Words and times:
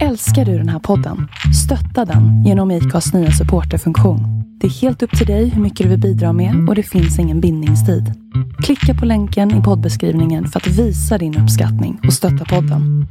Älskar 0.00 0.44
du 0.44 0.58
den 0.58 0.68
här 0.68 0.78
podden? 0.78 1.28
Stötta 1.64 2.04
den 2.12 2.44
genom 2.44 2.70
IKAs 2.70 3.12
nya 3.14 3.30
supporterfunktion. 3.30 4.20
Det 4.60 4.66
är 4.66 4.70
helt 4.70 5.02
upp 5.02 5.18
till 5.18 5.26
dig 5.26 5.48
hur 5.48 5.62
mycket 5.62 5.84
du 5.84 5.88
vill 5.90 6.00
bidra 6.00 6.32
med 6.32 6.68
och 6.68 6.74
det 6.74 6.82
finns 6.82 7.18
ingen 7.18 7.40
bindningstid. 7.40 8.04
Klicka 8.64 8.94
på 9.00 9.06
länken 9.06 9.60
i 9.60 9.62
poddbeskrivningen 9.62 10.46
för 10.48 10.60
att 10.60 10.66
visa 10.66 11.18
din 11.18 11.38
uppskattning 11.38 12.00
och 12.06 12.12
stötta 12.12 12.44
podden. 12.44 13.06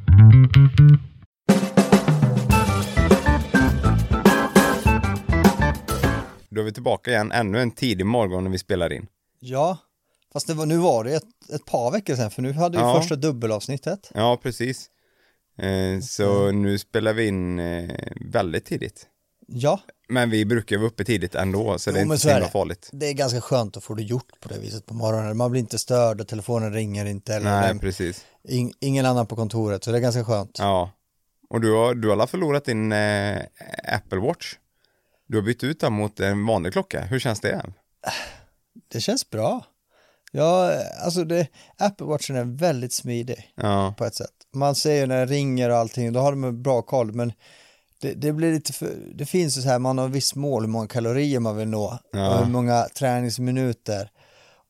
Då 6.49 6.61
är 6.61 6.65
vi 6.65 6.73
tillbaka 6.73 7.11
igen, 7.11 7.31
ännu 7.31 7.61
en 7.61 7.71
tidig 7.71 8.05
morgon 8.05 8.43
när 8.43 8.51
vi 8.51 8.57
spelar 8.57 8.93
in. 8.93 9.07
Ja, 9.39 9.77
fast 10.33 10.47
det 10.47 10.53
var, 10.53 10.65
nu 10.65 10.77
var 10.77 11.03
det 11.03 11.13
ett, 11.15 11.23
ett 11.55 11.65
par 11.65 11.91
veckor 11.91 12.15
sedan 12.15 12.31
för 12.31 12.41
nu 12.41 12.53
hade 12.53 12.77
vi 12.77 12.83
Ja. 12.83 12.99
första 12.99 13.15
dubbelavsnittet. 13.15 14.11
Ja, 14.13 14.39
precis. 14.43 14.87
Eh, 15.57 15.99
så 16.01 16.51
nu 16.51 16.77
spelar 16.79 17.13
vi 17.13 17.27
in 17.27 17.59
eh, 17.59 17.89
väldigt 18.31 18.65
tidigt. 18.65 19.07
Ja, 19.47 19.79
Men 20.09 20.29
vi 20.29 20.45
brukar 20.45 20.77
vara 20.77 20.87
uppe 20.87 21.03
tidigt 21.03 21.35
ändå, 21.35 21.79
så 21.79 21.91
det 21.91 21.99
är 21.99 22.05
Jo, 22.05 22.11
inte 22.11 22.17
så 22.21 22.29
himla 22.29 22.47
farligt. 22.47 22.89
det 22.93 23.05
är 23.09 23.13
ganska 23.13 23.41
skönt 23.41 23.77
att 23.77 23.83
få 23.83 23.93
det 23.93 24.03
gjort 24.03 24.39
på 24.39 24.49
det 24.49 24.59
viset 24.59 24.85
på 24.85 24.93
morgonen. 24.93 25.37
Man 25.37 25.51
blir 25.51 25.61
inte 25.61 25.77
störd 25.79 26.21
och 26.21 26.27
telefonen 26.27 26.73
ringer 26.73 27.05
inte 27.05 27.35
eller 27.35 27.51
Nej, 27.51 27.67
vem- 27.67 27.79
precis. 27.79 28.25
ing, 28.49 28.73
ingen 28.79 29.05
annan 29.05 29.27
på 29.27 29.35
kontoret 29.35 29.83
så 29.83 29.91
det 29.91 29.97
är 29.97 30.01
ganska 30.01 30.23
skönt. 30.25 30.55
Ja. 30.59 30.91
Och 31.49 31.61
du 31.61 31.71
har, 31.73 31.95
du 31.95 32.07
har 32.07 32.13
alla 32.15 32.27
förlorat 32.27 32.65
din 32.65 32.91
eh, 32.91 33.41
Apple 33.87 34.19
Watch. 34.19 34.55
Du 35.27 35.37
har 35.37 35.43
bytt 35.43 35.63
ut 35.63 35.79
den 35.79 35.93
mot 35.93 36.19
en 36.19 36.45
vanlig 36.45 36.73
klocka. 36.73 37.01
Hur 37.01 37.19
känns 37.19 37.39
det? 37.41 37.65
Det 38.91 39.01
känns 39.01 39.29
bra. 39.29 39.65
Ja, 40.31 40.73
alltså 41.05 41.23
det, 41.23 41.47
Apple 41.77 42.05
Watchen 42.05 42.35
är 42.35 42.43
väldigt 42.43 42.93
smidig 42.93 43.51
Ja, 43.55 43.93
på 43.97 44.05
ett 44.05 44.15
sätt. 44.15 44.33
Man 44.53 44.75
ju 44.85 45.05
när 45.05 45.25
det 45.25 45.33
ringer 45.33 45.69
och 45.69 45.77
allting, 45.77 46.13
då 46.13 46.19
har 46.19 46.31
de 46.31 46.43
en 46.43 46.61
bra 46.63 46.81
koll, 46.81 47.11
men 47.13 47.33
det, 48.01 48.13
det 48.13 48.33
blir 48.33 48.53
lite 48.53 48.73
för, 48.73 48.89
det 49.15 49.25
finns 49.25 49.57
ju 49.57 49.61
så 49.61 49.69
här, 49.69 49.79
man 49.79 49.97
har 49.97 50.07
visst 50.07 50.35
mål 50.35 50.63
hur 50.63 50.69
många 50.69 50.87
kalorier 50.87 51.39
man 51.39 51.57
vill 51.57 51.67
nå 51.67 51.99
Ja. 52.11 52.29
och 52.33 52.45
hur 52.45 52.51
många 52.51 52.87
träningsminuter 52.97 54.09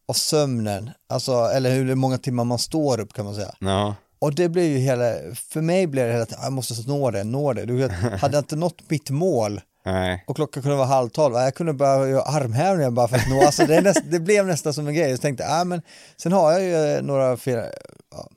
och 0.08 0.16
sömnen, 0.16 0.90
alltså, 1.10 1.34
eller 1.34 1.72
hur 1.76 1.96
många 1.96 2.18
timmar 2.18 2.44
man 2.44 2.60
står 2.60 3.00
upp 3.00 3.14
kan 3.14 3.26
man 3.26 3.36
säga. 3.36 3.56
ja, 3.60 3.96
Och 4.20 4.36
det 4.36 4.50
blir 4.50 4.64
ju 4.70 4.78
hela, 4.78 5.14
för 5.50 5.62
mig 5.62 5.88
blir 5.88 6.06
det 6.08 6.14
hela 6.14 6.26
tiden, 6.26 6.44
jag 6.44 6.54
måste 6.54 6.90
nå 6.90 7.12
det, 7.12 7.23
nå 7.23 7.54
det. 7.54 7.66
Du 7.66 7.76
vet, 7.76 7.92
hade 8.22 8.38
jag 8.38 8.42
inte 8.42 8.56
nått 8.56 8.90
mitt 8.90 9.10
mål 9.10 9.62
nej, 9.86 10.23
och 10.28 10.36
klockan 10.36 10.64
kunde 10.64 10.78
vara 10.78 10.88
halv 10.88 11.10
tolv, 11.10 11.36
jag 11.36 11.56
kunde 11.56 11.73
börja 11.73 12.08
göra 12.10 12.22
armhävningar 12.23 12.92
bara 12.92 13.08
för 13.08 13.18
att 13.18 13.30
nå, 13.30 13.42
alltså 13.45 13.66
det, 13.66 13.82
näst, 13.82 14.02
det 14.12 14.20
blev 14.20 14.48
nästan 14.48 14.73
som 14.73 14.88
en 14.88 14.94
grej. 14.94 15.16
Så 15.16 15.22
tänkte 15.22 15.44
jag, 15.44 15.62
ah, 15.62 15.64
men 15.64 15.82
sen 16.18 16.32
har 16.32 16.52
jag 16.52 16.64
ju 16.64 17.02
några, 17.02 17.38
fyra, 17.38 17.66
ja, 18.12 18.30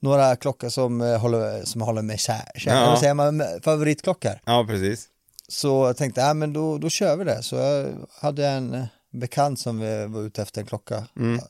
några 0.00 0.36
klockor 0.36 0.68
som 0.68 1.00
eh, 1.00 1.18
håller, 1.18 1.64
som 1.64 1.80
håller 1.80 2.02
mig 2.02 2.18
kär, 2.18 2.50
kär 2.54 2.74
Ja. 2.74 2.80
ja. 2.94 3.00
säger 3.00 3.14
man, 3.14 3.42
favoritklockor. 3.62 4.32
ja 4.44 4.64
precis. 4.68 5.06
Så 5.48 5.86
jag 5.86 5.96
tänkte, 5.96 6.26
ah, 6.30 6.34
men 6.34 6.52
då, 6.52 6.78
då 6.78 6.88
kör 6.90 7.16
vi 7.16 7.24
det. 7.24 7.42
Så 7.42 7.56
jag 7.56 7.88
hade 8.20 8.46
en 8.46 8.74
eh, 8.74 8.84
bekant 9.12 9.60
som 9.60 9.82
eh, 9.82 10.06
var 10.06 10.20
ute 10.22 10.42
efter 10.42 10.60
en 10.60 10.66
klocka. 10.66 11.06
Mm. 11.16 11.40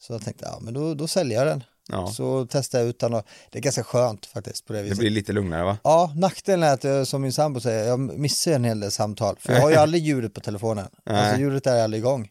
Så 0.00 0.12
jag 0.12 0.24
tänkte, 0.24 0.44
ja 0.44 0.58
men 0.60 0.74
då, 0.74 0.94
då 0.94 1.06
säljer 1.08 1.38
jag 1.38 1.46
den. 1.46 1.64
Ja. 1.92 2.06
Så 2.06 2.46
testade 2.46 2.82
jag 2.84 2.88
ut 2.90 2.98
den 2.98 3.14
och 3.14 3.26
det 3.50 3.58
är 3.58 3.62
ganska 3.62 3.84
skönt 3.84 4.26
faktiskt 4.26 4.66
på 4.66 4.72
det 4.72 4.78
Det 4.78 4.82
viset. 4.82 4.98
blir 4.98 5.10
lite 5.10 5.32
lugnare 5.32 5.64
va? 5.64 5.78
Ja, 5.84 6.12
nackdelen 6.16 6.68
är 6.68 6.74
att 6.74 6.84
jag, 6.84 7.06
som 7.06 7.22
min 7.22 7.32
sambo 7.32 7.60
säger, 7.60 7.88
jag 7.88 8.00
missar 8.00 8.52
en 8.52 8.64
hel 8.64 8.80
del 8.80 8.90
samtal. 8.90 9.36
För 9.40 9.52
jag 9.52 9.60
har 9.60 9.70
ju 9.70 9.76
aldrig 9.84 10.02
ljudet 10.02 10.34
på 10.34 10.40
telefonen. 10.40 10.86
Alltså 11.06 11.40
ljudet 11.40 11.66
är 11.66 11.84
aldrig 11.84 12.00
igång. 12.00 12.28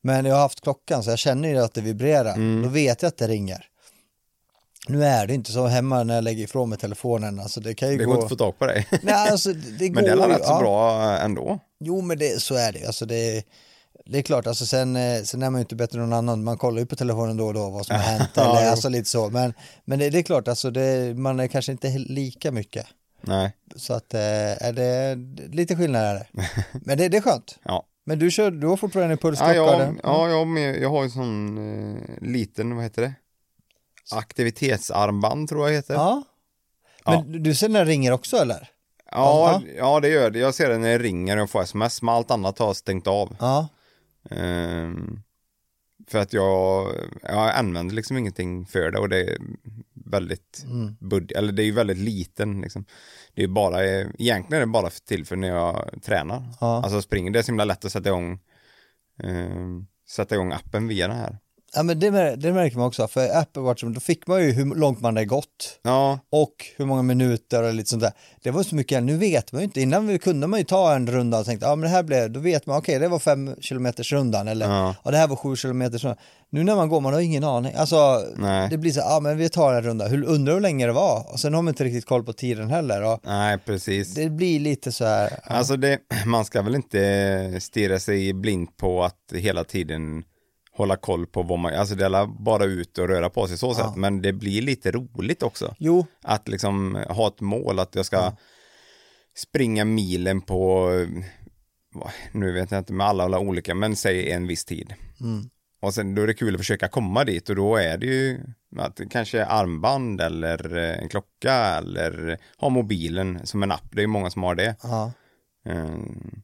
Men 0.00 0.24
jag 0.24 0.34
har 0.34 0.42
haft 0.42 0.60
klockan 0.60 1.02
så 1.02 1.10
jag 1.10 1.18
känner 1.18 1.48
ju 1.48 1.58
att 1.58 1.74
det 1.74 1.80
vibrerar. 1.80 2.34
Mm. 2.34 2.62
Då 2.62 2.68
vet 2.68 3.02
jag 3.02 3.08
att 3.08 3.16
det 3.18 3.28
ringer. 3.28 3.64
Nu 4.86 5.04
är 5.04 5.26
det 5.26 5.34
inte 5.34 5.52
så 5.52 5.66
hemma 5.66 6.02
när 6.04 6.14
jag 6.14 6.24
lägger 6.24 6.44
ifrån 6.44 6.68
mig 6.68 6.78
telefonen. 6.78 7.40
Alltså 7.40 7.60
det 7.60 7.74
kan 7.74 7.90
ju 7.90 7.96
Det 7.98 8.04
gå... 8.04 8.10
går 8.10 8.14
inte 8.22 8.24
att 8.24 8.30
få 8.30 8.36
tag 8.44 8.58
på 8.58 8.66
dig. 8.66 8.86
Nej, 9.02 9.30
alltså 9.30 9.52
det, 9.52 9.70
det 9.78 9.90
Men 9.94 10.04
det 10.04 10.10
går 10.16 10.26
ju- 10.26 10.32
rätt 10.32 10.44
så 10.44 10.52
ja. 10.52 10.58
bra 10.58 11.02
ändå. 11.18 11.58
Jo, 11.80 12.00
men 12.00 12.18
det, 12.18 12.42
så 12.42 12.54
är 12.54 12.72
det. 12.72 12.86
Alltså 12.86 13.06
det, 13.06 13.42
det 14.06 14.18
är 14.18 14.22
klart, 14.22 14.46
alltså 14.46 14.66
sen, 14.66 14.96
eh, 14.96 15.22
sen 15.22 15.42
är 15.42 15.50
man 15.50 15.58
ju 15.58 15.62
inte 15.62 15.76
bättre 15.76 15.98
än 15.98 16.04
någon 16.10 16.18
annan. 16.18 16.44
Man 16.44 16.58
kollar 16.58 16.78
ju 16.80 16.86
på 16.86 16.96
telefonen 16.96 17.36
då 17.36 17.46
och 17.46 17.54
då 17.54 17.70
vad 17.70 17.86
som 17.86 17.96
har 17.96 18.02
hänt. 18.18 18.30
Ja, 18.34 18.58
eller, 18.58 18.70
alltså 18.70 18.88
lite 18.88 19.08
så. 19.08 19.30
Men, 19.30 19.54
men 19.84 19.98
det, 19.98 20.10
det 20.10 20.18
är 20.18 20.22
klart, 20.22 20.48
alltså 20.48 20.70
det, 20.70 21.18
man 21.18 21.40
är 21.40 21.46
kanske 21.46 21.72
inte 21.72 21.88
lika 21.98 22.52
mycket. 22.52 22.86
Nej, 23.20 23.52
Så 23.76 23.94
att 23.94 24.14
eh, 24.14 24.20
är 24.66 24.72
det 24.72 25.16
lite 25.56 25.76
skillnad 25.76 26.02
är 26.02 26.14
det. 26.14 26.26
Men 26.84 26.98
det, 26.98 27.08
det 27.08 27.16
är 27.16 27.20
skönt. 27.20 27.58
ja. 27.64 27.86
Men 28.08 28.18
du, 28.18 28.30
kör, 28.30 28.50
du 28.50 28.66
har 28.66 28.76
fortfarande 28.76 29.12
en 29.22 29.34
Ja, 29.38 29.54
jag, 29.54 29.96
ja 30.02 30.28
jag, 30.28 30.46
med, 30.46 30.76
jag 30.82 30.90
har 30.90 31.02
en 31.02 31.10
sån 31.10 31.58
eh, 31.58 32.02
liten, 32.28 32.74
vad 32.74 32.84
heter 32.84 33.02
det? 33.02 33.12
Aktivitetsarmband 34.12 35.48
tror 35.48 35.68
jag 35.68 35.74
heter. 35.74 35.94
Ja, 35.94 36.22
ja. 37.04 37.24
Men 37.28 37.42
du 37.42 37.54
ser 37.54 37.68
när 37.68 37.84
det 37.84 37.90
ringer 37.90 38.12
också 38.12 38.36
eller? 38.36 38.68
ja, 39.12 39.62
Ja. 39.76 40.00
det 40.00 40.08
gör 40.08 40.30
det. 40.30 40.38
Jag 40.38 40.54
ser 40.54 40.68
det 40.68 40.78
när 40.78 40.88
det 40.88 40.98
ringer 41.04 41.36
och 41.36 41.40
jag 41.40 41.50
får 41.50 41.62
sms, 41.62 42.02
men 42.02 42.14
allt 42.14 42.30
annat 42.30 42.58
har 42.58 42.66
jag 42.66 42.76
stängt 42.76 43.06
av. 43.06 43.36
Ja. 43.40 43.68
Ehm, 44.30 45.20
för 46.08 46.18
att 46.18 46.32
jag, 46.32 46.92
jag 47.22 47.50
använder 47.50 47.94
liksom 47.94 48.16
ingenting 48.16 48.66
för 48.66 48.90
det 48.90 48.98
och 48.98 49.08
det 49.08 49.20
är 49.24 49.38
väldigt 50.04 50.64
Mm. 50.64 50.96
bud, 51.00 51.32
eller 51.32 51.52
det 51.52 51.62
är 51.62 51.64
ju 51.66 51.72
väldigt 51.72 51.98
liten 51.98 52.60
liksom. 52.60 52.84
Det 53.34 53.42
är 53.42 53.48
bara, 53.48 53.84
egentligen 53.84 54.52
är 54.54 54.60
det 54.60 54.66
bara 54.66 54.90
till 54.90 55.26
för 55.26 55.36
när 55.36 55.48
jag 55.48 55.90
tränar. 56.02 56.42
Ja. 56.60 56.82
Alltså 56.82 57.02
springer, 57.02 57.30
det 57.30 57.38
är 57.38 57.42
så 57.42 57.46
himla 57.52 57.64
lätt 57.64 57.84
att 57.84 57.92
sätta 57.92 58.08
igång, 58.08 58.38
ehm, 59.22 59.86
sätta 60.08 60.34
igång 60.34 60.52
appen 60.52 60.88
via 60.88 61.08
den 61.08 61.16
här. 61.16 61.38
Ja, 61.76 61.82
men 61.82 62.00
det, 62.00 62.36
det 62.36 62.52
märker 62.52 62.76
man 62.76 62.86
också. 62.86 63.08
För 63.08 63.38
Apple 63.38 63.62
Watch, 63.62 63.82
då 63.82 64.00
fick 64.00 64.26
man 64.26 64.42
ju 64.42 64.52
hur 64.52 64.74
långt 64.74 65.00
man 65.00 65.16
hade 65.16 65.26
gått. 65.26 65.78
Ja, 65.82 66.18
och 66.30 66.52
hur 66.76 66.84
många 66.86 67.02
minuter 67.02 67.62
och 67.62 67.74
lite 67.74 67.88
sånt 67.90 68.02
där. 68.02 68.12
Det 68.42 68.50
var 68.50 68.62
så 68.62 68.74
mycket, 68.74 69.02
nu 69.02 69.16
vet 69.16 69.52
man 69.52 69.60
ju 69.60 69.64
inte, 69.64 69.80
innan 69.80 70.06
vi 70.06 70.18
kunde 70.18 70.46
man 70.46 70.58
ju 70.60 70.64
ta 70.64 70.94
en 70.94 71.06
runda 71.06 71.38
och 71.38 71.46
tänkte, 71.46 71.66
ja 71.66 71.76
men 71.76 71.82
det 71.82 71.96
här 71.96 72.02
blev, 72.02 72.30
då 72.30 72.40
vet 72.40 72.66
man, 72.66 72.78
okej 72.78 72.98
det 72.98 73.08
var 73.08 73.18
fem 73.18 73.54
kilometers 73.60 74.12
rundan 74.12 74.48
eller 74.48 74.66
Ja. 74.66 74.94
ja. 75.04 75.10
det 75.10 75.16
här 75.16 75.28
var 75.28 75.36
sju 75.36 75.56
kilometers 75.56 76.04
rundan. 76.04 76.18
Nu 76.50 76.64
när 76.64 76.76
man 76.76 76.88
går, 76.88 77.00
man 77.00 77.12
har 77.12 77.20
ingen 77.20 77.44
aning, 77.44 77.72
alltså 77.76 78.24
Nej. 78.36 78.68
det 78.70 78.78
blir 78.78 78.92
så, 78.92 79.00
ja 79.00 79.20
men 79.20 79.36
vi 79.36 79.48
tar 79.48 79.74
en 79.74 79.82
runda, 79.82 80.08
hur, 80.08 80.24
undrar 80.24 80.54
hur 80.54 80.60
länge 80.60 80.86
det 80.86 80.92
var 80.92 81.32
och 81.32 81.40
sen 81.40 81.54
har 81.54 81.62
man 81.62 81.72
inte 81.72 81.84
riktigt 81.84 82.06
koll 82.06 82.24
på 82.24 82.32
tiden 82.32 82.70
heller 82.70 83.02
och 83.04 83.20
nej 83.24 83.58
precis. 83.58 84.14
det 84.14 84.30
blir 84.30 84.60
lite 84.60 84.92
så 84.92 85.04
här, 85.04 85.30
ja. 85.30 85.54
Alltså 85.54 85.76
det, 85.76 85.98
man 86.26 86.44
ska 86.44 86.62
väl 86.62 86.74
inte 86.74 87.58
stirra 87.60 87.98
sig 87.98 88.32
blind 88.32 88.76
på 88.76 89.04
att 89.04 89.32
hela 89.32 89.64
tiden 89.64 90.24
hålla 90.76 90.96
koll 90.96 91.26
på 91.26 91.42
vad 91.42 91.58
man, 91.58 91.74
alltså 91.74 91.94
det 91.94 92.04
är 92.04 92.26
bara 92.42 92.64
ut 92.64 92.98
och 92.98 93.08
röra 93.08 93.30
på 93.30 93.48
sig 93.48 93.58
så 93.58 93.74
sätt, 93.74 93.96
men 93.96 94.22
det 94.22 94.32
blir 94.32 94.62
lite 94.62 94.90
roligt 94.90 95.42
också. 95.42 95.74
jo, 95.78 96.06
Att 96.22 96.48
liksom 96.48 97.04
ha 97.08 97.28
ett 97.28 97.40
mål 97.40 97.78
att 97.78 97.94
jag 97.94 98.06
ska 98.06 98.32
springa 99.36 99.84
milen 99.84 100.40
på, 100.40 100.90
nu 102.32 102.52
vet 102.52 102.70
jag 102.70 102.78
inte 102.78 102.92
med 102.92 103.06
alla, 103.06 103.24
alla 103.24 103.38
olika, 103.38 103.74
men 103.74 103.96
säg 103.96 104.30
en 104.32 104.46
viss 104.46 104.64
tid. 104.64 104.94
Mm. 105.20 105.50
Och 105.80 105.94
sen 105.94 106.14
då 106.14 106.22
är 106.22 106.26
det 106.26 106.34
kul 106.34 106.54
att 106.54 106.60
försöka 106.60 106.88
komma 106.88 107.24
dit 107.24 107.48
och 107.48 107.56
då 107.56 107.76
är 107.76 107.98
det 107.98 108.06
ju 108.06 108.40
att 108.76 109.00
kanske 109.10 109.44
armband 109.44 110.20
eller 110.20 110.76
eh, 110.76 110.98
en 111.02 111.08
klocka 111.08 111.54
eller 111.54 112.38
ha 112.58 112.68
mobilen 112.68 113.46
som 113.46 113.62
en 113.62 113.72
app. 113.72 113.88
Det 113.90 113.98
är 113.98 114.02
ju 114.02 114.06
många 114.06 114.30
som 114.30 114.42
har 114.42 114.54
det. 114.54 114.76
ja. 114.82 115.12
Mm. 115.66 116.42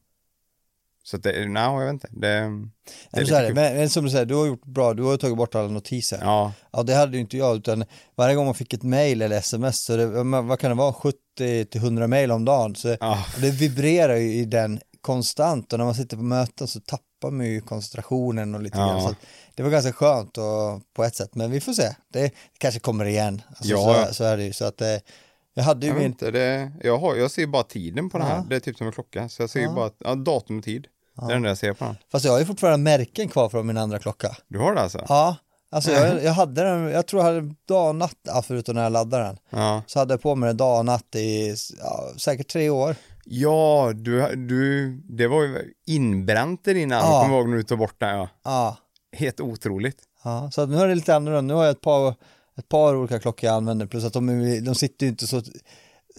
Så 1.05 1.15
att 1.17 1.23
det, 1.23 1.45
nej, 1.49 1.63
jag 1.63 1.79
vet 1.85 1.93
inte. 1.93 2.07
Det, 2.11 2.27
det 2.27 2.27
är 2.37 2.49
Men, 2.49 2.71
så 3.11 3.17
är 3.17 3.21
lite 3.21 3.39
det. 3.41 3.45
kul. 3.47 3.55
Men, 3.55 3.75
men 3.77 3.89
som 3.89 4.03
du 4.05 4.09
säger, 4.11 4.25
du 4.25 4.35
har 4.35 4.45
gjort 4.45 4.65
bra, 4.65 4.93
du 4.93 5.03
har 5.03 5.17
tagit 5.17 5.37
bort 5.37 5.55
alla 5.55 5.67
notiser. 5.67 6.19
Ja, 6.21 6.53
Ja, 6.71 6.83
det 6.83 6.93
hade 6.95 7.17
ju 7.17 7.21
inte 7.21 7.37
jag, 7.37 7.55
utan 7.57 7.85
varje 8.15 8.35
gång 8.35 8.45
man 8.45 8.55
fick 8.55 8.73
ett 8.73 8.83
mail 8.83 9.21
eller 9.21 9.37
sms, 9.37 9.83
så 9.83 9.95
det, 9.97 10.05
vad 10.23 10.59
kan 10.59 10.71
det 10.71 10.75
vara, 10.77 10.93
70 10.93 11.65
till 11.65 11.81
100 11.81 12.07
mail 12.07 12.31
om 12.31 12.45
dagen, 12.45 12.75
så 12.75 12.97
ja, 12.99 13.25
det 13.41 13.49
vibrerar 13.51 14.15
ju 14.15 14.33
i 14.33 14.45
den 14.45 14.79
konstant 15.01 15.73
och 15.73 15.79
när 15.79 15.85
man 15.85 15.95
sitter 15.95 16.17
på 16.17 16.23
möten 16.23 16.67
så 16.67 16.79
tappar 16.79 17.31
man 17.31 17.45
ju 17.45 17.61
koncentrationen 17.61 18.55
och 18.55 18.61
lite 18.61 18.77
Ja. 18.77 18.85
grann. 18.87 19.01
Så 19.01 19.15
det 19.55 19.63
var 19.63 19.69
ganska 19.69 19.93
skönt 19.93 20.37
och, 20.37 20.81
på 20.95 21.03
ett 21.03 21.15
sätt, 21.15 21.35
men 21.35 21.51
vi 21.51 21.61
får 21.61 21.73
se. 21.73 21.83
Det, 22.13 22.19
det 22.21 22.31
kanske 22.57 22.79
kommer 22.79 23.05
igen. 23.05 23.41
Alltså, 23.47 23.63
Ja. 23.73 24.05
så, 24.07 24.13
så 24.13 24.23
är 24.23 24.37
det 24.37 24.43
ju. 24.43 24.53
Så 24.53 24.65
att, 24.65 24.81
eh, 24.81 24.87
jag 25.53 25.63
hade 25.63 25.85
ju 25.85 25.91
jag 25.91 25.97
min... 25.97 26.05
inte. 26.05 26.31
Det, 26.31 26.71
jag, 26.83 26.97
har, 26.97 27.15
jag 27.15 27.31
ser 27.31 27.47
bara 27.47 27.63
tiden 27.63 28.09
på 28.09 28.17
den 28.17 28.27
här. 28.27 28.35
Ja. 28.37 28.45
Det 28.49 28.55
är 28.55 28.59
typ 28.59 28.77
som 28.77 28.87
en 28.87 28.93
klocka. 28.93 29.29
Så 29.29 29.41
jag 29.43 29.49
ser 29.49 29.59
ju 29.59 29.65
Ja. 29.65 29.73
bara 29.73 29.89
ja, 29.97 30.15
datum 30.15 30.57
och 30.57 30.63
tid. 30.63 30.87
Det 31.15 31.23
är 31.25 31.27
det 31.29 31.35
enda 31.35 31.49
jag 31.49 31.57
ser 31.57 31.73
på 31.73 31.85
den. 31.85 31.95
Fast 32.11 32.25
jag 32.25 32.31
har 32.31 32.39
ju 32.39 32.45
fortfarande 32.45 32.83
märken 32.83 33.29
kvar 33.29 33.49
från 33.49 33.67
min 33.67 33.77
andra 33.77 33.99
klocka. 33.99 34.37
Du 34.47 34.59
har 34.59 34.75
det 34.75 34.81
alltså? 34.81 35.05
Ja, 35.09 35.35
alltså 35.71 35.91
jag, 35.91 36.23
jag 36.23 36.33
hade 36.33 36.63
den, 36.63 36.83
jag 36.91 37.07
tror 37.07 37.23
jag 37.23 37.33
hade 37.33 37.53
dag 37.67 37.89
och 37.89 37.95
natt, 37.95 38.17
ja, 38.23 38.41
förutom 38.47 38.75
när 38.75 38.83
jag 38.83 38.91
laddade 38.91 39.23
den. 39.23 39.37
Ja, 39.49 39.81
Så 39.87 39.99
hade 39.99 40.13
jag 40.13 40.21
på 40.21 40.35
mig 40.35 40.47
den 40.47 40.57
dag 40.57 40.79
och 40.79 40.85
natt 40.85 41.15
i 41.15 41.55
ja, 41.79 42.09
säkert 42.17 42.47
tre 42.47 42.69
år. 42.69 42.95
ja 43.25 43.91
du, 43.95 44.35
du, 44.35 44.91
det 45.09 45.27
var 45.27 45.43
ju 45.43 45.73
inbränt 45.87 46.67
i 46.67 46.73
din 46.73 46.91
arm. 46.91 47.01
Ja. 47.05 47.21
Kommer 47.23 47.37
ihåg 47.37 47.49
när 47.49 47.57
du 47.57 47.63
tog 47.63 47.79
bort 47.79 47.95
den. 47.99 48.17
Ja. 48.17 48.29
Ja, 48.43 48.77
Helt 49.17 49.39
otroligt. 49.41 49.97
ja. 50.23 50.49
så 50.51 50.61
att 50.61 50.69
nu 50.69 50.77
är 50.77 50.87
det 50.87 50.95
lite 50.95 51.15
annorlunda. 51.15 51.53
Nu 51.53 51.57
har 51.57 51.63
jag 51.63 51.71
ett 51.71 51.81
par, 51.81 52.15
ett 52.57 52.69
par 52.69 52.95
olika 52.95 53.19
klockor 53.19 53.47
jag 53.47 53.55
använder, 53.55 53.85
plus 53.85 54.03
att 54.05 54.13
de, 54.13 54.59
de 54.65 54.75
sitter 54.75 55.05
ju 55.05 55.09
inte 55.09 55.27
så, 55.27 55.41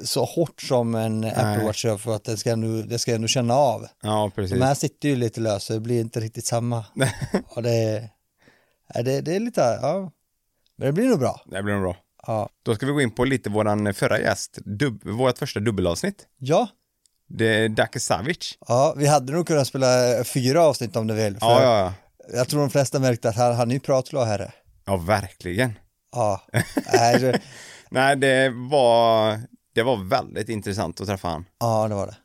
så 0.05 0.25
hårt 0.25 0.63
som 0.63 0.95
en 0.95 1.25
Apple 1.25 1.65
Watch 1.65 1.85
gör 1.85 1.97
för 1.97 2.17
att 2.17 2.25
det 2.25 2.37
ska 2.37 2.51
ändå, 2.51 2.83
det 2.83 2.99
ska 2.99 3.15
ändå 3.15 3.29
känna 3.29 3.55
av. 3.55 3.87
Ja, 4.03 4.31
precis. 4.35 4.59
De 4.59 4.65
här 4.65 4.75
sitter 4.75 5.09
ju 5.09 5.17
lite 5.17 5.41
löst 5.41 5.69
det 5.69 5.81
blir 5.81 6.01
inte 6.01 6.21
riktigt 6.21 6.47
samma. 6.47 6.85
och 7.49 7.63
det, 7.63 8.11
det, 8.95 9.21
det 9.21 9.37
är 9.37 9.41
lite, 9.41 9.79
ja, 9.83 10.11
men 10.77 10.87
det 10.87 10.93
blir 10.93 11.09
nog 11.09 11.19
bra. 11.19 11.41
Det 11.47 11.63
blir 11.63 11.75
nog 11.75 11.83
bra. 11.83 11.97
Ja. 12.27 12.49
Då 12.63 12.75
ska 12.75 12.87
vi 12.87 12.93
gå 12.93 13.01
in 13.01 13.11
på 13.11 13.25
lite 13.25 13.51
våran 13.51 13.95
förra 13.95 14.21
gäst, 14.21 14.59
dub, 14.65 15.05
vårt 15.05 15.39
första 15.39 15.61
dubbelavsnitt. 15.61 16.27
Ja. 16.39 16.69
Det 17.29 17.47
är 17.47 17.69
Dake 17.69 18.01
Savic. 18.01 18.59
ja, 18.69 18.95
vi 18.97 19.07
hade 19.07 19.33
nog 19.33 19.47
kunnat 19.47 19.67
spela 19.67 20.25
fyra 20.25 20.63
avsnitt 20.63 20.97
om 20.97 21.07
du 21.07 21.15
vill. 21.15 21.39
Ja, 21.41 21.63
ja, 21.63 21.79
ja. 21.79 21.95
Jag 22.37 22.49
tror 22.49 22.61
de 22.61 22.71
flesta 22.71 22.99
märkte 22.99 23.29
att 23.29 23.37
han, 23.37 23.55
han 23.55 23.71
är 23.71 23.75
ju 23.75 23.81
pratglad 23.81 24.29
herre. 24.29 24.53
Ja, 24.85 24.97
verkligen. 24.97 25.73
Ja, 26.13 26.43
Nej, 26.93 27.41
Nej, 27.91 28.17
det 28.17 28.53
var, 28.71 29.41
det 29.75 29.83
var 29.83 29.97
väldigt 29.97 30.49
intressant 30.49 31.01
att 31.01 31.07
träffa 31.07 31.29
han. 31.29 31.45
ja 31.61 31.89
det 31.89 31.95
var 31.95 32.07
det. 32.07 32.17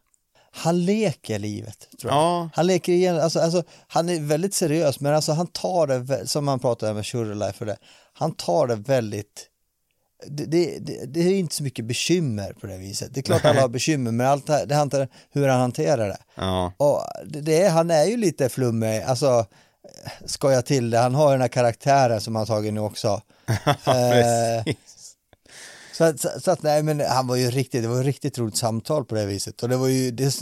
Han 0.52 0.86
leker 0.86 1.40
livet, 1.40 1.88
tror 2.02 2.14
jag. 2.14 2.22
Ja. 2.22 2.50
Han 2.54 2.68
leker 2.68 2.94
igen, 2.94 3.20
alltså, 3.20 3.40
alltså, 3.40 3.64
han 3.88 4.10
är 4.10 4.20
väldigt 4.20 4.54
seriös, 4.54 5.00
men 5.00 5.16
alltså 5.16 5.32
han 5.32 5.48
tar 5.48 5.88
det, 5.88 6.28
som 6.28 6.46
man 6.46 6.60
pratar 6.60 6.94
med 6.94 7.06
Shure 7.06 7.36
Life 7.36 7.60
och 7.60 7.66
det, 7.66 7.78
han 8.14 8.32
tar 8.32 8.68
det 8.68 8.76
väldigt, 8.76 9.48
det, 10.28 10.46
det, 10.46 10.80
det, 10.80 11.06
det 11.06 11.20
är 11.20 11.34
inte 11.34 11.56
så 11.56 11.64
mycket 11.64 11.86
bekymmer 11.86 12.54
på 12.54 12.68
det 12.68 12.78
viset. 12.78 13.14
Det 13.14 13.20
är 13.20 13.22
klart 13.22 13.46
alla 13.46 13.62
har 13.62 13.70
bekymmer, 13.70 14.12
men 14.12 14.28
allt 14.28 14.48
det, 14.68 14.76
handlar 14.76 15.08
hur 15.32 15.48
han 15.48 15.60
hanterar 15.60 16.08
det. 16.08 16.20
Ja, 16.36 16.74
Och 16.78 17.04
det, 17.26 17.68
han 17.68 17.92
är 17.92 18.06
ju 18.06 18.18
lite 18.18 18.50
flummig, 18.50 19.02
alltså 19.02 19.46
skoja 20.26 20.62
till 20.62 20.90
det, 20.90 20.98
han 20.98 21.16
har 21.16 21.32
den 21.32 21.42
här 21.42 21.48
karaktären 21.48 22.22
som 22.22 22.36
han 22.36 22.46
tagit 22.46 22.74
nu 22.74 22.80
också. 22.80 23.22
Eh, 23.66 24.64
precis. 24.64 24.99
Så, 26.00 26.18
så, 26.18 26.30
så 26.40 26.52
att 26.52 26.64
nej 26.64 26.84
men 26.84 27.00
han 27.00 27.28
var 27.28 27.36
ju 27.36 27.50
riktigt, 27.50 27.82
det 27.84 27.88
var 27.90 28.00
ett 28.00 28.06
riktigt 28.06 28.38
roligt 28.38 28.58
samtal 28.58 29.06
på 29.06 29.16
det 29.16 29.26
viset 29.26 29.64
och 29.64 29.70
det 29.70 29.78
var 29.78 29.88
ju, 29.88 30.12
det, 30.12 30.36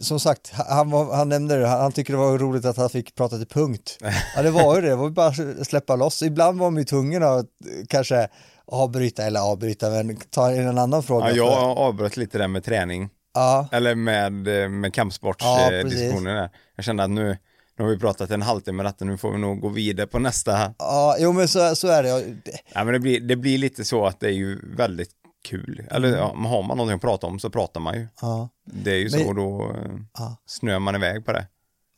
som 0.00 0.20
sagt, 0.20 0.52
han, 0.52 0.90
var, 0.90 1.14
han 1.16 1.28
nämnde 1.28 1.58
det, 1.58 1.66
han, 1.66 1.80
han 1.80 1.92
tycker 1.92 2.12
det 2.12 2.18
var 2.18 2.38
roligt 2.38 2.64
att 2.64 2.76
han 2.76 2.90
fick 2.90 3.14
prata 3.14 3.36
till 3.38 3.46
punkt. 3.46 3.98
Ja 4.36 4.42
det 4.42 4.50
var 4.50 4.74
ju 4.76 4.80
det, 4.80 4.88
det 4.88 4.96
var 4.96 5.04
ju 5.04 5.10
bara 5.10 5.26
att 5.60 5.66
släppa 5.66 5.96
loss, 5.96 6.22
ibland 6.22 6.58
var 6.58 6.70
man 6.70 6.78
ju 6.78 6.84
tvungen 6.84 7.22
att 7.22 7.38
eh, 7.38 7.46
kanske 7.88 8.28
avbryta 8.66 9.24
eller 9.24 9.40
avbryta 9.40 9.90
men 9.90 10.16
ta 10.16 10.50
en 10.50 10.78
annan 10.78 11.02
fråga. 11.02 11.28
Ja, 11.28 11.34
jag 11.36 11.78
avbröt 11.78 12.16
lite 12.16 12.38
där 12.38 12.48
med 12.48 12.64
träning. 12.64 13.08
ja, 13.34 13.68
Eller 13.72 13.94
med, 13.94 14.32
med 14.32 14.54
Ja, 14.60 14.70
precis. 14.70 14.94
kampsportsdiskussionen 14.94 16.36
där. 16.36 16.50
Jag 16.76 16.84
kände 16.84 17.04
att 17.04 17.10
nu, 17.10 17.36
nu 17.82 17.88
har 17.88 17.94
vi 17.94 18.00
pratat 18.00 18.30
en 18.30 18.42
halvtimme 18.42 18.76
med 18.76 18.86
detta, 18.86 19.04
nu 19.04 19.16
får 19.16 19.32
vi 19.32 19.38
nog 19.38 19.60
gå 19.60 19.68
vidare 19.68 20.06
på 20.06 20.18
nästa. 20.18 20.74
ja, 20.78 21.16
jo 21.18 21.32
men 21.32 21.48
så, 21.48 21.74
så 21.76 21.88
är 21.88 22.02
det. 22.02 22.36
Ja, 22.74 22.84
men 22.84 22.92
det 22.92 22.98
blir, 23.00 23.20
det 23.20 23.36
blir 23.36 23.58
lite 23.58 23.84
så 23.84 24.06
att 24.06 24.20
det 24.20 24.26
är 24.26 24.32
ju 24.32 24.74
väldigt 24.76 25.10
kul. 25.44 25.82
Eller 25.90 26.08
Mm. 26.08 26.20
ja, 26.20 26.48
har 26.48 26.62
man 26.62 26.76
någonting 26.76 26.94
att 26.96 27.00
prata 27.00 27.26
om 27.26 27.38
så 27.38 27.50
pratar 27.50 27.80
man 27.80 27.94
ju. 27.94 28.08
Ja. 28.20 28.48
Det 28.64 28.90
är 28.90 28.96
ju 28.96 29.10
Men- 29.10 29.20
så 29.20 29.28
och 29.28 29.34
då 29.34 29.76
Ja. 30.18 30.36
snöar 30.46 30.78
man 30.78 30.94
iväg 30.94 31.26
på 31.26 31.32
det. 31.32 31.46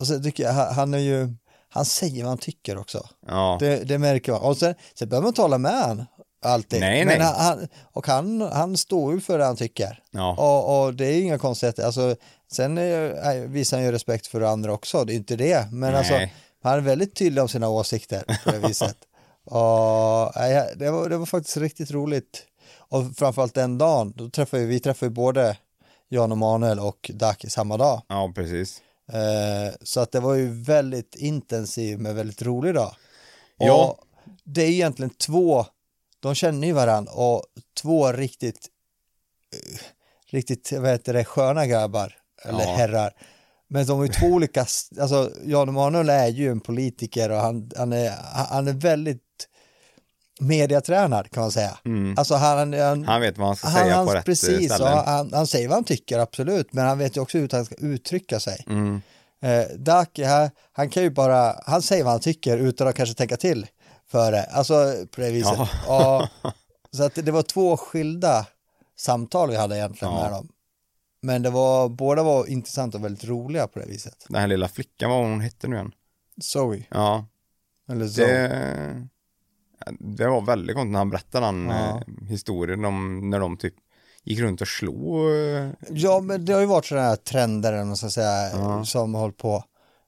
Och 0.00 0.06
så 0.06 0.22
tycker 0.22 0.42
jag, 0.42 0.52
han 0.52 0.74
han 0.74 0.94
är 0.94 0.98
ju, 0.98 1.28
han 1.68 1.84
säger 1.84 2.22
vad 2.22 2.28
han 2.28 2.38
tycker 2.38 2.78
också. 2.78 3.08
Ja, 3.26 3.56
Det, 3.60 3.88
det 3.88 3.98
märker 3.98 4.32
man. 4.32 4.40
Och 4.40 4.56
sen, 4.56 4.74
sen 4.98 5.08
behöver 5.08 5.26
man 5.26 5.34
tala 5.34 5.58
med 5.58 5.72
han 5.72 6.04
alltid. 6.46 6.80
Nej, 6.80 7.04
Men 7.04 7.18
nej. 7.18 7.26
Han, 7.26 7.36
han, 7.58 7.68
och 7.92 8.06
han, 8.06 8.40
han 8.40 8.76
står 8.76 9.14
ju 9.14 9.20
för 9.20 9.38
det 9.38 9.44
han 9.44 9.56
tycker. 9.56 10.02
ja. 10.10 10.36
Och, 10.38 10.84
och 10.84 10.94
det 10.94 11.06
är 11.06 11.12
ju 11.12 11.20
inga 11.22 11.38
konstigheter. 11.38 11.84
Alltså, 11.86 12.16
sen 12.52 12.78
är, 12.78 13.46
visar 13.46 13.76
han 13.76 13.86
ju 13.86 13.92
respekt 13.92 14.26
för 14.26 14.40
andra 14.40 14.72
också, 14.72 15.04
det 15.04 15.12
är 15.12 15.16
inte 15.16 15.36
det. 15.36 15.66
Men 15.72 15.90
Nej. 15.92 15.98
alltså, 15.98 16.14
han 16.62 16.74
är 16.74 16.80
väldigt 16.80 17.14
tydlig 17.16 17.42
om 17.42 17.48
sina 17.48 17.68
åsikter 17.68 18.24
på 18.44 18.50
det 18.50 18.58
viset. 18.68 18.96
och, 19.44 20.32
nej, 20.36 20.72
det, 20.76 20.90
var, 20.90 21.08
det 21.08 21.16
var 21.16 21.26
faktiskt 21.26 21.56
riktigt 21.56 21.90
roligt. 21.90 22.42
Och 22.78 23.16
framförallt 23.16 23.54
den 23.54 23.78
dagen, 23.78 24.12
då 24.16 24.30
träffade 24.30 24.62
vi, 24.62 24.68
vi 24.68 24.80
träffade 24.80 25.10
både 25.10 25.56
Jan 26.08 26.32
och 26.32 26.38
Manuel 26.38 26.80
och 26.80 27.10
Daki 27.14 27.50
samma 27.50 27.76
dag. 27.76 28.02
ja, 28.08 28.32
precis. 28.34 28.80
Eh, 29.12 29.74
så 29.82 30.00
att 30.00 30.12
det 30.12 30.20
var 30.20 30.34
ju 30.34 30.62
väldigt 30.62 31.14
intensiv 31.14 31.98
men 31.98 32.16
väldigt 32.16 32.42
rolig 32.42 32.74
dag. 32.74 32.94
Och 33.60 33.66
Ja. 33.66 33.98
det 34.44 34.62
är 34.62 34.68
egentligen 34.68 35.10
två, 35.10 35.66
de 36.24 36.34
känner 36.34 36.66
ju 36.66 36.72
varandra 36.72 37.12
och 37.12 37.42
två 37.82 38.12
riktigt, 38.12 38.66
eh, 39.52 39.80
riktigt, 40.30 40.72
vad 40.72 40.90
heter 40.90 41.12
det, 41.12 41.24
sköna 41.24 41.66
grabbar, 41.66 42.16
eller 42.44 42.60
Ja. 42.64 42.74
herrar. 42.76 43.12
Men 43.68 43.86
de 43.86 44.00
är 44.02 44.08
två 44.08 44.26
olika, 44.26 44.66
alltså 45.00 45.30
Jan 45.44 45.68
Emanuel 45.68 46.08
är 46.10 46.28
ju 46.28 46.50
en 46.50 46.60
politiker 46.60 47.30
och 47.30 47.36
han, 47.36 47.70
han, 47.76 47.92
är, 47.92 48.12
han 48.50 48.68
är 48.68 48.72
väldigt 48.72 49.20
mediatränad 50.40 51.30
kan 51.30 51.40
man 51.40 51.52
säga. 51.52 51.78
Mm. 51.84 52.14
Alltså 52.18 52.34
han, 52.34 52.72
han, 52.72 53.04
Han 53.04 53.20
vet 53.20 53.38
vad 53.38 53.46
han 53.46 53.56
ska 53.56 53.68
han, 53.68 53.82
säga 53.82 53.94
han, 53.94 54.06
på 54.06 54.14
rätt 54.14 54.24
precis, 54.24 54.70
och 54.70 54.76
ställen. 54.76 54.98
han, 55.06 55.32
han 55.32 55.46
säger 55.46 55.68
vad 55.68 55.76
han 55.76 55.84
tycker 55.84 56.18
absolut, 56.18 56.72
men 56.72 56.86
han 56.86 56.98
vet 56.98 57.16
ju 57.16 57.20
också 57.20 57.38
hur 57.38 57.48
han 57.52 57.64
ska 57.64 57.74
uttrycka 57.74 58.40
sig. 58.40 58.64
Mm. 58.66 59.02
Eh, 59.42 59.66
Daki, 59.76 60.24
han, 60.24 60.50
han 60.72 60.90
kan 60.90 61.02
ju 61.02 61.10
bara, 61.10 61.56
han 61.66 61.82
säger 61.82 62.04
vad 62.04 62.12
han 62.12 62.20
tycker 62.20 62.58
utan 62.58 62.88
att 62.88 62.94
kanske 62.94 63.14
tänka 63.14 63.36
till 63.36 63.66
för 64.14 64.32
det, 64.32 64.42
alltså 64.44 64.74
på 65.14 65.20
det 65.20 65.30
viset. 65.30 65.58
Ja. 65.86 66.28
Och, 66.42 66.50
så 66.96 67.02
att 67.04 67.14
det, 67.14 67.30
var 67.32 67.42
två 67.42 67.76
skilda 67.76 68.46
samtal 68.96 69.50
vi 69.50 69.56
hade 69.56 69.76
egentligen 69.76 70.14
Ja. 70.14 70.22
med 70.22 70.32
dem. 70.32 70.48
Men 71.22 71.42
det 71.42 71.50
var, 71.50 71.88
båda 71.88 72.22
var 72.22 72.46
intressanta 72.46 72.98
och 72.98 73.04
väldigt 73.04 73.24
roliga 73.24 73.66
på 73.66 73.78
det 73.78 73.86
viset. 73.86 74.24
Den 74.28 74.40
här 74.40 74.46
lilla 74.46 74.68
flickan, 74.68 75.10
vad 75.10 75.18
hon 75.18 75.40
hette 75.40 75.68
nu 75.68 75.76
igen? 75.76 75.92
Zoe, 76.40 76.84
Ja, 76.90 77.26
eller 77.88 78.06
Zoe. 78.08 78.26
det, 78.26 79.08
det 79.98 80.28
var 80.28 80.40
väldigt 80.40 80.76
konstigt 80.76 80.92
när 80.92 80.98
han 80.98 81.10
berättade 81.10 81.46
den 81.46 81.66
Ja. 81.68 81.74
eh, 81.96 82.28
historien 82.28 82.84
om 82.84 83.30
när 83.30 83.40
de 83.40 83.56
typ 83.56 83.74
gick 84.24 84.40
runt 84.40 84.60
och 84.60 84.68
slog. 84.68 85.30
eh, 85.30 85.68
Ja, 85.90 86.20
men 86.20 86.44
det 86.44 86.52
har 86.52 86.60
ju 86.60 86.66
varit 86.66 86.84
sådana 86.86 87.06
här 87.06 87.16
trender, 87.16 87.72
eller 87.72 87.84
man 87.84 87.96
ska 87.96 88.10
säga, 88.10 88.50
Ja. 88.50 88.84
som 88.84 89.14
har 89.14 89.20
hållit 89.20 89.36
på. 89.38 89.64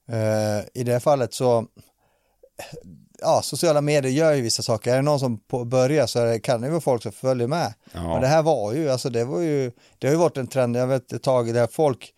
Eh, 0.09 0.65
I 0.81 0.85
det 0.85 1.01
fallet 1.01 1.35
så, 1.35 1.67
ja, 3.21 3.43
sociala 3.43 3.81
medier 3.81 4.13
gör 4.13 4.33
ju 4.33 4.43
vissa 4.43 4.63
saker. 4.63 4.93
Är 4.93 4.97
det 4.97 5.03
någon 5.03 5.21
som 5.21 5.41
börjar 5.67 6.07
så 6.07 6.25
det, 6.25 6.39
kan 6.39 6.61
det 6.61 6.71
vara 6.71 6.81
folk 6.81 7.03
som 7.03 7.13
följer 7.13 7.47
med. 7.47 7.75
Ja. 7.93 8.03
Men 8.03 8.21
det 8.21 8.27
här 8.27 8.43
var 8.43 8.73
ju, 8.73 8.91
alltså 8.91 9.11
det 9.11 9.25
var 9.25 9.41
ju, 9.41 9.73
det 9.99 10.07
har 10.07 10.13
ju 10.13 10.19
varit 10.19 10.37
en 10.37 10.47
trend, 10.47 10.77
jag 10.77 10.87
vet 10.87 11.13
ett 11.13 11.23
tag 11.23 11.55
där 11.55 11.67
folk, 11.67 12.13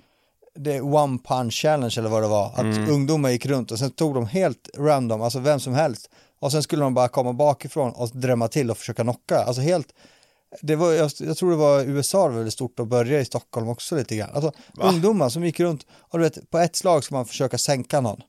det 0.55 0.81
one 0.81 1.19
punch 1.25 1.55
challenge 1.55 1.95
eller 1.99 2.09
vad 2.09 2.23
det 2.23 2.29
var, 2.29 2.47
att 2.47 2.59
Mm. 2.59 2.91
ungdomar 2.91 3.31
gick 3.31 3.47
runt 3.47 3.73
och 3.73 3.79
sen 3.79 3.91
tog 3.91 4.15
de 4.15 4.27
helt 4.27 4.69
random, 4.79 5.23
alltså 5.23 5.39
vem 5.39 5.61
som 5.61 5.75
helst, 5.75 6.11
och 6.41 6.53
sen 6.53 6.63
skulle 6.63 6.83
de 6.83 6.95
bara 6.95 7.09
komma 7.09 7.33
bakifrån 7.33 7.93
och 7.93 8.09
drämma 8.09 8.49
till 8.49 8.71
och 8.71 8.79
försöka 8.79 9.03
knocka, 9.03 9.39
alltså 9.39 9.63
helt 9.63 9.89
det 10.63 10.77
var, 10.77 10.93
jag, 10.93 11.11
jag 11.19 11.37
tror 11.37 11.51
det 11.51 11.57
var 11.57 11.81
USA 11.83 12.23
det 12.23 12.29
var 12.29 12.37
väldigt 12.37 12.55
stort 12.55 12.81
och 12.81 12.87
började 12.87 13.21
i 13.21 13.25
Stockholm 13.25 13.69
också 13.69 13.97
lite 13.97 14.17
grann. 14.17 14.31
Alltså 14.35 14.53
ungdomar 14.81 15.29
som 15.29 15.45
gick 15.45 15.61
runt 15.61 15.87
och 15.93 16.19
du 16.19 16.25
vet, 16.25 16.51
på 16.51 16.59
ett 16.59 16.77
slag 16.77 17.05
ska 17.05 17.15
man 17.15 17.27
försöka 17.27 17.59
sänka 17.59 18.01
någon. 18.01 18.23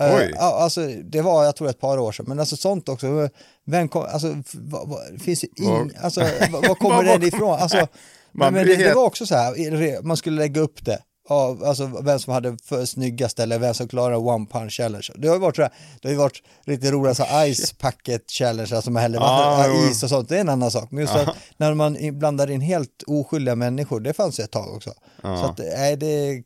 Eh, 0.00 0.16
Oj. 0.16 0.32
ja, 0.34 0.60
alltså 0.62 0.86
det 0.86 1.22
var, 1.22 1.44
jag 1.44 1.56
tror 1.56 1.68
ett 1.68 1.80
par 1.80 1.98
år 1.98 2.12
sedan, 2.12 2.26
men 2.28 2.40
alltså 2.40 2.56
sånt 2.56 2.88
också, 2.88 3.28
vem 3.66 3.88
kom, 3.88 4.06
alltså, 4.12 4.42
vad, 4.54 5.12
det 5.12 5.18
finns 5.18 5.44
ing, 5.44 5.90
alltså 6.02 6.20
vad, 6.50 6.78
kommer 6.78 7.18
det 7.18 7.26
ifrån? 7.26 7.58
Alltså, 7.60 7.86
men, 8.32 8.54
det, 8.54 8.76
det 8.76 8.94
var 8.94 9.04
också 9.04 9.26
så 9.26 9.34
här, 9.34 10.02
man 10.02 10.16
skulle 10.16 10.36
lägga 10.42 10.60
upp 10.60 10.84
det. 10.84 10.98
Ja, 11.28 11.56
alltså 11.64 11.86
vem 12.02 12.18
som 12.18 12.32
hade 12.32 12.56
för 12.64 12.84
snyggast 12.84 13.40
eller 13.40 13.58
vem 13.58 13.74
som 13.74 13.88
klarade 13.88 14.16
one 14.16 14.46
punch 14.46 14.72
challenge. 14.72 15.08
Det 15.14 15.28
har 15.28 15.34
ju 15.34 15.40
varit, 15.40 15.56
det 15.56 15.70
har 16.02 16.10
ju 16.10 16.16
varit 16.16 16.42
lite 16.64 16.90
roliga 16.90 17.14
så 17.14 17.24
ice 17.54 17.72
packet 17.72 18.30
challenge, 18.30 18.76
alltså 18.76 18.90
man 18.90 19.02
häller 19.02 19.18
Ah, 19.22 19.66
jo. 19.66 19.90
is 19.90 20.02
och 20.02 20.08
sånt, 20.08 20.28
det 20.28 20.36
är 20.36 20.40
en 20.40 20.48
annan 20.48 20.70
sak. 20.70 20.90
Men 20.90 21.00
just 21.00 21.14
att 21.14 21.36
när 21.56 21.74
man 21.74 21.96
blandar 22.18 22.50
in 22.50 22.60
helt 22.60 23.02
oskyldiga 23.06 23.54
människor, 23.54 24.00
det 24.00 24.12
fanns 24.12 24.40
ju 24.40 24.44
ett 24.44 24.50
tag 24.50 24.74
också. 24.76 24.90
Ja. 25.22 25.36
Så 25.36 25.44
att, 25.44 25.58
nej 25.58 25.96
det... 25.96 26.42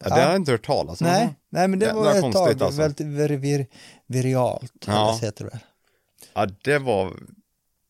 Ja, 0.00 0.08
det 0.08 0.10
har 0.14 0.20
jag 0.20 0.36
inte 0.36 0.52
hört 0.52 0.66
talas 0.66 1.00
om. 1.00 1.06
Nej, 1.06 1.34
nej 1.50 1.68
men 1.68 1.78
det 1.78 1.86
Jävla 1.86 2.00
var 2.02 2.14
ett 2.14 2.32
tag 2.32 2.62
alltså. 2.62 2.80
väldigt 2.82 3.06
vir, 3.06 3.28
vir, 3.36 3.66
virialt, 4.06 4.72
Ja. 4.86 5.18
heter 5.22 5.44
det. 5.44 5.60
Ja, 6.34 6.46
det 6.64 6.78
var, 6.78 7.12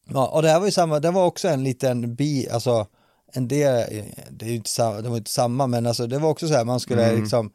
Ja, 0.08 0.26
och 0.28 0.42
det 0.42 0.49
här 0.49 0.58
var 0.58 0.66
ju 0.66 0.73
samma, 0.73 1.00
det 1.00 1.11
var 1.11 1.25
också 1.26 1.49
en 1.49 1.64
liten 1.64 2.14
bi, 2.14 2.49
alltså 2.50 2.87
en 3.32 3.49
del, 3.49 4.04
det 4.30 4.44
är 4.46 4.50
ju 4.50 4.56
inte 4.56 4.70
samma, 4.70 5.00
det 5.00 5.08
var 5.08 5.16
inte 5.16 5.30
samma, 5.30 5.66
men 5.66 5.87
alltså 5.87 6.06
det 6.06 6.18
var 6.18 6.28
också 6.30 6.49
så 6.49 6.54
här, 6.54 6.64
man 6.64 6.80
skulle 6.80 7.04
Mm. 7.08 7.20
liksom, 7.20 7.52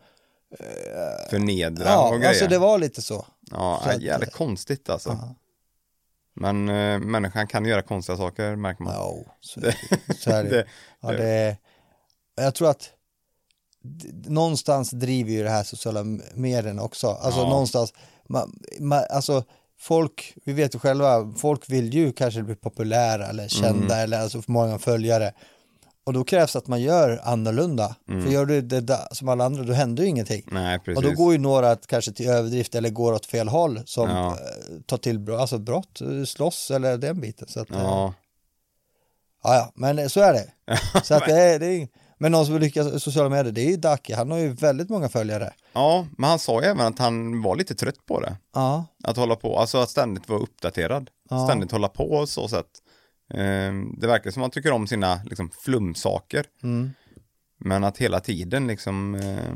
förnedra 1.30 1.86
ja, 1.86 2.08
och 2.10 2.16
grejer. 2.16 2.30
alltså 2.30 2.48
det 2.48 2.58
var 2.58 2.78
lite 2.78 3.02
så. 3.02 3.26
Ja, 3.52 3.82
så 3.84 3.90
att- 3.90 4.02
jävligt 4.02 4.34
konstigt 4.34 4.90
alltså. 4.90 5.10
Ja. 5.10 5.36
Men 6.34 6.70
äh, 6.70 7.00
människan 7.00 7.48
kan 7.48 7.66
göra 7.66 7.82
konstiga 7.82 8.18
saker 8.18 8.56
märker 8.56 8.84
man. 8.84 8.94
Ja, 8.94 9.16
så, 9.40 9.60
det. 9.60 9.76
så 10.18 10.32
är 10.32 10.44
det. 10.44 10.50
Det- 10.50 10.66
ja, 11.02 11.12
det 11.12 11.58
jag 12.36 12.56
tror 12.56 12.70
att 12.70 12.90
någonstans 14.26 14.92
driver 14.92 15.32
ju 15.32 15.44
det 15.44 15.50
här 15.50 15.64
sociala 15.64 16.04
medierna 16.34 16.84
också. 16.84 17.08
Alltså 17.08 17.40
Ja. 17.42 17.50
någonstans, 17.50 17.94
man, 18.30 18.60
man, 18.80 19.04
alltså 19.10 19.44
folk, 19.80 20.34
vi 20.46 20.54
vet 20.54 20.76
ju 20.76 20.80
själva, 20.80 21.34
folk 21.38 21.70
vill 21.70 21.94
ju 21.94 22.12
kanske 22.14 22.44
bli 22.44 22.56
populära 22.56 23.28
eller 23.28 23.48
kända 23.48 23.86
Mm. 23.96 24.00
eller 24.04 24.20
alltså 24.22 24.42
för 24.42 24.52
många 24.52 24.80
följare. 24.80 25.34
Och 26.04 26.14
då 26.14 26.24
krävs 26.24 26.56
att 26.56 26.68
man 26.68 26.82
gör 26.82 27.22
annorlunda. 27.24 27.96
Mm. 28.10 28.24
För 28.24 28.32
gör 28.32 28.46
du 28.46 28.62
det 28.62 28.82
där, 28.82 29.08
som 29.12 29.30
alla 29.30 29.46
andra, 29.46 29.64
då 29.64 29.74
händer 29.74 30.04
ju 30.04 30.10
ingenting. 30.10 30.44
Nej, 30.52 30.80
precis. 30.80 30.98
Och 30.98 31.04
då 31.04 31.12
går 31.24 31.34
ju 31.34 31.40
några 31.40 31.76
kanske 31.76 32.12
till 32.12 32.30
överdrift 32.30 32.76
eller 32.76 32.90
går 32.90 33.14
åt 33.14 33.26
fel 33.26 33.48
håll 33.48 33.80
som 33.86 34.10
Ja. 34.10 34.28
eh, 34.28 34.82
tar 34.86 34.98
till 34.98 35.32
alltså 35.32 35.58
brott, 35.58 36.02
eh, 36.02 36.24
slåss 36.26 36.72
eller 36.72 36.98
den 36.98 37.22
biten. 37.22 37.48
Så 37.48 37.60
att, 37.60 37.72
eh, 37.72 37.78
Ja, 37.82 38.14
Ja, 39.44 39.56
ja, 39.56 39.72
men 39.76 40.10
så 40.10 40.20
är 40.22 40.34
det. 40.34 40.52
Så 41.04 41.14
att 41.16 41.26
det 41.26 41.34
är, 41.42 41.60
det 41.60 41.66
är, 41.66 41.88
men 42.22 42.32
någon 42.32 42.46
som 42.46 42.58
lyckas 42.60 42.88
i 42.94 43.00
sociala 43.00 43.30
medier, 43.30 43.52
det 43.54 43.62
är 43.62 43.70
ju 43.70 43.78
Daki. 43.78 44.14
Han 44.14 44.32
har 44.32 44.38
ju 44.38 44.50
väldigt 44.54 44.90
många 44.90 45.10
följare. 45.10 45.54
ja, 45.74 46.08
men 46.18 46.30
han 46.30 46.40
sa 46.40 46.62
ju 46.62 46.68
även 46.68 46.88
att 46.88 47.00
han 47.00 47.42
var 47.42 47.56
lite 47.56 47.76
trött 47.76 48.06
på 48.06 48.20
det. 48.20 48.38
Ja, 48.54 48.86
Att 49.04 49.18
hålla 49.18 49.36
på, 49.36 49.60
alltså 49.60 49.78
att 49.78 49.90
ständigt 49.90 50.30
vara 50.30 50.40
uppdaterad. 50.40 51.10
Ja. 51.30 51.46
Ständigt 51.48 51.72
hålla 51.72 51.88
på 51.88 52.04
och 52.12 52.30
så 52.30 52.48
sätt. 52.48 52.68
Eh, 53.34 53.74
det 53.98 54.08
verkar 54.08 54.32
som 54.32 54.42
att 54.42 54.46
han 54.46 54.52
tycker 54.52 54.72
om 54.72 54.88
sina 54.88 55.22
liksom, 55.26 55.50
flumsaker. 55.50 56.46
Mm. 56.64 56.92
Men 57.58 57.84
att 57.84 57.98
hela 57.98 58.20
tiden 58.20 58.68
liksom, 58.68 59.16
eh, 59.16 59.56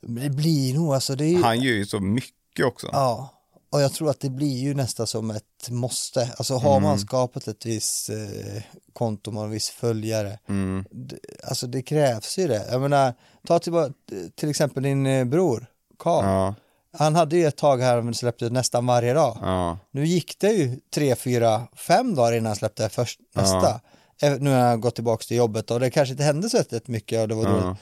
Det 0.00 0.30
blir 0.30 0.74
nog 0.74 0.94
alltså, 0.94 1.14
det 1.14 1.24
är 1.24 1.28
ju, 1.28 1.42
han 1.42 1.60
gör 1.60 1.74
ju 1.74 1.86
så 1.86 2.00
mycket 2.00 2.66
också. 2.66 2.88
ja. 2.92 3.32
Och 3.70 3.80
jag 3.80 3.92
tror 3.92 4.10
att 4.10 4.20
det 4.20 4.30
blir 4.30 4.58
ju 4.58 4.74
nästan 4.74 5.06
som 5.06 5.30
ett 5.30 5.68
måste. 5.70 6.30
Alltså 6.36 6.54
har 6.56 6.80
man 6.80 6.90
Mm. 6.92 6.98
skapat 7.06 7.48
ett 7.48 7.66
visst 7.66 8.08
eh, 8.10 8.62
konto, 8.92 9.30
man 9.30 9.38
har 9.38 9.44
en 9.44 9.50
viss 9.50 9.68
följare. 9.70 10.38
Mm. 10.48 10.84
Det, 10.90 11.18
alltså 11.44 11.66
det 11.66 11.82
krävs 11.82 12.38
ju 12.38 12.46
det. 12.48 12.66
Jag 12.70 12.80
menar, 12.80 13.14
ta 13.46 13.58
till, 13.58 13.72
till 14.34 14.50
exempel 14.50 14.82
din 14.82 15.06
eh, 15.06 15.24
bror, 15.24 15.66
Karl. 15.98 16.24
Ja, 16.24 16.54
Han 16.98 17.14
hade 17.14 17.36
ju 17.36 17.46
ett 17.46 17.56
tag 17.56 17.80
här 17.80 18.02
men 18.02 18.14
släppte 18.14 18.50
nästan 18.50 18.86
varje 18.86 19.12
dag. 19.14 19.38
ja, 19.40 19.78
Nu 19.90 20.06
gick 20.06 20.38
det 20.38 20.50
ju 20.52 20.80
tre, 20.94 21.16
fyra, 21.16 21.68
fem 21.76 22.14
dagar 22.14 22.32
innan 22.32 22.46
han 22.46 22.56
släppte 22.56 22.88
först, 22.88 23.20
Ja. 23.34 23.40
nästa. 23.40 23.80
Eh, 24.22 24.38
Nu 24.40 24.50
har 24.50 24.60
han 24.60 24.80
gått 24.80 24.94
tillbaka 24.94 25.22
till 25.24 25.36
jobbet 25.36 25.70
och 25.70 25.80
det 25.80 25.90
kanske 25.90 26.12
inte 26.12 26.24
hände 26.24 26.50
så 26.50 26.62
mycket 26.86 27.20
och 27.20 27.28
det 27.28 27.34
var 27.34 27.44
dåligt. 27.44 27.78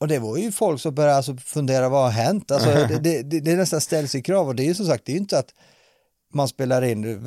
Och 0.00 0.08
det 0.08 0.18
var 0.18 0.36
ju 0.36 0.52
folk 0.52 0.80
som 0.80 0.94
började 0.94 1.16
alltså 1.16 1.36
fundera 1.36 1.88
vad 1.88 2.02
har 2.02 2.10
hänt? 2.10 2.50
Alltså 2.50 2.70
det, 2.88 2.98
det, 2.98 3.22
det, 3.22 3.40
det 3.40 3.56
nästan 3.56 3.80
ställs 3.80 4.14
i 4.14 4.22
krav 4.22 4.48
och 4.48 4.54
det 4.54 4.62
är 4.62 4.66
ju 4.68 4.74
som 4.74 4.86
sagt, 4.86 5.04
det 5.06 5.12
är 5.12 5.14
ju 5.14 5.20
inte 5.20 5.38
att 5.38 5.54
man 6.34 6.48
spelar 6.48 6.82
in 6.82 7.26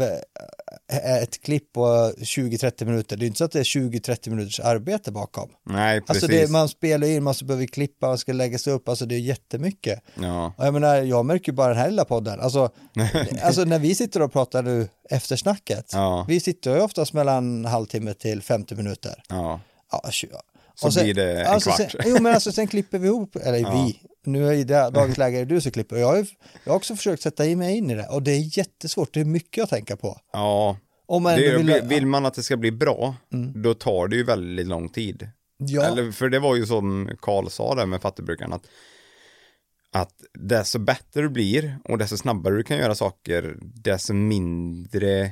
eh, 0.92 1.24
ett 1.24 1.42
klipp 1.44 1.74
på 1.74 1.86
20-30 2.18 2.86
minuter, 2.86 3.18
det 3.18 3.26
är 3.26 3.28
inte 3.28 3.38
så 3.38 3.44
att 3.44 3.52
det 3.52 3.60
är 3.60 3.64
20-30 3.64 4.30
minuters 4.30 4.60
arbete 4.60 5.12
bakom. 5.12 5.50
Nej, 5.66 6.02
precis. 6.02 6.24
Alltså 6.24 6.28
det, 6.38 6.52
man 6.52 6.70
spelar 6.70 7.08
in, 7.08 7.24
man 7.24 7.34
behöver 7.44 7.66
klippa, 7.66 8.08
man 8.08 8.18
ska 8.18 8.34
läggas 8.34 8.68
upp, 8.68 8.90
alltså 8.90 9.06
det 9.06 9.16
är 9.16 9.20
jättemycket. 9.20 10.00
Ja, 10.16 10.54
Och 10.58 10.66
jag 10.66 10.74
menar, 10.74 10.96
jag 10.96 11.26
märker 11.26 11.52
ju 11.52 11.56
bara 11.56 11.68
den 11.68 11.78
här 11.78 11.90
lilla 11.90 12.06
podden, 12.06 12.40
alltså, 12.40 12.70
alltså 13.44 13.64
när 13.64 13.80
vi 13.80 13.96
sitter 13.96 14.22
och 14.22 14.32
pratar 14.34 14.64
nu 14.64 14.88
efter 15.10 15.36
snacket, 15.36 15.90
Ja. 15.94 16.26
vi 16.28 16.40
sitter 16.40 16.76
ju 16.76 16.82
oftast 16.82 17.14
mellan 17.14 17.66
halvtimme 17.66 18.14
till 18.14 18.42
50 18.42 18.76
minuter. 18.76 19.24
ja. 19.30 19.60
Ja, 19.94 20.10
Så 20.76 20.88
och 20.88 20.94
sen- 20.94 21.04
blir 21.04 21.14
det 21.14 21.42
en 21.42 21.48
alltså, 21.48 21.70
kvart. 21.70 21.92
Sen, 21.92 22.02
jo 22.06 22.22
men 22.22 22.34
alltså 22.34 22.52
sen 22.52 22.68
klipper 22.68 23.00
vi 23.00 23.08
ihop, 23.08 23.36
eller 23.36 23.58
vi, 23.72 24.00
nu 24.26 24.48
är 24.48 24.66
det 24.66 24.90
dagens 24.90 25.18
läge 25.18 25.40
är 25.40 25.46
du 25.46 25.62
som 25.62 25.72
klipper, 25.72 25.96
jag 25.96 26.08
har, 26.08 26.18
ju, 26.18 26.26
jag 26.64 26.72
har 26.72 26.78
också 26.78 26.96
försökt 26.96 27.22
sätta 27.24 27.46
in 27.46 27.58
mig 27.58 27.78
in 27.78 27.90
i 27.90 27.96
det 27.96 28.08
och 28.08 28.24
det 28.24 28.32
är 28.32 28.58
jättesvårt, 28.58 29.14
det 29.14 29.20
är 29.20 29.26
mycket 29.26 29.64
att 29.64 29.70
tänka 29.70 29.98
på. 29.98 30.18
ja. 30.34 30.78
Om 31.06 31.24
man 31.24 31.36
Det, 31.36 31.58
vill, 31.58 31.82
vill, 31.84 32.06
man 32.06 32.26
att 32.26 32.34
det 32.34 32.44
ska 32.44 32.58
bli 32.58 32.72
bra, 32.72 33.16
då 33.64 33.74
tar 33.74 34.08
det 34.08 34.16
ju 34.16 34.24
väldigt 34.24 34.68
lång 34.68 34.90
tid. 34.90 35.30
ja, 35.58 35.84
Eller, 35.84 36.12
för 36.12 36.30
det 36.30 36.40
var 36.40 36.56
ju 36.56 36.66
som 36.66 37.10
Karl 37.22 37.48
sa 37.50 37.76
där 37.76 37.86
med 37.86 38.02
fattigbrukaren, 38.02 38.54
att, 38.54 38.64
att 39.92 40.14
desto 40.34 40.80
bättre 40.80 41.22
du 41.22 41.30
blir 41.30 41.78
och 41.84 41.98
desto 41.98 42.18
snabbare 42.18 42.56
du 42.56 42.64
kan 42.64 42.78
göra 42.78 42.96
saker, 42.96 43.56
desto 43.62 44.14
mindre, 44.14 45.32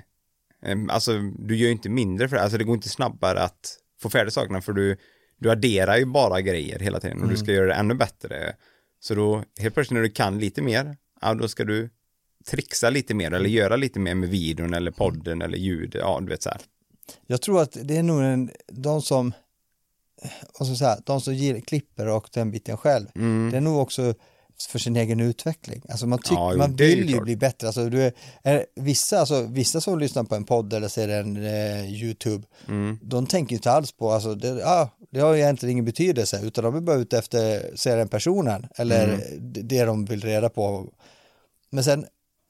alltså 0.89 1.11
du 1.19 1.55
gör 1.57 1.65
ju 1.65 1.71
inte 1.71 1.89
mindre 1.89 2.29
för 2.29 2.35
det, 2.35 2.41
alltså 2.41 2.57
det 2.57 2.63
går 2.63 2.75
inte 2.75 2.89
snabbare 2.89 3.39
att 3.43 3.77
få 4.01 4.09
färdigt 4.09 4.33
sakerna 4.33 4.61
för 4.61 4.73
du, 4.73 4.97
du 5.39 5.51
adderar 5.51 5.97
ju 5.97 6.05
bara 6.05 6.41
grejer 6.41 6.79
hela 6.79 6.99
tiden 6.99 7.21
och 7.23 7.29
du 7.29 7.37
ska 7.37 7.51
göra 7.51 7.65
det 7.67 7.73
ännu 7.73 7.93
bättre. 7.93 8.55
Så 8.99 9.15
då, 9.15 9.43
helt 9.59 9.73
plötsligt 9.73 9.95
när 9.95 10.01
du 10.01 10.09
kan 10.09 10.39
lite 10.39 10.61
mer, 10.61 10.97
ja 11.21 11.33
då 11.33 11.47
ska 11.47 11.63
du 11.65 11.89
trixa 12.45 12.89
lite 12.89 13.13
mer 13.13 13.33
eller 13.33 13.49
göra 13.49 13.75
lite 13.75 13.99
mer 13.99 14.15
med 14.15 14.29
videon 14.29 14.73
eller 14.73 14.91
podden 14.91 15.41
eller 15.41 15.57
ljud, 15.57 15.95
ja 15.99 16.19
du 16.21 16.27
vet 16.27 16.43
så 16.43 16.49
här. 16.49 16.61
jag 17.27 17.41
tror 17.41 17.61
att 17.61 17.77
det 17.83 17.97
är 17.97 18.03
nog 18.03 18.21
en, 18.23 18.51
de 18.67 19.01
som, 19.01 19.33
ska 20.53 20.65
jag 20.65 20.77
säga, 20.77 20.97
de 21.05 21.21
som 21.21 21.33
ger, 21.33 21.59
klipper 21.59 22.07
och 22.07 22.29
den 22.33 22.51
biten 22.51 22.77
själv, 22.77 23.07
Mm. 23.15 23.49
det 23.51 23.57
är 23.57 23.61
nog 23.61 23.77
också 23.81 24.13
för 24.69 24.79
sin 24.79 24.95
egen 24.95 25.19
utveckling. 25.19 25.81
Alltså 25.89 26.07
man, 26.07 26.19
tyck, 26.19 26.31
Ja, 26.31 26.51
jo, 26.51 26.57
man 26.57 26.75
vill 26.75 26.99
ju 26.99 27.07
klart. 27.13 27.23
bli 27.23 27.35
bättre. 27.35 27.67
Alltså 27.67 27.89
du 27.89 28.03
är, 28.03 28.13
är, 28.43 28.65
vissa, 28.75 29.19
alltså, 29.19 29.41
vissa 29.41 29.81
som 29.81 29.99
lyssnar 29.99 30.23
på 30.23 30.35
en 30.35 30.43
podd 30.45 30.73
eller 30.73 30.87
ser 30.87 31.09
en 31.09 31.45
eh, 31.45 31.85
YouTube, 31.93 32.47
Mm. 32.67 32.97
de 33.01 33.27
tänker 33.27 33.55
inte 33.55 33.71
alls 33.71 33.91
på, 33.91 34.11
alltså, 34.11 34.35
det, 34.35 34.65
ah, 34.65 34.89
det 35.11 35.19
har 35.19 35.35
egentligen 35.35 35.71
ingen 35.71 35.85
betydelse, 35.85 36.39
utan 36.43 36.63
de 36.63 36.75
är 36.75 36.81
bara 36.81 36.95
ute 36.95 37.17
efter, 37.17 37.71
se 37.75 37.95
den 37.95 38.07
personen 38.07 38.67
eller 38.75 39.07
Mm. 39.13 39.19
det, 39.67 39.83
de 39.85 40.05
vill 40.05 40.21
reda 40.21 40.49
på. 40.49 40.87
Men 41.69 41.83
sen 41.83 42.05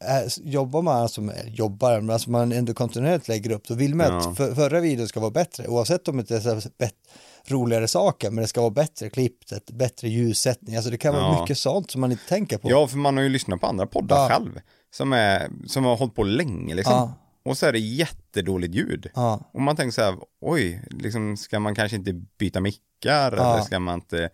eh, 0.06 0.32
jobbar 0.44 0.82
man, 0.82 1.02
alltså, 1.02 1.22
jobbar, 1.48 2.02
men 2.02 2.10
alltså 2.10 2.30
man 2.32 2.52
ändå 2.52 2.74
kontinuerligt 2.74 3.28
lägger 3.28 3.52
upp, 3.52 3.68
då 3.68 3.74
vill 3.74 3.96
man 3.96 4.08
Ja. 4.08 4.18
att 4.32 4.38
för, 4.38 4.56
förra 4.56 4.80
videon 4.80 5.08
ska 5.08 5.20
vara 5.20 5.32
bättre, 5.32 5.68
oavsett 5.68 6.08
om 6.08 6.18
det 6.18 6.32
är 6.32 6.64
bet, 6.78 6.94
roligare 7.48 7.88
saker, 7.88 8.32
men 8.32 8.42
det 8.42 8.48
ska 8.48 8.62
vara 8.62 8.72
bättre 8.72 9.10
klippt, 9.10 9.72
bättre 9.72 10.10
ljussättning, 10.10 10.76
alltså 10.76 10.92
det 10.92 10.98
kan 10.98 11.14
vara 11.14 11.24
Ja. 11.24 11.42
mycket 11.42 11.58
sånt 11.58 11.92
som 11.92 12.02
man 12.02 12.12
inte 12.12 12.28
tänker 12.28 12.58
på. 12.58 12.70
Ja, 12.70 12.88
för 12.88 12.98
man 12.98 13.18
har 13.18 13.24
ju 13.24 13.30
lyssnat 13.30 13.62
på 13.62 13.68
andra 13.68 13.86
poddar 13.86 14.18
Ja. 14.18 14.30
själv. 14.30 14.60
Som, 14.92 15.14
är, 15.14 15.50
som 15.68 15.86
har 15.86 15.98
hållit 15.98 16.16
på 16.16 16.24
länge 16.24 16.76
liksom. 16.76 16.94
Ja. 16.94 17.14
Och 17.46 17.58
så 17.58 17.66
är 17.66 17.72
det 17.72 17.80
jättedåligt 17.80 18.74
ljud. 18.76 19.10
Ja. 19.16 19.50
Och 19.54 19.62
man 19.62 19.76
tänker 19.76 19.92
så 19.92 20.02
här, 20.02 20.16
oj, 20.42 20.82
liksom, 20.90 21.38
ska 21.38 21.60
man 21.60 21.76
kanske 21.76 21.98
inte 21.98 22.14
byta 22.14 22.60
mickar? 22.60 23.32
Eller 23.32 23.62
ska 23.62 23.80
man 23.80 23.96
inte 23.96 24.30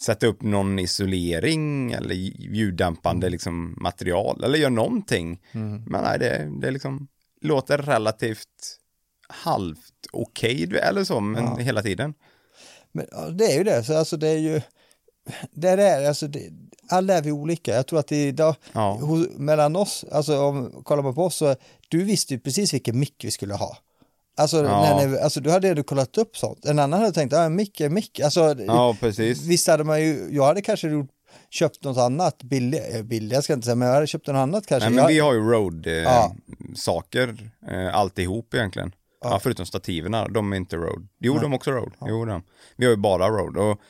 sätta 0.00 0.26
upp 0.26 0.42
någon 0.42 0.78
isolering 0.78 1.92
eller 1.92 2.14
ljuddämpande 2.14 3.28
liksom, 3.30 3.74
material? 3.80 4.44
Eller 4.44 4.58
göra 4.58 4.70
någonting. 4.70 5.40
Mm. 5.52 5.84
Men 5.84 6.02
nej, 6.04 6.18
det, 6.18 6.50
det 6.60 6.70
liksom 6.70 7.08
låter 7.40 7.78
relativt 7.78 8.78
halvt 9.28 9.92
okej, 10.12 10.78
eller 10.82 11.04
så, 11.04 11.20
men 11.20 11.44
Ja. 11.44 11.56
hela 11.56 11.82
tiden. 11.82 12.14
Men 12.92 13.06
ja, 13.10 13.28
det 13.28 13.44
är 13.44 13.58
ju 13.58 13.64
det, 13.64 13.84
så 13.84 13.96
alltså 13.96 14.16
det 14.16 14.28
är 14.28 14.38
ju, 14.38 14.60
det 15.52 15.68
är 15.68 16.08
alltså 16.08 16.26
det, 16.28 16.40
alla 16.88 17.14
är 17.14 17.22
vi 17.22 17.32
olika. 17.32 17.74
Jag 17.74 17.86
tror 17.86 17.98
att 17.98 18.12
idag, 18.12 18.54
Ja. 18.72 18.92
hos, 18.92 19.26
mellan 19.36 19.76
oss, 19.76 20.04
alltså 20.12 20.38
om 20.40 20.82
kollar 20.84 21.02
man 21.02 21.14
på 21.14 21.24
oss 21.24 21.36
så, 21.36 21.56
du 21.88 22.04
visste 22.04 22.34
ju 22.34 22.40
precis 22.40 22.74
vilken 22.74 22.98
mick 22.98 23.24
vi 23.24 23.30
skulle 23.30 23.54
ha. 23.54 23.76
Alltså, 24.38 24.64
Ja. 24.64 24.96
när, 25.06 25.18
alltså 25.18 25.40
du 25.40 25.50
hade 25.50 25.68
ändå 25.68 25.82
kollat 25.82 26.18
upp 26.18 26.36
sånt. 26.36 26.64
En 26.64 26.78
annan 26.78 27.00
hade 27.00 27.12
tänkt, 27.12 27.32
ja 27.32 27.42
en 27.44 27.56
mick 27.56 27.80
är 27.80 27.88
mick. 27.88 28.20
Alltså, 28.20 28.54
Ja, 28.66 28.96
precis. 29.00 29.42
visst 29.42 29.66
hade 29.68 29.84
man 29.84 30.00
ju, 30.02 30.28
jag 30.30 30.44
hade 30.44 30.62
kanske 30.62 30.88
gjort, 30.88 31.10
köpt 31.50 31.84
något 31.84 31.98
annat, 31.98 32.42
billigt, 32.42 32.94
eh, 32.94 33.02
billigt 33.02 33.32
jag 33.32 33.44
ska 33.44 33.52
inte 33.52 33.64
säga, 33.64 33.74
men 33.74 33.88
jag 33.88 33.94
hade 33.94 34.06
köpt 34.06 34.26
något 34.26 34.34
annat 34.36 34.66
kanske. 34.66 34.88
Nej, 34.88 34.94
men 34.94 35.02
jag, 35.02 35.08
vi 35.08 35.18
har 35.18 35.32
ju 35.34 35.40
Ja. 36.02 36.32
road-saker, 36.66 37.50
eh, 37.70 37.94
alltihop 37.96 38.54
egentligen. 38.54 38.92
Ja. 39.20 39.38
förutom 39.42 39.66
stativerna, 39.66 40.28
de 40.28 40.52
är 40.52 40.56
inte 40.56 40.76
road. 40.76 41.08
Jo, 41.18 41.38
de 41.38 41.52
är 41.52 41.56
också 41.56 41.70
road. 41.70 41.92
Jo, 42.00 42.24
de. 42.24 42.42
Vi 42.76 42.84
har 42.84 42.90
ju 42.90 42.96
bara 42.96 43.28
road 43.28 43.56
och 43.56 43.80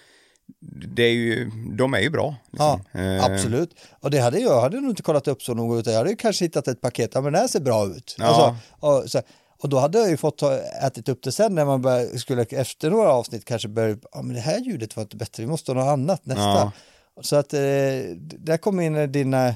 det 0.95 1.03
är 1.03 1.13
ju, 1.13 1.51
de 1.77 1.95
är 1.95 2.01
ju 2.01 2.11
bra. 2.11 2.35
Ja, 2.51 2.81
liksom. 2.85 3.01
Eh, 3.01 3.25
absolut. 3.25 3.75
Och 4.01 4.11
det 4.11 4.19
hade 4.19 4.39
jag 4.39 4.61
hade 4.61 4.81
nog 4.81 4.91
inte 4.91 5.03
kollat 5.03 5.29
upp 5.29 5.43
så 5.43 5.55
noga, 5.55 5.79
utan 5.79 5.93
jag 5.93 6.01
hade 6.01 6.11
ju 6.11 6.17
kanske 6.17 6.45
hittat 6.45 6.69
ett 6.69 6.81
paket, 6.81 7.11
ja 7.15 7.21
men 7.21 7.33
det 7.33 7.39
här 7.39 7.49
ser 7.49 7.61
bra 7.61 7.87
ut. 7.87 8.17
Ja. 8.19 8.25
Alltså, 8.25 8.57
och, 8.87 9.11
så, 9.11 9.23
och 9.63 9.69
då 9.69 9.79
hade 9.79 9.99
jag 9.99 10.11
ju 10.11 10.17
fått 10.17 10.39
ta, 10.39 10.59
ätit 10.87 11.09
upp 11.09 11.23
det 11.23 11.33
sen 11.33 11.55
när 11.55 11.65
man 11.65 11.83
började, 11.83 12.19
skulle 12.19 12.43
efter 12.43 12.91
några 12.91 13.13
avsnitt 13.13 13.45
kanske 13.45 13.69
börja, 13.69 13.97
ja 14.13 14.23
men 14.23 14.35
det 14.35 14.41
här 14.41 14.61
ljudet 14.61 14.97
var 14.97 15.03
inte 15.03 15.17
bättre, 15.17 15.43
vi 15.43 15.47
måste 15.49 15.73
ha 15.73 15.81
något 15.81 15.93
annat 15.93 16.27
nästa. 16.27 16.43
Ja. 16.43 16.73
Så 17.23 17.37
att 17.37 17.55
eh, 17.55 17.61
där 18.19 18.57
kommer 18.57 18.83
in 18.83 19.13
dina 19.13 19.55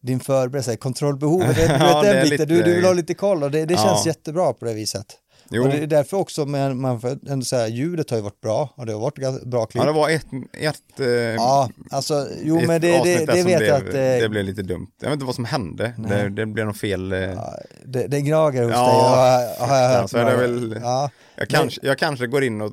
din 0.00 0.20
förberedelse, 0.20 0.76
kontrollbehovet, 0.76 1.56
du 1.56 1.62
vet, 1.68 1.80
Ja, 1.80 2.02
det 2.02 2.12
den 2.12 2.22
biten, 2.22 2.30
lite- 2.30 2.44
du, 2.46 2.62
du 2.62 2.74
vill 2.74 2.84
ha 2.84 2.92
lite 2.92 3.14
koll 3.14 3.42
och 3.42 3.50
det, 3.50 3.64
det 3.64 3.74
känns 3.74 3.86
Ja. 3.86 4.02
jättebra 4.06 4.52
på 4.52 4.64
det 4.64 4.74
viset. 4.74 5.06
Jo. 5.52 5.62
Och 5.62 5.68
det 5.68 5.78
är 5.78 5.86
därför 5.86 6.16
också 6.16 6.46
man, 6.46 6.80
man 6.80 7.00
får 7.00 7.18
ändå 7.30 7.44
säga, 7.44 7.68
ljudet 7.68 8.10
har 8.10 8.16
ju 8.16 8.22
varit 8.22 8.40
bra 8.40 8.74
och 8.76 8.86
det 8.86 8.92
har 8.92 9.00
varit 9.00 9.44
bra 9.44 9.66
klipp. 9.66 9.80
Ja, 9.82 9.86
det 9.86 9.92
var 9.98 10.10
ett, 10.10 10.26
ett, 10.58 11.00
eh, 11.00 11.06
Ja, 11.08 11.70
alltså, 11.90 12.26
jo 12.42 12.58
ett 12.58 12.66
men 12.66 12.80
det, 12.80 12.98
det, 13.04 13.26
det 13.26 13.32
vet 13.34 13.44
blev, 13.44 13.62
jag 13.62 13.76
att 13.76 13.94
eh, 13.94 14.00
det 14.00 14.28
blev 14.30 14.44
lite 14.44 14.62
dumt. 14.62 14.86
Jag 15.00 15.08
vet 15.08 15.12
inte 15.14 15.24
vad 15.26 15.34
som 15.34 15.44
hände. 15.44 15.92
Det, 16.08 16.28
det 16.28 16.46
blev 16.46 16.66
något 16.66 16.78
fel. 16.78 17.12
eh, 17.12 17.18
ja, 17.18 17.54
det, 17.84 18.06
det 18.06 18.20
gnager 18.20 18.62
hos 18.62 18.72
Ja, 18.72 18.86
dig. 18.86 18.96
har- 18.96 19.66
har 19.68 19.76
jag 19.76 19.92
ja, 19.94 20.00
hört 20.00 20.10
så 20.10 20.18
är 20.18 20.24
det 20.24 20.36
väl- 20.36 20.78
ja. 20.82 21.10
Jag 21.36 21.48
kanske, 21.48 21.80
jag 21.86 21.98
kanske 21.98 22.26
går 22.26 22.44
in 22.44 22.60
och 22.60 22.72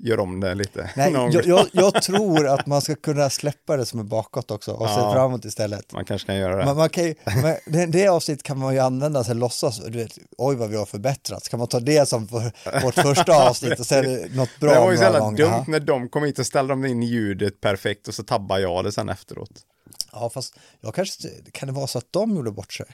gör 0.00 0.20
om 0.20 0.40
det 0.40 0.54
lite. 0.54 0.90
Nej, 0.96 1.12
jag, 1.32 1.46
jag, 1.46 1.66
jag 1.72 2.02
tror 2.02 2.46
att 2.46 2.66
man 2.66 2.80
ska 2.82 2.94
kunna 2.94 3.30
släppa 3.30 3.76
det 3.76 3.86
som 3.86 4.00
är 4.00 4.04
bakåt 4.04 4.50
också 4.50 4.72
och 4.72 4.88
se 4.88 4.94
Ja. 4.94 5.12
framåt 5.12 5.44
istället. 5.44 5.92
Man 5.92 6.04
kanske 6.04 6.26
kan 6.26 6.36
göra 6.36 6.56
det. 6.56 6.64
Man, 6.64 6.76
man 6.76 6.88
kan 6.88 7.04
ju, 7.04 7.14
men 7.42 7.56
det, 7.66 7.86
det 7.86 8.08
avsnitt 8.08 8.42
kan 8.42 8.58
man 8.58 8.74
ju 8.74 8.80
använda 8.80 9.24
sig 9.24 9.34
låtsas, 9.34 9.78
du 9.84 9.98
vet, 9.98 10.18
oj 10.38 10.56
vad 10.56 10.70
vi 10.70 10.76
har 10.76 10.86
förbättrats, 10.86 11.48
kan 11.48 11.58
man 11.58 11.68
ta 11.68 11.80
det 11.80 12.08
som 12.08 12.28
för, 12.28 12.52
vårt 12.82 12.94
första 13.02 13.48
avsnitt 13.48 13.80
och 13.80 13.86
sen 13.86 14.04
något 14.34 14.60
bra 14.60 14.72
det 14.74 14.80
var 14.80 14.90
ju 14.90 14.96
så 14.96 15.02
jävla 15.02 15.30
dumt 15.30 15.64
när 15.66 15.80
de 15.80 16.08
kom 16.08 16.24
hit 16.24 16.38
och 16.38 16.46
ställde 16.46 16.72
de 16.72 16.84
in 16.84 17.02
ljudet 17.02 17.60
perfekt 17.60 18.08
och 18.08 18.14
så 18.14 18.22
tabbade 18.22 18.60
jag 18.60 18.84
det 18.84 18.92
sen 18.92 19.08
efteråt. 19.08 19.50
Ja, 20.12 20.30
fast 20.30 20.54
jag 20.80 20.94
kanske, 20.94 21.28
kan 21.52 21.66
det 21.66 21.72
vara 21.72 21.86
så 21.86 21.98
att 21.98 22.06
de 22.12 22.36
gjorde 22.36 22.50
bort 22.50 22.72
sig? 22.72 22.86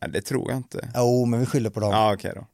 Nej, 0.00 0.10
det 0.10 0.20
tror 0.22 0.50
jag 0.50 0.56
inte. 0.56 0.88
Jo, 0.94 1.24
men 1.24 1.40
vi 1.40 1.46
skyller 1.46 1.70
på 1.70 1.80
dem. 1.80 1.90
Ja, 1.90 2.14
okej 2.14 2.32
då. 2.34 2.46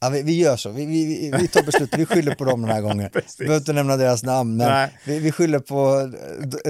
Ja, 0.00 0.08
vi, 0.08 0.22
vi 0.22 0.38
gör 0.40 0.56
så, 0.56 0.70
vi, 0.70 0.86
vi, 0.86 1.32
vi- 1.38 1.48
tar 1.48 1.62
beslut, 1.62 1.90
vi 1.98 2.06
skyller 2.06 2.34
på 2.34 2.44
dem 2.44 2.62
den 2.62 2.70
här 2.70 2.80
gången. 2.88 3.10
Vi 3.14 3.44
behöver 3.44 3.56
inte 3.60 3.72
nämna 3.72 3.96
deras 3.96 4.22
namn, 4.22 4.56
men 4.56 4.88
vi, 5.06 5.18
vi 5.18 5.32
skyller 5.32 5.58
på, 5.58 6.10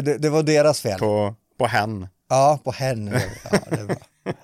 det, 0.02 0.18
det 0.18 0.30
var 0.30 0.42
deras 0.42 0.80
fel. 0.80 0.98
På, 0.98 1.34
på 1.58 1.66
hen. 1.66 2.06
Ja, 2.28 2.58
på 2.64 2.72
henne. 2.72 3.22
Ja, 3.52 3.58
det 3.76 3.82
var, 3.84 3.96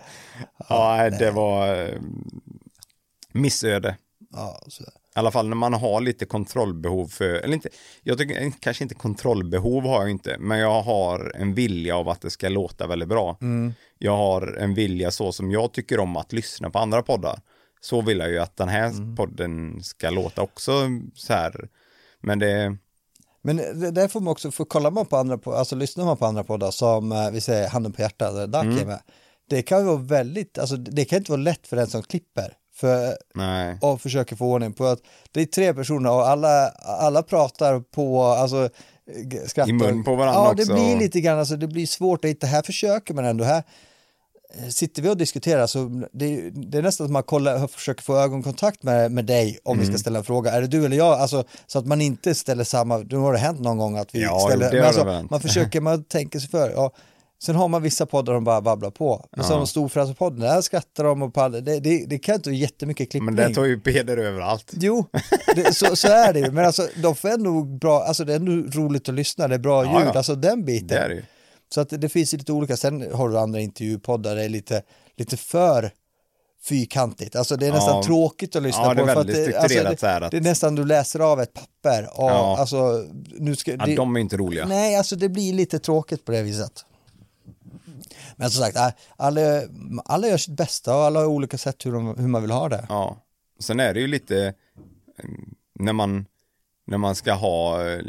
Ja, 0.69 0.97
nej, 0.97 1.11
det 1.11 1.31
var 1.31 1.83
eh, 1.87 1.95
missöde. 3.33 3.97
ja, 4.33 4.61
så. 4.69 4.83
I 4.85 5.21
alla 5.21 5.31
fall 5.31 5.49
när 5.49 5.57
man 5.57 5.73
har 5.75 6.01
lite 6.01 6.25
kontrollbehov 6.27 7.07
för, 7.09 7.25
eller 7.35 7.55
inte, 7.55 7.69
jag 8.03 8.19
tycker 8.19 8.43
eh, 8.43 8.51
kanske 8.61 8.85
inte 8.85 8.95
kontrollbehov 8.95 9.83
har 9.87 10.01
jag 10.01 10.11
inte, 10.11 10.37
men 10.39 10.59
jag 10.59 10.83
har 10.83 11.33
en 11.37 11.55
vilja 11.55 11.97
av 11.97 12.09
att 12.09 12.21
det 12.21 12.31
ska 12.31 12.49
låta 12.49 12.87
väldigt 12.87 13.09
bra. 13.09 13.39
Jag 13.99 14.17
har 14.17 14.57
en 14.61 14.75
vilja 14.75 15.11
så 15.11 15.33
som 15.33 15.51
jag 15.51 15.73
tycker 15.73 16.01
om 16.01 16.17
att 16.17 16.33
lyssna 16.33 16.71
på 16.71 16.79
andra 16.79 17.03
poddar. 17.03 17.41
Så 17.81 18.03
vill 18.03 18.19
jag 18.19 18.31
ju 18.31 18.39
att 18.39 18.57
den 18.57 18.69
här 18.69 18.87
Mm. 18.89 19.17
podden 19.17 19.81
ska 19.83 20.11
låta 20.11 20.43
också 20.43 20.73
så 21.15 21.33
här. 21.33 21.69
Men 22.21 22.39
det, 22.39 22.77
Men 23.43 23.57
det- 23.57 23.91
där 23.91 24.09
får 24.09 24.21
man 24.21 24.33
också, 24.33 24.51
för 24.51 24.65
kollar 24.65 24.91
man 24.91 25.07
på 25.07 25.17
andra, 25.17 25.39
alltså 25.47 25.77
lyssnar 25.77 26.05
man 26.05 26.17
på 26.17 26.27
andra 26.27 26.45
poddar 26.45 26.71
som 26.71 27.13
eh, 27.13 27.31
vi 27.31 27.41
säger 27.41 27.69
Handen 27.69 27.93
på 27.93 28.03
hjärtat, 28.03 28.35
där 28.35 28.47
Duck 28.47 28.63
Mm. 28.79 28.87
med. 28.87 29.01
Det 29.51 29.63
kan 29.63 29.87
vara 29.87 29.97
väldigt, 29.97 30.59
alltså 30.59 30.77
det 30.77 31.05
kan 31.05 31.19
inte 31.19 31.31
vara 31.33 31.41
lätt 31.43 31.67
för 31.67 31.77
den 31.77 31.87
som 31.87 32.03
klipper. 32.03 32.53
För 32.75 33.17
nej. 33.35 33.79
och 33.81 34.01
försöker 34.01 34.37
få 34.37 34.47
ordning 34.53 34.73
på 34.73 34.87
att 34.87 34.99
det 35.33 35.41
är 35.41 35.47
tre 35.47 35.75
personer 35.75 36.11
och 36.11 36.29
alla, 36.29 36.69
alla 36.85 37.23
pratar 37.23 37.81
på, 37.81 38.23
alltså 38.23 38.69
g- 39.25 39.41
skrattar. 39.47 39.71
I 39.71 39.73
mun 39.73 40.05
på 40.05 40.15
varandra 40.15 40.41
Ja, 40.43 40.53
också. 40.53 40.65
det 40.65 40.75
blir 40.75 40.97
lite 40.99 41.21
grann, 41.21 41.39
alltså 41.39 41.57
det 41.57 41.67
blir 41.69 41.87
svårt, 41.87 42.23
det 42.23 42.45
här 42.45 42.63
försöker 42.63 43.15
man 43.15 43.25
ändå, 43.25 43.45
här 43.45 43.57
eh, 43.59 43.63
sitter 44.71 45.03
vi 45.03 45.09
och 45.09 45.17
diskuterar 45.17 45.67
så 45.67 46.03
det, 46.13 46.51
det 46.51 46.79
är 46.79 46.83
nästan 46.83 47.05
att 47.05 47.11
man 47.11 47.23
kollar, 47.23 47.67
försöker 47.67 48.03
få 48.03 48.17
ögonkontakt 48.17 48.83
med, 48.83 49.13
med 49.13 49.25
dig 49.25 49.59
om 49.65 49.79
vi 49.79 49.83
Mm. 49.85 49.95
ska 49.95 50.01
ställa 50.01 50.19
en 50.19 50.25
fråga, 50.25 50.51
är 50.53 50.61
det 50.61 50.67
du 50.67 50.85
eller 50.85 50.97
jag? 50.97 51.21
Alltså 51.21 51.45
så 51.67 51.79
att 51.79 51.87
man 51.87 52.01
inte 52.01 52.35
ställer 52.35 52.65
samma, 52.65 52.99
nu 52.99 53.17
har 53.17 53.33
det 53.33 53.39
hänt 53.39 53.61
någon 53.61 53.79
gång 53.79 53.97
att 53.99 54.15
vi 54.15 54.23
Ja, 54.23 54.47
ställer, 54.49 54.81
har 54.81 54.87
alltså, 54.87 55.27
man 55.31 55.41
försöker, 55.41 55.81
man 55.81 56.05
tänker 56.05 56.39
sig 56.39 56.49
för, 56.51 56.71
ja. 56.71 56.93
Sen 57.43 57.55
har 57.57 57.69
man 57.69 57.83
vissa 57.83 58.07
poddar 58.07 58.33
de 58.35 58.45
bara 58.45 58.61
babblar 58.61 58.91
på. 58.91 59.27
Men 59.37 59.45
så 59.45 59.51
Ja. 59.53 59.55
har 59.55 59.61
de 59.61 59.67
Storfräsarpodden, 59.67 60.41
där 60.41 60.61
skrattar 60.61 61.05
de 61.05 61.23
och 61.23 61.35
pallar. 61.35 61.61
Det, 61.61 61.81
det, 61.81 62.05
det 62.07 62.19
kan 62.19 62.35
inte 62.35 62.49
vara 62.51 62.57
jättemycket 62.57 63.11
klippning. 63.11 63.35
Men 63.35 63.49
det 63.49 63.55
tar 63.55 63.65
ju 63.65 63.81
Peder 63.81 64.17
överallt. 64.17 64.73
Jo, 64.81 65.05
det, 65.57 65.75
så, 65.77 65.97
så 65.97 66.09
är 66.09 66.33
det 66.33 66.41
ju. 66.41 66.51
Men 66.51 66.65
alltså, 66.65 66.89
de 67.03 67.15
får 67.17 67.29
ändå 67.29 67.63
bra, 67.63 68.03
alltså 68.03 68.25
det 68.25 68.33
är 68.33 68.37
ändå 68.37 68.53
roligt 68.81 69.09
att 69.09 69.15
lyssna, 69.15 69.49
det 69.49 69.55
är 69.55 69.59
bra 69.59 69.85
Ja, 69.85 69.99
ljud, 70.01 70.09
ja. 70.15 70.17
alltså 70.19 70.35
den 70.35 70.65
biten. 70.65 70.87
Det 70.89 70.99
är 70.99 71.09
det. 71.09 71.23
Så 71.69 71.81
att 71.81 71.89
det, 71.89 71.97
det 71.97 72.09
finns 72.09 72.33
lite 72.33 72.53
olika, 72.53 72.77
sen 72.77 73.13
har 73.15 73.29
du 73.29 73.39
andra 73.39 73.61
intervjupoddar, 73.61 74.37
det 74.37 74.45
är 74.45 74.49
lite, 74.49 74.83
lite 75.17 75.37
för 75.37 75.91
fyrkantigt, 76.63 77.37
alltså 77.37 77.57
det 77.57 77.67
är 77.67 77.73
nästan 77.73 77.97
Ja. 77.97 78.03
tråkigt 78.03 78.57
att 78.57 78.63
lyssna 78.63 78.83
Ja, 78.83 78.95
det 78.95 79.01
är 79.01 79.07
på. 79.07 79.13
för 79.13 79.21
att 79.21 79.27
väldigt 79.29 79.57
alltså, 79.57 79.79
det, 79.85 80.01
så 80.01 80.07
här 80.07 80.21
att- 80.21 80.31
det 80.31 80.37
är 80.37 80.41
nästan 80.41 80.75
du 80.75 80.85
läser 80.85 81.21
av 81.21 81.41
ett 81.41 81.53
papper 81.55 82.03
och 82.21 82.31
Ja. 82.31 82.57
alltså, 82.59 83.05
nu 83.39 83.57
ska, 83.57 83.71
Ja, 83.75 83.87
det, 83.87 83.95
de 83.95 84.17
är 84.17 84.21
inte 84.21 84.37
roliga. 84.37 84.67
Nej, 84.67 84.97
alltså 84.97 85.17
det 85.17 85.29
blir 85.29 85.53
lite 85.53 85.79
tråkigt 85.79 86.25
på 86.25 86.33
det 86.33 86.43
viset. 86.43 86.85
Men 88.37 88.51
som 88.51 88.65
sagt, 88.65 88.97
alla, 89.17 89.41
alla 90.05 90.29
gör 90.29 90.37
sitt 90.37 90.57
bästa 90.57 90.97
och 90.97 91.03
alla 91.03 91.21
har 91.21 91.27
olika 91.27 91.59
sätt 91.59 91.87
hur, 91.87 91.93
de, 91.93 92.15
hur 92.19 92.29
man 92.29 92.43
vill 92.43 92.51
ha 92.51 92.69
det. 92.69 92.87
Ja. 92.89 93.17
Sen 93.61 93.81
är 93.81 93.95
det 93.95 94.01
ju 94.01 94.07
lite 94.07 94.47
eh, 95.19 95.25
när 95.75 95.93
man 95.93 96.27
när 96.89 96.99
man 96.99 97.15
ska 97.15 97.33
ha 97.33 97.89
eh, 97.89 98.01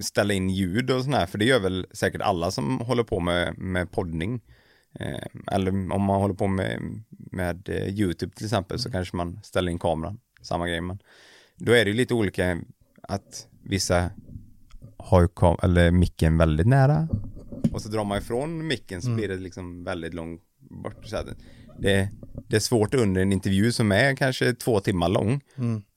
ställa 0.00 0.34
in 0.34 0.50
ljud 0.50 0.90
och 0.90 1.02
sånt 1.02 1.16
här, 1.16 1.26
för 1.26 1.38
det 1.38 1.44
gör 1.44 1.60
väl 1.60 1.86
säkert 1.92 2.20
alla 2.20 2.50
som 2.50 2.78
håller 2.78 3.02
på 3.02 3.20
med, 3.20 3.58
med 3.58 3.90
poddning. 3.90 4.40
Eh, 5.00 5.26
eller 5.52 5.70
om 5.70 6.02
man 6.02 6.20
håller 6.20 6.34
på 6.34 6.46
med, 6.46 6.80
med 7.10 7.68
eh, 7.68 7.88
YouTube 7.88 8.34
till 8.34 8.46
exempel 8.46 8.78
så 8.78 8.90
kanske 8.90 9.16
man 9.16 9.40
ställer 9.42 9.72
in 9.72 9.78
kameran, 9.78 10.20
samma 10.42 10.68
grej. 10.68 10.80
Men 10.80 10.98
då 11.56 11.72
är 11.72 11.84
det 11.84 11.90
ju 11.90 11.96
lite 11.96 12.14
olika 12.14 12.58
att 13.02 13.48
vissa 13.62 14.10
har 14.96 15.20
ju 15.20 15.28
kam- 15.28 15.58
eller 15.62 15.90
micken 15.90 16.38
väldigt 16.38 16.66
nära 16.66 17.08
och 17.72 17.82
så 17.82 17.88
drar 17.88 18.04
man 18.04 18.18
ifrån 18.18 18.66
micken 18.66 19.02
så 19.02 19.14
blir 19.14 19.28
det 19.28 19.36
liksom 19.36 19.84
väldigt 19.84 20.14
långt 20.14 20.42
bort. 20.58 21.06
Så 21.06 21.16
det, 21.78 22.08
det 22.48 22.56
är 22.56 22.60
svårt 22.60 22.94
under 22.94 23.22
en 23.22 23.32
intervju 23.32 23.72
som 23.72 23.92
är 23.92 24.16
kanske 24.16 24.54
två 24.54 24.80
timmar 24.80 25.08
lång 25.08 25.40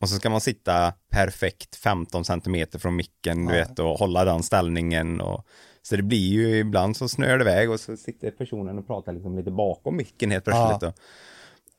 och 0.01 0.09
så 0.09 0.15
ska 0.15 0.29
man 0.29 0.41
sitta 0.41 0.93
perfekt 1.09 1.75
15 1.75 2.25
centimeter 2.25 2.79
från 2.79 2.95
micken 2.95 3.45
du 3.45 3.53
vet 3.53 3.79
och 3.79 3.99
hålla 3.99 4.25
den 4.25 4.43
ställningen 4.43 5.21
och 5.21 5.45
så 5.81 5.95
det 5.95 6.03
blir 6.03 6.31
ju 6.31 6.57
ibland 6.57 6.97
så 6.97 7.09
snör 7.09 7.37
det 7.37 7.43
iväg 7.43 7.71
och 7.71 7.79
så 7.79 7.97
sitter 7.97 8.31
personen 8.31 8.77
och 8.77 8.87
pratar 8.87 9.13
liksom 9.13 9.37
lite 9.37 9.51
bakom 9.51 9.97
micken 9.97 10.31
helt 10.31 10.43
plötsligt 10.43 10.81
då. 10.81 10.93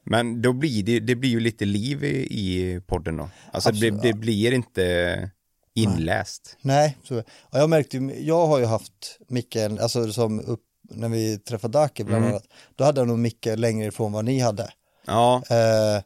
Men 0.05 0.43
då 0.43 0.53
blir 0.53 0.83
det, 0.83 1.01
det 1.01 1.15
blir 1.15 1.31
ju 1.31 1.41
lite 1.41 1.65
liv 1.65 2.05
i, 2.05 2.17
i 2.31 2.81
podden 2.87 3.17
då. 3.17 3.29
Alltså 3.53 3.71
det, 3.71 3.77
Absolut. 3.77 4.03
det 4.03 4.13
blir 4.13 4.53
inte 4.53 5.31
inläst. 5.75 6.57
Nej, 6.63 6.99
så, 7.03 7.19
och 7.19 7.59
jag 7.59 7.71
märkte 7.71 7.97
jag 8.21 8.47
har 8.47 8.59
ju 8.59 8.65
haft 8.65 9.19
micken, 9.29 9.79
alltså 9.79 10.13
som 10.13 10.41
upp, 10.41 10.63
när 10.95 11.09
vi 11.09 11.39
träffade 11.39 11.79
Daki 11.79 12.05
bland 12.05 12.25
annat, 12.27 12.45
då 12.77 12.85
hade 12.85 13.01
jag 13.01 13.09
nog 13.09 13.19
micken 13.19 13.61
längre 13.61 13.87
ifrån 13.87 14.13
vad 14.13 14.25
ni 14.25 14.39
hade. 14.41 14.71
Ja, 15.07 15.43
Eh, 15.51 16.03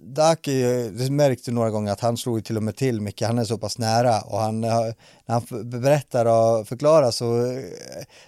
Daki, 0.00 0.62
det 0.88 1.10
märkte 1.10 1.50
några 1.52 1.70
gånger 1.70 1.92
att 1.92 2.00
han 2.00 2.16
slog 2.16 2.44
till 2.44 2.56
och 2.56 2.62
med 2.62 2.76
till 2.76 3.00
Micke, 3.00 3.22
han 3.22 3.38
är 3.38 3.44
så 3.44 3.58
pass 3.58 3.78
nära 3.78 4.20
och 4.20 4.38
han, 4.38 4.64
eh, 4.64 4.70
när 5.26 5.34
han 5.34 5.70
berättar 5.70 6.26
och 6.26 6.68
förklarar 6.68 7.10
så, 7.10 7.46
eh, 7.46 7.62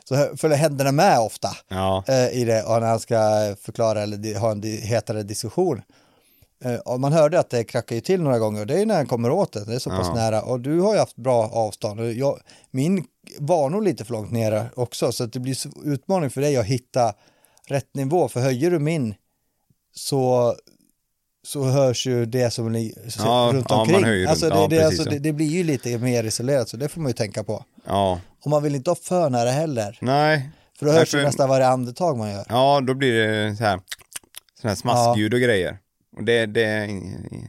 så 0.04 0.36
följer 0.36 0.58
händerna 0.58 0.92
med 0.92 1.20
ofta 1.20 1.48
ja, 1.68 2.04
eh, 2.08 2.28
i 2.28 2.44
det 2.44 2.62
och 2.62 2.80
när 2.80 2.88
han 2.88 3.00
ska 3.00 3.16
förklara 3.60 4.02
eller 4.02 4.38
ha 4.38 4.50
en 4.50 4.62
hetare 4.62 5.22
diskussion. 5.22 5.82
Eh, 6.64 6.74
och 6.74 7.00
man 7.00 7.12
hörde 7.12 7.38
att 7.38 7.50
det 7.50 7.64
krackar 7.64 8.00
till 8.00 8.22
några 8.22 8.38
gånger 8.38 8.60
och 8.60 8.66
det 8.66 8.80
är 8.82 8.86
när 8.86 8.96
han 8.96 9.06
kommer 9.06 9.30
åt 9.30 9.52
det, 9.52 9.64
det 9.64 9.74
är 9.74 9.78
så 9.78 9.90
pass 9.90 10.06
Ja. 10.08 10.14
nära 10.14 10.42
och 10.42 10.60
du 10.60 10.80
har 10.80 10.92
ju 10.92 10.98
haft 10.98 11.16
bra 11.16 11.50
avstånd. 11.52 12.00
Jag, 12.00 12.38
min 12.70 13.04
var 13.38 13.70
nog 13.70 13.82
lite 13.84 14.04
för 14.04 14.12
långt 14.12 14.30
nere 14.32 14.70
också 14.76 15.12
så 15.12 15.24
att 15.24 15.32
det 15.32 15.40
blir 15.40 15.56
utmaning 15.84 16.30
för 16.30 16.40
dig 16.40 16.56
att 16.56 16.66
hitta 16.66 17.14
rätt 17.68 17.94
nivå 17.94 18.28
för 18.28 18.40
höjer 18.40 18.70
du 18.70 18.78
min 18.78 19.14
så 19.94 20.54
så 21.46 21.64
hörs 21.64 22.06
ju 22.06 22.26
det 22.26 22.50
som 22.50 22.90
så, 23.08 23.22
Ja, 23.24 23.50
runt 23.54 23.66
ja, 23.68 23.80
omkring. 23.80 24.04
hör 24.04 24.12
ju 24.12 24.26
alltså, 24.26 24.46
runt- 24.46 24.54
det, 24.54 24.60
ja, 24.60 24.68
det, 24.68 24.76
precis 24.76 24.86
alltså 24.86 25.04
så. 25.04 25.10
det, 25.10 25.18
det 25.18 25.32
blir 25.32 25.46
ju 25.46 25.64
lite 25.64 25.98
mer 25.98 26.24
isolerat 26.24 26.68
så 26.68 26.76
det 26.76 26.88
får 26.88 27.00
man 27.00 27.08
ju 27.10 27.14
tänka 27.14 27.44
på. 27.44 27.64
ja, 27.86 28.20
Och 28.44 28.50
man 28.50 28.62
vill 28.62 28.74
inte 28.74 28.90
ha 28.90 28.94
för 28.94 29.30
nära 29.30 29.50
heller. 29.50 29.98
nej. 30.00 30.50
För 30.78 30.86
då 30.86 30.92
hörs 30.92 31.14
ju 31.14 31.22
nästan 31.22 31.48
varje 31.48 31.66
andetag 31.66 32.18
man 32.18 32.30
gör. 32.30 32.44
Ja, 32.48 32.80
då 32.80 32.94
blir 32.94 33.12
det 33.12 33.56
så 33.56 33.64
här, 33.64 33.80
sån 34.60 34.68
här 34.68 34.74
smaskljud 34.74 35.34
och 35.34 35.40
grejer. 35.40 35.78
Och 36.16 36.24
det, 36.24 36.46
det, 36.46 36.88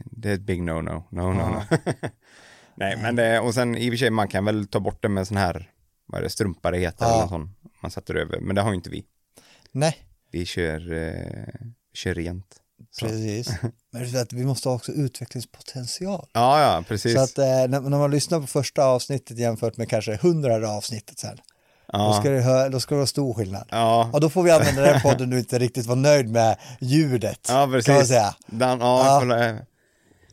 det 0.04 0.28
är 0.30 0.34
ett 0.34 0.40
big 0.40 0.62
no-no. 0.62 1.02
No, 1.10 1.20
no, 1.20 1.32
no. 1.32 1.60
Nej, 2.78 2.96
men 2.96 3.16
det, 3.16 3.40
och 3.40 3.54
sen 3.54 3.76
i 3.76 3.88
och 3.88 3.92
för 3.92 3.96
sig, 3.98 4.10
man 4.10 4.28
kan 4.28 4.44
väl 4.44 4.66
ta 4.68 4.80
bort 4.80 5.02
det 5.02 5.08
med 5.08 5.28
sån 5.28 5.36
här, 5.36 5.70
vad 6.06 6.18
är 6.18 6.22
det, 6.24 6.30
strumpa 6.30 6.70
det 6.70 6.78
heter, 6.78 7.04
Ja. 7.06 7.18
eller 7.18 7.28
sånt. 7.28 7.50
Man 7.82 7.90
sätter 7.90 8.14
över, 8.14 8.40
men 8.40 8.56
det 8.56 8.62
har 8.62 8.70
ju 8.70 8.76
inte 8.76 8.90
vi. 8.90 9.04
Nej, 9.72 9.96
Vi 10.32 10.46
kör, 10.46 10.92
eh, 10.92 11.54
kör 11.94 12.14
rent. 12.14 12.56
Så. 12.90 13.06
precis. 13.06 13.50
Men 13.92 14.06
vet, 14.06 14.32
vi 14.32 14.44
måste 14.44 14.68
ha 14.68 14.76
också 14.76 14.92
utvecklingspotential. 14.92 16.26
Ja, 16.32 16.60
ja, 16.62 16.84
precis. 16.88 17.14
Så 17.14 17.20
att 17.20 17.38
eh, 17.38 17.44
när, 17.44 17.80
när 17.80 17.98
man 17.98 18.10
lyssnar 18.10 18.40
på 18.40 18.46
första 18.46 18.84
avsnittet 18.84 19.38
jämfört 19.38 19.76
med 19.76 19.88
kanske 19.88 20.16
hundrade 20.22 20.68
avsnittet 20.68 21.18
sen, 21.18 21.36
då, 21.36 21.42
ja. 21.92 22.12
ska 22.20 22.30
det, 22.30 22.40
hö- 22.40 22.68
då 22.68 22.80
ska 22.80 22.94
det 22.94 22.98
vara 22.98 23.06
stor 23.06 23.34
skillnad. 23.34 23.68
Ja. 23.70 24.10
Och 24.12 24.20
då 24.20 24.30
får 24.30 24.42
vi 24.42 24.50
använda 24.50 24.82
den 24.82 25.00
podden 25.00 25.30
du 25.30 25.38
inte 25.38 25.58
riktigt 25.58 25.86
var 25.86 25.96
nöjd 25.96 26.28
med 26.28 26.56
ljudet. 26.80 27.40
Ja, 27.48 27.66
precis. 27.72 27.86
Kan 27.86 27.94
man 27.94 28.06
säga. 28.06 28.34
Den, 28.46 28.80
ja, 28.80 29.24
Ja. 29.24 29.56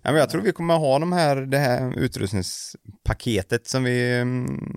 Ja, 0.06 0.12
men 0.12 0.20
jag 0.20 0.30
tror 0.30 0.42
vi 0.42 0.52
kommer 0.52 0.78
ha 0.78 1.00
de 1.00 1.14
här, 1.14 1.36
det 1.36 1.58
här 1.58 1.98
utrustningspaketet 1.98 3.68
som 3.68 3.84
vi, 3.84 4.20
mm, 4.20 4.76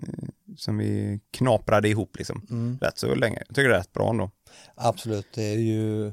som 0.57 0.77
vi 0.77 1.19
knaprade 1.31 1.89
ihop 1.89 2.17
liksom. 2.17 2.47
Mm. 2.49 2.77
Rätt 2.81 2.97
så 2.97 3.15
länge. 3.15 3.43
Jag 3.47 3.55
tycker 3.55 3.69
det 3.69 3.75
är 3.75 3.79
rätt 3.79 3.93
bra 3.93 4.09
ändå. 4.09 4.31
Absolut, 4.75 5.27
det 5.33 5.43
är 5.43 5.57
ju 5.57 6.11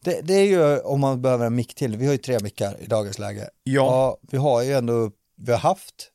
det, 0.00 0.20
det 0.22 0.34
är 0.34 0.44
ju 0.44 0.78
om 0.80 1.00
man 1.00 1.22
behöver 1.22 1.46
en 1.46 1.54
mick 1.54 1.74
till. 1.74 1.96
Vi 1.96 2.06
har 2.06 2.12
ju 2.12 2.18
tre 2.18 2.38
mickar 2.42 2.76
i 2.80 2.86
dagens 2.86 3.18
läge. 3.18 3.48
Ja. 3.64 4.08
Och 4.08 4.18
vi 4.30 4.38
har 4.38 4.62
ju 4.62 4.72
ändå, 4.72 5.10
vi 5.36 5.52
har 5.52 5.58
haft 5.58 6.10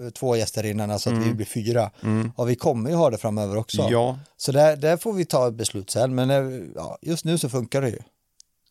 eh, 0.00 0.08
två 0.08 0.36
gäster 0.36 0.66
innan, 0.66 0.90
alltså 0.90 1.10
att 1.10 1.26
vi 1.26 1.34
blir 1.34 1.46
fyra. 1.46 1.90
Och 2.36 2.50
vi 2.50 2.54
kommer 2.56 2.90
ju 2.90 2.96
ha 2.96 3.10
det 3.10 3.18
framöver 3.18 3.56
också. 3.56 3.80
Mm. 3.80 3.92
Ja, 3.92 4.18
Så 4.36 4.52
där, 4.52 4.76
där 4.76 4.96
får 4.96 5.12
vi 5.12 5.24
ta 5.24 5.48
ett 5.48 5.54
beslut 5.54 5.90
sen, 5.90 6.14
men 6.14 6.30
eh, 6.30 6.62
ja, 6.74 6.98
just 7.02 7.24
nu 7.24 7.38
så 7.38 7.48
funkar 7.48 7.82
det 7.82 7.88
ju. 7.88 7.98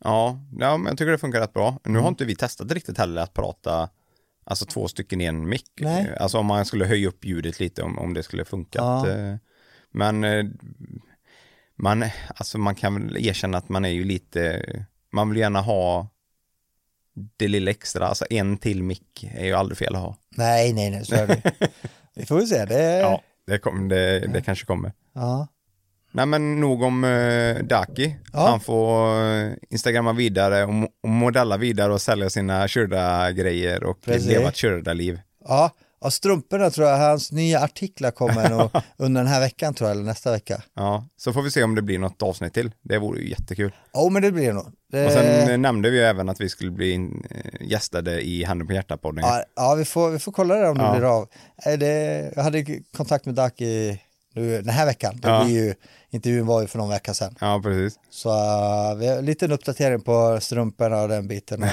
Ja, 0.03 0.39
ja, 0.59 0.77
men 0.77 0.85
jag 0.85 0.97
tycker 0.97 1.11
det 1.11 1.17
funkar 1.17 1.39
rätt 1.39 1.53
bra. 1.53 1.79
Nu 1.83 1.89
Mm. 1.89 2.01
har 2.01 2.09
inte 2.09 2.25
vi 2.25 2.35
testat 2.35 2.71
riktigt 2.71 2.97
heller 2.97 3.21
att 3.21 3.33
prata, 3.33 3.89
alltså 4.43 4.65
två 4.65 4.87
stycken 4.87 5.21
i 5.21 5.25
en 5.25 5.49
mick. 5.49 5.71
Nej. 5.79 6.15
Alltså 6.19 6.37
om 6.37 6.45
man 6.45 6.65
skulle 6.65 6.85
höja 6.85 7.07
upp 7.07 7.25
ljudet 7.25 7.59
lite, 7.59 7.83
om, 7.83 7.99
om 7.99 8.13
det 8.13 8.23
skulle 8.23 8.45
funka. 8.45 8.79
Ja. 8.79 9.09
Eh, 9.09 9.35
Men 9.91 10.23
eh, 10.23 10.45
man, 11.75 12.05
alltså 12.35 12.57
man 12.57 12.75
kan 12.75 12.93
väl 13.07 13.27
erkänna 13.27 13.57
att 13.57 13.69
man 13.69 13.85
är 13.85 13.89
ju 13.89 14.03
lite, 14.03 14.63
man 15.11 15.29
vill 15.29 15.39
gärna 15.39 15.61
ha 15.61 16.09
det 17.37 17.47
lilla 17.47 17.71
extra, 17.71 18.07
alltså 18.07 18.25
en 18.29 18.57
till 18.57 18.83
mick 18.83 19.23
är 19.35 19.45
ju 19.45 19.53
aldrig 19.53 19.77
fel 19.77 19.95
att 19.95 20.01
ha. 20.01 20.17
Nej, 20.29 20.73
nej, 20.73 20.91
nej, 20.91 21.05
så 21.05 21.15
är 21.15 21.27
det. 21.27 21.41
vi 22.15 22.25
får 22.25 22.35
väl 22.35 22.47
se, 22.47 22.65
det 22.65 22.99
Ja, 22.99 23.21
det, 23.47 23.57
kom, 23.59 23.87
det, 23.89 24.19
det 24.19 24.41
kanske 24.41 24.65
kommer. 24.65 24.93
ja. 25.13 25.47
Nej 26.15 26.25
men 26.25 26.59
nog 26.59 26.81
om 26.81 27.03
uh, 27.03 27.63
Daki. 27.63 28.15
Ja. 28.33 28.47
Han 28.49 28.59
får 28.59 29.21
uh, 29.23 29.53
instagramma 29.69 30.13
vidare 30.13 30.63
och, 30.65 30.73
och 31.03 31.09
modella 31.09 31.57
vidare 31.57 31.93
och 31.93 32.01
sälja 32.01 32.29
sina 32.29 32.67
körda 32.67 33.31
grejer 33.31 33.83
och 33.83 34.01
Precis. 34.01 34.27
leva 34.27 34.49
ett 34.49 34.55
körda 34.55 34.93
liv. 34.93 35.19
Ja, 35.47 35.71
och 35.99 36.13
strumporna 36.13 36.69
tror 36.69 36.87
jag, 36.87 36.97
hans 36.97 37.31
nya 37.31 37.59
artiklar 37.59 38.11
kommer 38.11 38.49
nog 38.57 38.69
under 38.97 39.21
den 39.21 39.27
här 39.31 39.39
veckan 39.39 39.73
tror 39.73 39.89
jag, 39.89 39.95
eller 39.95 40.05
nästa 40.05 40.31
vecka. 40.31 40.61
Ja, 40.75 41.05
så 41.17 41.33
får 41.33 41.41
vi 41.41 41.51
se 41.51 41.63
om 41.63 41.75
det 41.75 41.81
blir 41.81 41.99
något 41.99 42.21
avsnitt 42.21 42.53
till. 42.53 42.71
Det 42.81 42.97
vore 42.97 43.19
ju 43.21 43.29
jättekul. 43.29 43.71
Jo, 43.93 44.09
men 44.09 44.21
det 44.21 44.31
blir 44.31 44.47
det 44.47 44.53
nog. 44.53 44.67
Det... 44.91 45.05
Och 45.05 45.11
sen 45.11 45.49
eh, 45.49 45.57
nämnde 45.57 45.89
vi 45.89 45.97
ju 45.97 46.03
även 46.03 46.29
att 46.29 46.41
vi 46.41 46.49
skulle 46.49 46.71
bli 46.71 46.91
in, 46.91 47.27
eh, 47.31 47.67
gästade 47.67 48.21
i 48.21 48.43
Handen 48.43 48.67
på 48.67 48.73
hjärtat-podden. 48.73 49.21
Ja, 49.25 49.43
ja 49.55 49.75
vi, 49.75 49.85
får, 49.85 50.09
vi 50.09 50.19
får 50.19 50.31
kolla 50.31 50.55
det 50.55 50.69
om 50.69 50.77
det 50.77 50.83
Ja. 50.83 50.91
blir 50.95 51.17
av. 51.17 51.27
Eh, 51.65 51.73
Det, 51.79 52.31
jag 52.35 52.43
hade 52.43 52.65
kontakt 52.97 53.25
med 53.25 53.35
Daki 53.35 53.99
nu, 54.35 54.61
den 54.61 54.73
här 54.73 54.85
veckan. 54.85 55.19
Det 55.21 55.27
Ja. 55.29 55.43
blir 55.43 55.55
ju, 55.65 55.73
intervjun 56.13 56.45
var 56.45 56.61
ju 56.61 56.67
för 56.67 56.77
någon 56.77 56.89
vecka 56.89 57.13
sedan. 57.13 57.35
Ja, 57.39 57.61
precis. 57.63 57.99
Så 58.09 58.29
uh, 58.29 58.97
vi 58.97 59.07
har 59.07 59.17
en 59.17 59.25
liten 59.25 59.51
uppdatering 59.51 60.01
på 60.01 60.39
strumporna 60.41 61.01
och 61.01 61.09
den 61.09 61.27
biten. 61.27 61.63
Och, 61.63 61.69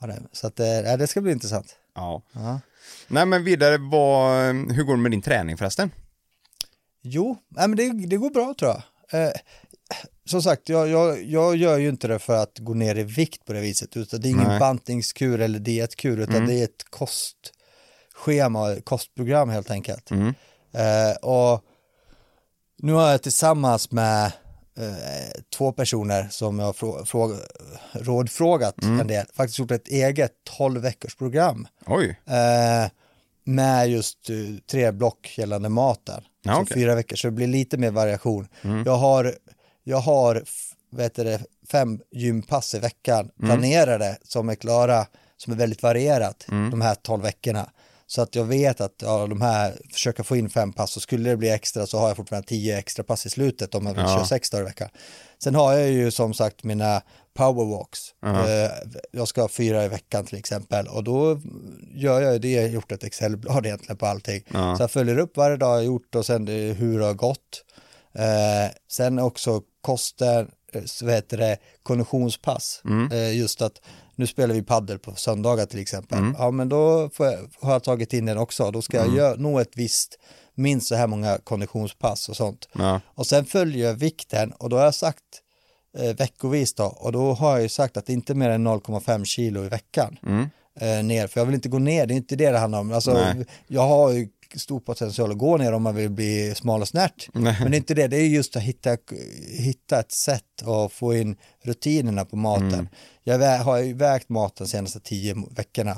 och 0.00 0.08
den. 0.08 0.28
Så 0.32 0.46
att, 0.46 0.60
uh, 0.60 0.96
det 0.98 1.06
ska 1.06 1.20
bli 1.20 1.32
intressant. 1.32 1.76
Ja. 1.94 2.22
Ja. 2.32 2.60
Nej, 3.08 3.26
men 3.26 3.44
vidare, 3.44 3.78
vad, 3.78 4.54
hur 4.72 4.82
går 4.82 4.96
det 4.96 5.02
med 5.02 5.10
din 5.10 5.22
träning 5.22 5.56
förresten? 5.56 5.90
Jo, 7.02 7.36
nej, 7.48 7.68
men 7.68 7.76
det, 7.76 8.06
det 8.06 8.16
går 8.16 8.30
bra 8.30 8.54
tror 8.58 8.70
jag. 8.70 8.82
Eh, 9.12 9.32
som 10.24 10.42
sagt, 10.42 10.68
jag, 10.68 10.88
jag, 10.88 11.24
jag 11.24 11.56
gör 11.56 11.78
ju 11.78 11.88
inte 11.88 12.08
det 12.08 12.18
för 12.18 12.36
att 12.36 12.58
gå 12.58 12.74
ner 12.74 12.98
i 12.98 13.02
vikt 13.02 13.44
på 13.44 13.52
det 13.52 13.60
viset, 13.60 13.96
utan 13.96 14.20
det 14.20 14.28
är 14.28 14.30
ingen 14.30 14.48
Nej. 14.48 14.60
bantningskur 14.60 15.40
eller 15.40 15.58
dietkur, 15.58 16.20
utan 16.20 16.46
det 16.46 16.54
är 16.54 16.64
ett 16.64 16.84
kostschema, 16.90 18.76
kostprogram 18.84 19.48
helt 19.48 19.70
enkelt. 19.70 20.10
Mm. 20.10 20.34
Eh, 20.72 21.16
och 21.22 21.64
nu 22.82 22.92
har 22.92 23.10
jag 23.10 23.22
tillsammans 23.22 23.90
med 23.90 24.24
eh, 24.76 25.40
två 25.56 25.72
personer 25.72 26.28
som 26.30 26.58
jag 26.58 26.66
har 26.66 26.72
frå, 26.72 27.04
fråga, 27.04 27.36
rådfrågat 27.92 28.74
en 29.00 29.06
del, 29.06 29.26
faktiskt 29.34 29.58
gjort 29.58 29.70
ett 29.70 29.88
eget 29.88 30.32
12 30.58 30.80
veckors 30.80 31.14
program 31.14 31.68
Oj, 31.86 32.20
eh, 32.26 32.90
med 33.44 33.90
just 33.90 34.30
eh, 34.30 34.36
tre 34.70 34.92
block 34.92 35.34
gällande 35.38 35.68
maten. 35.68 36.22
Ja, 36.42 36.54
så 36.54 36.60
okej. 36.60 36.74
fyra 36.74 36.94
veckor, 36.94 37.16
så 37.16 37.26
det 37.26 37.32
blir 37.32 37.46
lite 37.46 37.78
mer 37.78 37.90
variation. 37.90 38.48
Jag 38.84 38.96
har, 38.96 39.34
jag 39.84 39.98
har 39.98 40.42
heter 40.98 41.24
det, 41.24 41.40
fem 41.70 42.00
gympass 42.10 42.74
i 42.74 42.78
veckan 42.78 43.30
planerade 43.40 44.18
som 44.22 44.48
är 44.48 44.54
klara, 44.54 45.06
som 45.36 45.52
är 45.52 45.56
väldigt 45.56 45.82
varierat 45.82 46.44
de 46.48 46.80
här 46.80 46.94
12 46.94 47.22
veckorna. 47.22 47.70
Så 48.12 48.22
att 48.22 48.34
jag 48.34 48.44
vet 48.44 48.80
att 48.80 48.94
ja, 49.02 49.26
de 49.26 49.40
här, 49.40 49.78
försöka 49.92 50.24
få 50.24 50.36
in 50.36 50.50
fem 50.50 50.72
pass, 50.72 50.92
så 50.92 51.00
skulle 51.00 51.30
det 51.30 51.36
bli 51.36 51.50
extra 51.50 51.86
så 51.86 51.98
har 51.98 52.08
jag 52.08 52.16
fortfarande 52.16 52.48
tio 52.48 52.78
extra 52.78 53.04
pass 53.04 53.26
i 53.26 53.30
slutet 53.30 53.74
om 53.74 53.86
jag 53.86 53.94
vill 53.94 54.02
Ja. 54.02 54.14
köra 54.16 54.24
sex 54.24 54.50
dagar 54.50 54.62
i 54.62 54.66
veckan. 54.66 54.88
Sen 55.42 55.54
har 55.54 55.72
jag 55.72 55.88
ju 55.90 56.10
som 56.10 56.34
sagt 56.34 56.64
mina 56.64 57.02
powerwalks. 57.34 58.00
Eh, 58.24 58.70
jag 59.12 59.28
ska 59.28 59.40
ha 59.40 59.48
fyra 59.48 59.84
i 59.84 59.88
veckan 59.88 60.24
till 60.26 60.38
exempel 60.38 60.86
och 60.88 61.04
då 61.04 61.40
gör 61.94 62.20
jag 62.20 62.40
det, 62.40 62.50
jag 62.52 62.62
har 62.62 62.68
gjort 62.68 62.92
ett 62.92 63.04
Excel-blad 63.04 63.66
egentligen 63.66 63.96
på 63.96 64.06
allting. 64.06 64.42
Ja. 64.52 64.76
Så 64.76 64.82
jag 64.82 64.90
följer 64.90 65.18
upp 65.18 65.36
varje 65.36 65.56
dag 65.56 65.76
jag 65.76 65.84
gjort 65.84 66.14
och 66.14 66.26
sen 66.26 66.46
hur 66.48 66.98
det 66.98 67.04
har 67.04 67.14
gått. 67.14 67.64
Eh, 68.14 68.72
sen 68.92 69.18
också 69.18 69.62
kosten, 69.80 70.50
vad 71.02 71.14
heter 71.14 71.36
det, 71.36 71.58
konditionspass. 71.82 72.82
Eh, 73.12 73.36
just 73.36 73.62
att 73.62 73.80
nu 74.14 74.26
spelar 74.26 74.54
vi 74.54 74.62
paddel 74.62 74.98
på 74.98 75.14
söndagar 75.14 75.66
till 75.66 75.80
exempel. 75.80 76.18
Ja 76.38 76.50
men 76.50 76.68
då 76.68 77.10
jag, 77.18 77.38
har 77.60 77.72
jag 77.72 77.82
tagit 77.84 78.12
in 78.12 78.26
den 78.26 78.38
också. 78.38 78.70
Då 78.70 78.82
ska 78.82 78.96
jag 78.96 79.16
gör, 79.16 79.36
nå 79.36 79.58
ett 79.58 79.76
visst, 79.76 80.18
minst 80.54 80.86
så 80.88 80.94
här 80.94 81.06
många 81.06 81.38
konditionspass 81.38 82.28
och 82.28 82.36
sånt. 82.36 82.68
ja, 82.72 83.00
Och 83.14 83.26
sen 83.26 83.44
följer 83.44 83.86
jag 83.86 83.94
vikten 83.94 84.52
och 84.52 84.68
då 84.68 84.76
har 84.76 84.84
jag 84.84 84.94
sagt 84.94 85.24
eh, 85.98 86.16
veckovis 86.16 86.74
då 86.74 86.84
och 86.84 87.12
då 87.12 87.32
har 87.32 87.50
jag 87.50 87.62
ju 87.62 87.68
sagt 87.68 87.96
att 87.96 88.06
det 88.06 88.12
inte 88.12 88.32
är 88.32 88.34
mer 88.34 88.50
än 88.50 88.68
0,5 88.68 89.24
kilo 89.24 89.64
i 89.64 89.68
veckan 89.68 90.16
eh, 90.80 91.04
ner 91.04 91.26
för 91.26 91.40
jag 91.40 91.46
vill 91.46 91.54
inte 91.54 91.68
gå 91.68 91.78
ner, 91.78 92.06
det 92.06 92.14
är 92.14 92.16
inte 92.16 92.36
det 92.36 92.50
det 92.50 92.58
handlar 92.58 92.80
om. 92.80 92.92
Alltså, 92.92 93.12
Nej. 93.12 93.46
jag 93.66 93.82
har 93.88 94.10
ju 94.10 94.28
stor 94.56 94.80
potential 94.80 95.30
att 95.30 95.38
gå 95.38 95.56
ner 95.56 95.72
om 95.72 95.82
man 95.82 95.94
vill 95.94 96.10
bli 96.10 96.54
smal 96.54 96.80
och 96.82 96.88
snärt. 96.88 97.28
Nej. 97.34 97.56
Men 97.60 97.70
det 97.70 97.76
är 97.76 97.78
inte 97.78 97.94
det, 97.94 98.06
det 98.08 98.16
är 98.16 98.26
just 98.26 98.56
att 98.56 98.62
hitta, 98.62 98.96
hitta 99.58 100.00
ett 100.00 100.12
sätt 100.12 100.62
att 100.66 100.92
få 100.92 101.14
in 101.14 101.36
rutinerna 101.62 102.24
på 102.24 102.36
maten. 102.36 102.88
Jag 103.24 103.38
vä- 103.40 103.58
har 103.58 103.78
ju 103.78 103.94
vägt 103.94 104.28
maten 104.28 104.64
de 104.66 104.70
senaste 104.70 105.00
tio 105.00 105.34
veckorna 105.50 105.90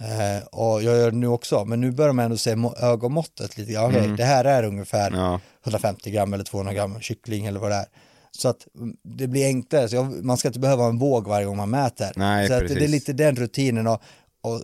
eh, 0.00 0.46
och 0.52 0.82
jag 0.82 0.96
gör 0.96 1.10
det 1.10 1.16
nu 1.16 1.26
också, 1.26 1.64
men 1.64 1.80
nu 1.80 1.92
börjar 1.92 2.12
man 2.12 2.24
ändå 2.24 2.36
se 2.36 2.56
må- 2.56 2.74
ögonmåttet 2.76 3.58
lite 3.58 3.72
grann. 3.72 3.90
Okej, 3.90 4.14
det 4.16 4.24
här 4.24 4.44
är 4.44 4.62
ungefär 4.62 5.10
ja, 5.10 5.40
150 5.64 6.10
gram 6.10 6.34
eller 6.34 6.44
200 6.44 6.72
gram 6.74 7.00
kyckling 7.00 7.46
eller 7.46 7.60
vad 7.60 7.70
det 7.70 7.76
är. 7.76 7.86
Så 8.32 8.48
att 8.48 8.66
mm, 8.78 8.96
det 9.02 9.26
blir 9.28 9.46
enklare, 9.46 9.88
så 9.88 9.96
jag, 9.96 10.24
man 10.24 10.36
ska 10.36 10.48
inte 10.48 10.60
behöva 10.60 10.84
en 10.86 10.98
våg 10.98 11.26
varje 11.26 11.46
gång 11.46 11.56
man 11.56 11.70
mäter. 11.70 12.12
Nej, 12.16 12.48
så 12.48 12.54
att 12.54 12.60
det 12.68 12.84
är 12.84 12.88
lite 12.88 13.12
den 13.12 13.36
rutinen 13.36 13.86
och, 13.86 14.02
och 14.40 14.62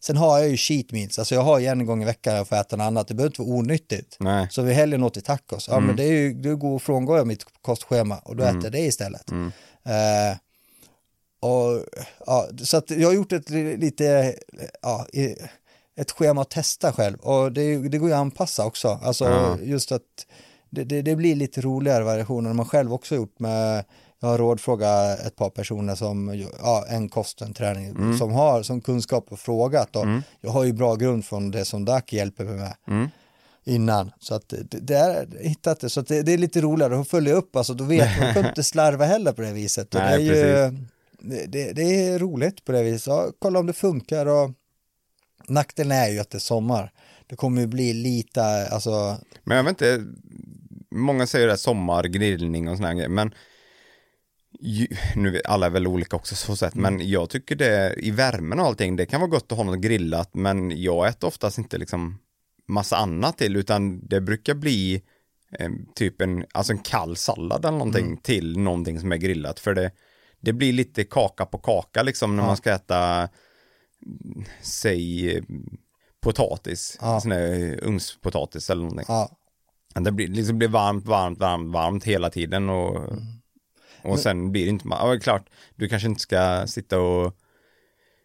sen 0.00 0.16
har 0.16 0.38
jag 0.38 0.48
ju 0.48 0.56
cheat 0.56 0.92
meals, 0.92 1.18
alltså 1.18 1.34
jag 1.34 1.42
har 1.42 1.58
ju 1.58 1.66
en 1.66 1.86
gång 1.86 2.02
i 2.02 2.04
veckan 2.04 2.34
jag 2.34 2.48
får 2.48 2.56
äta 2.56 2.76
något 2.76 2.84
annat, 2.84 3.08
det 3.08 3.14
behöver 3.14 3.30
inte 3.30 3.42
vara 3.42 3.58
onyttigt. 3.58 4.16
nej, 4.20 4.48
Så 4.50 4.62
vi 4.62 4.72
helgen 4.72 5.02
åt 5.02 5.14
till 5.14 5.22
tacos, 5.22 5.68
ja 5.68 5.74
Mm. 5.74 5.86
men 5.86 5.96
det 5.96 6.04
är 6.04 6.12
ju, 6.12 6.34
det 6.34 6.54
går 6.54 6.78
frångår 6.78 7.18
jag 7.18 7.26
mitt 7.26 7.44
kostschema 7.62 8.18
och 8.18 8.36
då 8.36 8.44
äter 8.44 8.60
jag 8.62 8.72
det 8.72 8.80
istället. 8.86 9.30
Mm. 9.30 9.52
Eh, 9.84 10.36
och, 11.40 11.84
ja, 12.26 12.48
så 12.64 12.76
att 12.76 12.90
jag 12.90 13.08
har 13.08 13.14
gjort 13.14 13.32
ett 13.32 13.50
li- 13.50 13.76
lite, 13.76 14.34
ja, 14.82 15.06
i- 15.12 15.36
ett 15.96 16.10
schema 16.10 16.42
att 16.42 16.50
testa 16.50 16.92
själv 16.92 17.18
och 17.20 17.52
det, 17.52 17.88
det 17.88 17.98
går 17.98 18.08
ju 18.08 18.14
att 18.14 18.20
anpassa 18.20 18.64
också. 18.66 19.00
Alltså 19.02 19.24
Ja. 19.24 19.58
just 19.62 19.92
att 19.92 20.02
det, 20.70 20.84
det, 20.84 21.02
det 21.02 21.16
blir 21.16 21.34
lite 21.36 21.60
roligare 21.60 22.04
variationer 22.04 22.52
man 22.52 22.66
själv 22.66 22.92
också 22.92 23.14
gjort 23.14 23.38
med 23.38 23.84
jag 24.20 24.28
har 24.28 24.38
rådfrågat 24.38 25.20
ett 25.20 25.36
par 25.36 25.50
personer 25.50 25.94
som, 25.94 26.44
ja, 26.62 26.84
en 26.88 27.08
kost, 27.08 27.42
en 27.42 27.54
träning, 27.54 27.86
Mm. 27.88 28.18
som 28.18 28.32
har 28.32 28.62
som 28.62 28.80
kunskap 28.80 29.26
och 29.32 29.38
frågat 29.40 29.96
och 29.96 30.04
jag 30.40 30.50
har 30.50 30.64
ju 30.64 30.72
bra 30.72 30.94
grund 30.94 31.24
från 31.24 31.50
det 31.50 31.64
som 31.64 31.84
Daki 31.84 32.16
hjälper 32.16 32.44
mig 32.44 32.54
med 32.56 32.74
Mm. 32.88 33.08
innan. 33.64 34.10
Så 34.20 34.34
att 34.34 34.48
det, 34.48 34.62
det 34.80 34.94
är 34.96 35.28
hittat 35.40 35.80
det, 35.80 35.90
så 35.90 36.00
att 36.00 36.06
det, 36.08 36.22
det 36.22 36.32
är 36.32 36.38
lite 36.38 36.60
roligare 36.60 37.00
att 37.00 37.08
följa 37.08 37.34
upp, 37.34 37.56
alltså 37.56 37.74
då 37.74 37.84
vet 37.84 38.18
man, 38.18 38.24
man 38.26 38.34
kan 38.34 38.46
inte 38.46 38.62
slarva 38.72 39.04
heller 39.04 39.32
på 39.32 39.42
det 39.42 39.52
viset. 39.52 39.94
Och 39.94 40.00
Nej, 40.00 40.28
det, 40.28 40.40
är 40.40 40.70
ju, 40.70 40.78
det, 41.46 41.72
det, 41.72 41.82
är 42.08 42.18
roligt 42.18 42.64
på 42.64 42.72
det 42.72 42.82
viset, 42.82 43.06
ja, 43.06 43.28
kolla 43.38 43.58
om 43.58 43.66
det 43.66 43.72
funkar 43.72 44.26
och 44.26 44.50
nackdelen 45.48 45.92
är 45.98 46.08
ju 46.08 46.18
att 46.18 46.30
det 46.30 46.38
är 46.38 46.40
sommar. 46.40 46.92
Det 47.26 47.36
kommer 47.36 47.60
ju 47.60 47.66
bli 47.66 47.92
lite, 47.92 48.68
alltså, 48.68 49.16
Men 49.44 49.56
jag 49.56 49.64
vet 49.64 49.70
inte, 49.70 50.04
många 50.90 51.26
säger 51.26 51.46
det 51.46 51.52
här 51.52 51.56
sommar, 51.56 52.04
grillning 52.04 52.68
och 52.68 52.78
här 52.78 52.94
grejer, 52.94 53.08
men 53.08 53.34
nu 55.14 55.40
alla 55.44 55.66
är 55.66 55.70
väl 55.70 55.86
olika 55.86 56.16
också 56.16 56.34
så 56.34 56.56
sätt, 56.56 56.74
men 56.74 57.08
jag 57.08 57.30
tycker 57.30 57.56
det 57.56 57.94
i 57.98 58.10
värmen 58.10 58.60
och 58.60 58.66
allting, 58.66 58.96
det 58.96 59.06
kan 59.06 59.20
vara 59.20 59.30
gott 59.30 59.52
att 59.52 59.58
ha 59.58 59.64
något 59.64 59.78
grillat, 59.80 60.30
men 60.34 60.82
jag 60.82 61.08
äter 61.08 61.28
oftast 61.28 61.58
inte 61.58 61.78
liksom 61.78 62.18
massa 62.68 62.96
annat 62.96 63.38
till, 63.38 63.56
utan 63.56 64.06
det 64.08 64.20
brukar 64.20 64.54
bli 64.54 65.02
eh, 65.58 65.70
typ 65.94 66.20
en, 66.20 66.44
alltså 66.54 66.72
en 66.72 66.78
kall 66.78 67.16
sallad 67.16 67.64
eller 67.64 67.78
någonting 67.78 68.16
till 68.16 68.58
någonting 68.58 69.00
som 69.00 69.12
är 69.12 69.16
grillat, 69.16 69.60
för 69.60 69.74
det, 69.74 69.90
det 70.40 70.52
blir 70.52 70.72
lite 70.72 71.04
kaka 71.04 71.46
på 71.46 71.58
kaka 71.58 72.02
liksom 72.02 72.36
när 72.36 72.42
man 72.42 72.56
ska 72.56 72.72
äta, 72.72 73.28
mm, 74.06 74.44
säg 74.62 75.36
eh, 75.36 75.42
potatis, 76.20 76.98
Ja. 77.00 77.20
sån 77.20 77.32
här 77.32 77.80
ugnspotatis 77.84 78.70
eller 78.70 78.82
någonting. 78.82 79.06
ja, 79.08 79.30
Det 80.00 80.12
blir, 80.12 80.28
liksom 80.28 80.58
blir 80.58 80.68
varmt, 80.68 81.06
varmt, 81.06 81.38
varmt, 81.38 81.72
varmt 81.72 82.04
hela 82.04 82.30
tiden 82.30 82.68
och, 82.70 83.12
och 84.06 84.18
sen 84.18 84.52
blir 84.52 84.64
det 84.64 84.70
inte, 84.70 84.84
ja, 84.90 85.18
klart, 85.22 85.46
du 85.76 85.88
kanske 85.88 86.08
inte 86.08 86.20
ska 86.20 86.66
sitta 86.66 86.98
och 87.00 87.34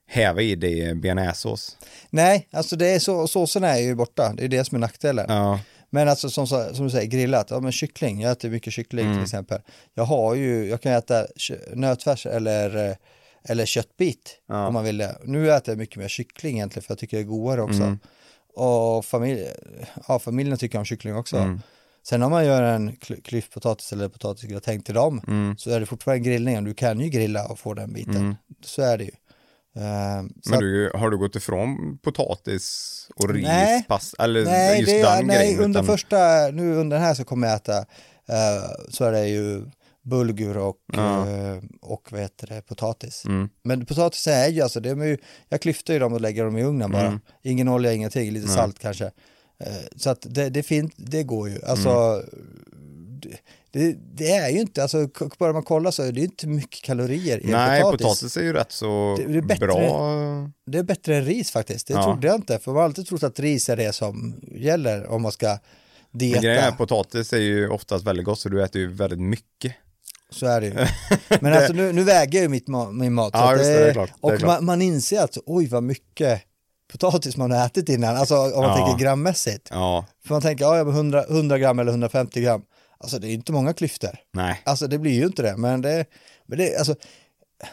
häva 0.07 0.41
i 0.41 0.55
dig 0.55 0.95
bearnaisesås. 0.95 1.77
nej, 2.09 2.47
alltså 2.51 2.75
det 2.75 2.87
är 2.87 2.99
så, 2.99 3.27
såsen 3.27 3.63
är 3.63 3.77
ju 3.77 3.95
borta, 3.95 4.33
det 4.37 4.43
är 4.43 4.47
det 4.47 4.65
som 4.65 4.75
är 4.75 4.79
nackdelen. 4.79 5.25
Ja, 5.29 5.59
Men 5.89 6.09
alltså 6.09 6.29
som, 6.29 6.47
som 6.47 6.83
du 6.85 6.89
säger, 6.89 7.07
grillat, 7.07 7.47
ja 7.49 7.59
men 7.59 7.71
kyckling, 7.71 8.21
jag 8.21 8.31
äter 8.31 8.49
mycket 8.49 8.73
kyckling 8.73 9.05
Mm. 9.05 9.17
till 9.17 9.23
exempel. 9.23 9.61
Jag 9.93 10.03
har 10.03 10.35
ju, 10.35 10.69
jag 10.69 10.81
kan 10.81 10.91
äta 10.91 11.27
nötfärs 11.73 12.25
eller, 12.25 12.89
eh, 12.89 12.95
eller 13.43 13.65
köttbit 13.65 14.37
Ja. 14.47 14.67
om 14.67 14.73
man 14.73 14.83
vill 14.83 14.97
det. 14.97 15.17
Nu 15.23 15.51
äter 15.51 15.71
jag 15.71 15.77
mycket 15.77 15.95
mer 15.95 16.07
kyckling 16.07 16.55
egentligen 16.55 16.83
för 16.83 16.91
jag 16.91 16.99
tycker 16.99 17.17
det 17.17 17.23
är 17.23 17.27
godare 17.27 17.61
också. 17.61 17.81
Mm. 17.83 17.99
Och 18.55 19.05
familj, 19.05 19.47
ja, 20.07 20.19
familjen 20.19 20.57
tycker 20.57 20.77
om 20.79 20.85
kyckling 20.85 21.15
också. 21.15 21.37
Mm. 21.37 21.61
Sen 22.03 22.23
om 22.23 22.31
man 22.31 22.45
gör 22.45 22.61
en 22.63 22.91
kly- 22.95 23.21
klyftpotatis 23.21 23.93
eller 23.93 24.09
potatisgratäng 24.09 24.81
till 24.81 24.93
dem 24.95 25.21
Mm. 25.27 25.57
så 25.57 25.69
är 25.71 25.79
det 25.79 25.85
fortfarande 25.85 26.23
grillning. 26.29 26.63
Du 26.63 26.73
kan 26.73 26.99
ju 26.99 27.09
grilla 27.09 27.47
och 27.47 27.59
få 27.59 27.73
den 27.73 27.93
biten. 27.93 28.35
Så 28.65 28.81
är 28.81 28.97
det 28.97 29.03
ju. 29.03 29.11
Så 30.41 30.49
men 30.49 30.59
du, 30.59 30.91
har 30.95 31.09
du 31.09 31.17
gått 31.17 31.35
ifrån 31.35 31.97
potatis 32.03 33.07
och 33.15 33.29
ris, 33.29 33.43
Nej. 33.47 33.83
pass, 33.87 34.15
eller 34.19 34.45
Nej, 34.45 34.79
just 34.79 34.91
det 34.91 35.01
den 35.01 35.27
nej 35.27 35.37
grejen? 35.37 35.59
under 35.63 35.79
utan- 35.79 35.93
första, 35.97 36.17
nu 36.53 36.75
under 36.75 36.97
den 36.97 37.05
här 37.05 37.13
så 37.13 37.23
kommer 37.23 37.47
jag 37.47 37.55
äta, 37.55 37.77
eh, 37.77 38.69
så 38.89 39.05
är 39.05 39.11
det 39.11 39.27
ju 39.27 39.65
bulgur 40.03 40.57
och, 40.57 40.77
Ja. 40.93 41.29
eh, 41.29 41.57
och 41.81 42.07
vad 42.11 42.21
heter 42.21 42.47
det, 42.47 42.61
potatis. 42.61 43.25
Mm. 43.25 43.49
Men 43.63 43.85
potatis 43.85 44.27
är 44.27 44.47
ju 44.49 44.61
alltså, 44.61 44.79
det 44.79 44.89
är 44.89 44.95
ju, 45.05 45.17
jag 45.49 45.61
klyftar 45.61 45.93
ju 45.93 45.99
dem 45.99 46.13
och 46.13 46.21
lägger 46.21 46.45
dem 46.45 46.57
i 46.57 46.63
ugnen 46.63 46.91
bara. 46.91 47.07
Mm. 47.07 47.19
Ingen 47.43 47.67
olja, 47.67 47.93
ingenting, 47.93 48.31
lite 48.31 48.47
salt 48.47 48.79
kanske. 48.79 49.11
Eh, 49.65 49.73
så 49.95 50.09
att 50.09 50.25
det, 50.29 50.49
det, 50.49 50.63
fin, 50.63 50.91
det 50.95 51.23
går 51.23 51.49
ju. 51.49 51.61
Alltså, 51.65 51.89
Mm. 51.89 53.37
det, 53.71 53.95
det, 54.13 54.31
är 54.31 54.49
ju 54.49 54.59
inte, 54.59 54.81
alltså 54.81 55.07
börjar 55.39 55.53
man 55.53 55.63
kolla 55.63 55.91
så 55.91 56.03
är 56.03 56.11
det 56.11 56.21
inte 56.21 56.47
mycket 56.47 56.81
kalorier 56.83 57.45
i 57.45 57.51
Nej, 57.51 57.81
potatis. 57.81 58.05
potatis. 58.07 58.37
är 58.37 58.41
ju 58.41 58.53
rätt 58.53 58.71
så 58.71 59.15
Det- 59.27 59.37
är 59.37 59.41
bättre- 59.41 59.65
bra. 59.67 60.49
Det 60.65 60.77
är 60.77 60.83
bättre 60.83 61.15
än 61.17 61.25
ris 61.25 61.51
faktiskt. 61.51 61.87
Det 61.87 61.93
Ja. 61.93 62.03
trodde 62.03 62.27
jag 62.27 62.35
inte, 62.35 62.59
för 62.59 62.71
man 62.71 62.77
har 62.77 62.83
alltid 62.83 63.07
trott 63.07 63.23
att 63.23 63.39
ris 63.39 63.69
är 63.69 63.77
det 63.77 63.93
som 63.93 64.35
gäller 64.55 65.07
om 65.07 65.21
man 65.21 65.31
ska 65.31 65.47
Men 65.47 65.59
dieta. 66.19 66.41
grejen 66.41 66.63
är, 66.63 66.71
potatis 66.71 67.33
är 67.33 67.37
ju 67.37 67.69
oftast 67.69 68.05
väldigt 68.05 68.25
gott 68.25 68.39
så 68.39 68.49
du 68.49 68.63
äter 68.63 68.81
ju 68.81 68.87
väldigt 68.91 69.19
mycket. 69.19 69.73
Så 70.31 70.45
är 70.45 70.61
det 70.61 70.67
ju. 70.67 70.73
Men 71.41 71.53
alltså 71.53 71.73
nu, 71.73 71.93
nu 71.93 72.03
väger 72.03 72.41
ju 72.41 72.47
mitt 72.47 72.67
ma- 72.67 72.91
min 72.91 73.13
mat. 73.13 73.31
Ja, 73.33 73.51
det, 73.55 73.63
det 73.63 73.89
är 73.89 73.93
klart, 73.93 74.11
och 74.21 74.41
man, 74.41 74.65
man 74.65 74.81
inser 74.81 75.21
att 75.23 75.37
oj 75.45 75.67
vad 75.67 75.83
mycket 75.83 76.41
potatis 76.91 77.37
man 77.37 77.51
har 77.51 77.65
ätit 77.65 77.89
innan, 77.89 78.15
alltså 78.15 78.35
om 78.35 78.63
man 78.65 78.79
Ja. 78.79 78.87
tänker 78.87 79.03
grammässigt. 79.03 79.67
Ja, 79.71 80.05
För 80.25 80.33
man 80.33 80.41
tänker, 80.41 80.65
ja, 80.65 80.77
ja 80.77 80.83
men 80.83 80.93
100, 80.95 81.23
100 81.29 81.57
gram 81.57 81.79
eller 81.79 81.91
150 81.91 82.41
gram, 82.41 82.61
alltså 82.97 83.19
det 83.19 83.27
är 83.27 83.33
inte 83.33 83.51
många 83.51 83.73
klyftor. 83.73 84.09
nej. 84.33 84.61
Alltså 84.65 84.87
det 84.87 84.97
blir 84.97 85.11
ju 85.13 85.25
inte 85.25 85.41
det, 85.41 85.57
men 85.57 85.81
det, 85.81 86.05
men 86.45 86.57
det 86.57 86.77
alltså, 86.77 86.95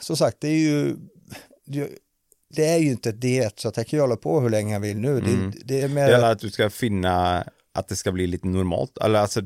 som 0.00 0.16
sagt, 0.16 0.36
det 0.40 0.48
är 0.48 0.58
ju, 0.58 0.96
det, 1.66 1.88
det 2.54 2.66
är 2.66 2.78
ju 2.78 2.90
inte 2.90 3.08
ett 3.08 3.20
diet 3.20 3.58
så 3.60 3.68
att 3.68 3.76
jag 3.76 3.86
kan 3.86 3.96
ju 3.96 4.00
hålla 4.00 4.16
på 4.16 4.40
hur 4.40 4.50
länge 4.50 4.72
jag 4.72 4.80
vill 4.80 4.98
nu. 4.98 5.18
Mm. 5.18 5.50
Det, 5.50 5.58
det 5.64 5.78
är 5.82 5.88
Det 5.88 5.94
mer 5.94 6.08
gäller 6.08 6.32
att 6.32 6.38
du 6.40 6.50
ska 6.50 6.70
finna 6.70 7.44
att 7.74 7.88
det 7.88 7.96
ska 7.96 8.12
bli 8.12 8.26
lite 8.26 8.46
normalt, 8.46 8.98
eller 8.98 9.18
alltså 9.18 9.40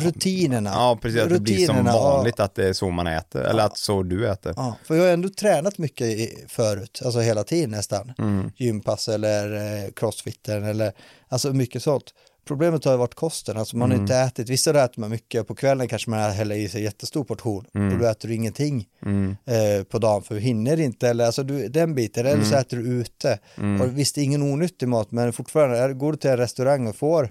rutinerna. 0.00 0.70
Ja, 0.70 0.98
precis, 1.02 1.20
att 1.20 1.28
det 1.28 1.40
blir 1.40 1.66
som 1.66 1.76
Rutinerna, 1.76 1.90
ja. 1.90 2.02
vanligt 2.02 2.40
att 2.40 2.54
det 2.54 2.68
är 2.68 2.72
så 2.72 2.90
man 2.90 3.06
äter, 3.06 3.42
eller 3.42 3.62
att 3.62 3.78
så 3.78 4.02
du 4.02 4.28
äter. 4.28 4.54
Ja, 4.56 4.76
för 4.84 4.94
jag 4.94 5.02
har 5.02 5.10
ändå 5.10 5.28
tränat 5.28 5.78
mycket 5.78 6.06
i, 6.06 6.44
förut, 6.48 7.02
alltså 7.04 7.20
hela 7.20 7.44
tiden 7.44 7.70
nästan. 7.70 8.12
Mm. 8.18 8.50
Gympass 8.56 9.08
eller 9.08 9.54
eh, 9.84 9.90
crossfitten 9.96 10.64
eller 10.64 10.92
alltså 11.28 11.52
mycket 11.52 11.82
sånt. 11.82 12.14
Problemet 12.46 12.84
har 12.84 12.92
ju 12.92 12.98
varit 12.98 13.14
kosten, 13.14 13.56
alltså 13.56 13.76
man 13.76 13.90
har 13.90 13.98
inte 13.98 14.16
ätit, 14.16 14.48
vissa 14.48 14.72
då 14.72 14.78
äter 14.78 15.00
man 15.00 15.10
mycket, 15.10 15.46
på 15.48 15.54
kvällen 15.54 15.88
kanske 15.88 16.10
man 16.10 16.32
häller 16.32 16.56
i 16.56 16.68
sig 16.68 16.82
jättestor 16.82 17.24
portion 17.24 17.64
och 17.72 17.98
då 17.98 18.06
äter 18.06 18.28
du 18.28 18.34
ingenting 18.34 18.86
Mm. 19.02 19.36
eh, 19.44 19.84
på 19.84 19.98
dagen 19.98 20.22
för 20.22 20.34
du 20.34 20.40
hinner 20.40 20.80
inte, 20.80 21.08
eller 21.08 21.26
alltså 21.26 21.42
du, 21.42 21.68
den 21.68 21.94
biten, 21.94 22.26
eller 22.26 22.44
så 22.44 22.54
äter 22.56 22.76
du 22.76 22.82
ute. 22.82 23.38
Och 23.82 23.98
visst, 23.98 24.18
ingen 24.18 24.42
onyttig 24.42 24.88
mat, 24.88 25.10
men 25.10 25.32
fortfarande, 25.32 25.94
går 25.94 26.12
du 26.12 26.18
till 26.18 26.30
en 26.30 26.36
restaurang 26.36 26.86
och 26.86 26.96
får 26.96 27.30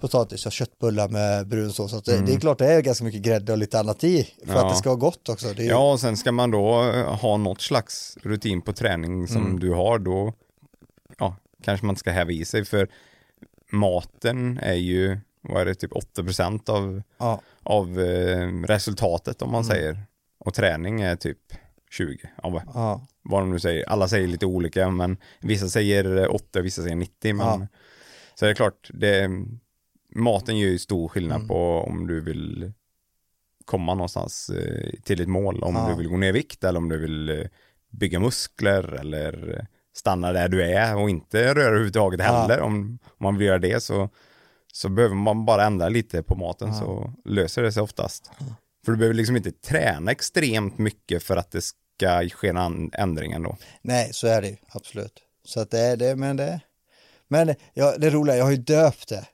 potatis 0.00 0.46
och 0.46 0.52
köttbullar 0.52 1.08
med 1.08 1.48
brunsås, 1.48 1.90
så 1.90 2.00
det, 2.00 2.26
det 2.26 2.34
är 2.34 2.40
klart 2.40 2.58
det 2.58 2.72
är 2.72 2.80
ganska 2.80 3.04
mycket 3.04 3.22
grädde 3.22 3.52
och 3.52 3.58
lite 3.58 3.80
annat 3.80 4.04
i 4.04 4.22
för 4.46 4.54
Ja. 4.54 4.64
att 4.66 4.72
det 4.72 4.76
ska 4.78 4.88
vara 4.88 4.98
gott 4.98 5.28
också. 5.28 5.48
Är, 5.48 5.60
Ja, 5.60 5.92
och 5.92 6.00
sen 6.00 6.16
ska 6.16 6.32
man 6.32 6.50
då 6.50 6.82
eh, 6.82 7.14
ha 7.14 7.36
något 7.36 7.60
slags 7.60 8.18
rutin 8.22 8.62
på 8.62 8.72
träning 8.72 9.28
som 9.28 9.46
Mm. 9.46 9.60
du 9.60 9.70
har, 9.70 9.98
då 9.98 10.32
ja, 11.18 11.36
kanske 11.62 11.86
man 11.86 11.96
ska 11.96 12.10
häva 12.10 12.30
i 12.30 12.44
sig, 12.44 12.64
för 12.64 12.88
maten 13.72 14.58
är 14.62 14.74
ju, 14.74 15.18
vad 15.40 15.60
är 15.62 15.66
det, 15.66 15.74
typ 15.74 15.92
8% 15.92 16.70
av, 16.70 17.02
ja. 17.18 17.40
av 17.62 18.00
eh, 18.00 18.48
resultatet 18.66 19.42
om 19.42 19.52
man 19.52 19.62
Mm. 19.64 19.76
säger. 19.76 20.02
Och 20.38 20.54
träning 20.54 21.00
är 21.00 21.16
typ 21.16 21.38
20, 21.90 22.18
ja, 22.42 22.62
Ja. 22.74 23.06
vad 23.22 23.42
de 23.42 23.50
nu 23.50 23.60
säger. 23.60 23.88
Alla 23.88 24.08
säger 24.08 24.26
lite 24.28 24.46
olika, 24.46 24.90
men 24.90 25.16
vissa 25.40 25.68
säger 25.68 26.16
eh, 26.16 26.34
8, 26.34 26.60
vissa 26.60 26.82
säger 26.82 26.96
90. 26.96 27.34
Men, 27.34 27.46
Ja. 27.46 27.66
Så 28.34 28.44
är 28.44 28.48
det 28.48 28.54
klart, 28.54 28.90
det, 28.94 29.30
maten 30.14 30.58
gör 30.58 30.68
ju 30.68 30.78
stor 30.78 31.08
skillnad 31.08 31.36
Mm. 31.36 31.48
på 31.48 31.84
om 31.88 32.06
du 32.06 32.20
vill 32.20 32.72
komma 33.64 33.94
någonstans 33.94 34.50
eh, 34.50 34.90
till 35.04 35.20
ett 35.20 35.28
mål. 35.28 35.62
Om 35.62 35.74
Ja. 35.74 35.88
du 35.90 35.94
vill 35.96 36.08
gå 36.08 36.16
ner 36.16 36.28
i 36.28 36.32
vikt 36.32 36.64
eller 36.64 36.78
om 36.78 36.88
du 36.88 36.98
vill 36.98 37.28
eh, 37.30 37.46
bygga 37.90 38.20
muskler 38.20 38.92
eller 39.00 39.66
stanna 39.96 40.32
där 40.32 40.48
du 40.48 40.62
är 40.64 40.96
och 40.96 41.10
inte 41.10 41.54
röra 41.54 41.64
överhuvudtaget 41.64 42.20
Ja. 42.20 42.24
heller. 42.26 42.60
Om, 42.60 42.98
om 43.04 43.16
man 43.18 43.36
vill 43.38 43.46
göra 43.46 43.58
det 43.58 43.82
så, 43.82 44.08
så 44.72 44.88
behöver 44.88 45.14
man 45.14 45.44
bara 45.44 45.64
ändra 45.64 45.88
lite 45.88 46.22
på 46.22 46.34
maten 46.34 46.68
Ja. 46.68 46.74
så 46.74 47.12
löser 47.24 47.62
det 47.62 47.72
sig 47.72 47.82
oftast. 47.82 48.30
För 48.84 48.92
du 48.92 48.98
behöver 48.98 49.14
liksom 49.14 49.36
inte 49.36 49.52
träna 49.52 50.10
extremt 50.10 50.78
mycket 50.78 51.22
för 51.22 51.36
att 51.36 51.50
det 51.50 51.60
ska 51.60 52.28
ske 52.28 52.48
en 52.48 52.90
ändring 52.92 53.32
ändå. 53.32 53.56
Nej, 53.82 54.10
så 54.12 54.26
är 54.26 54.42
det 54.42 54.48
ju, 54.48 54.56
absolut. 54.68 55.22
Så 55.44 55.60
att 55.60 55.70
det 55.70 55.78
är 55.80 55.96
det, 55.96 56.16
men 56.16 56.36
det 56.36 56.60
Men 57.28 57.54
ja, 57.74 57.94
det 57.98 58.10
roliga, 58.10 58.36
jag 58.36 58.44
har 58.44 58.50
ju 58.50 58.56
döpt 58.56 59.08
det. 59.08 59.26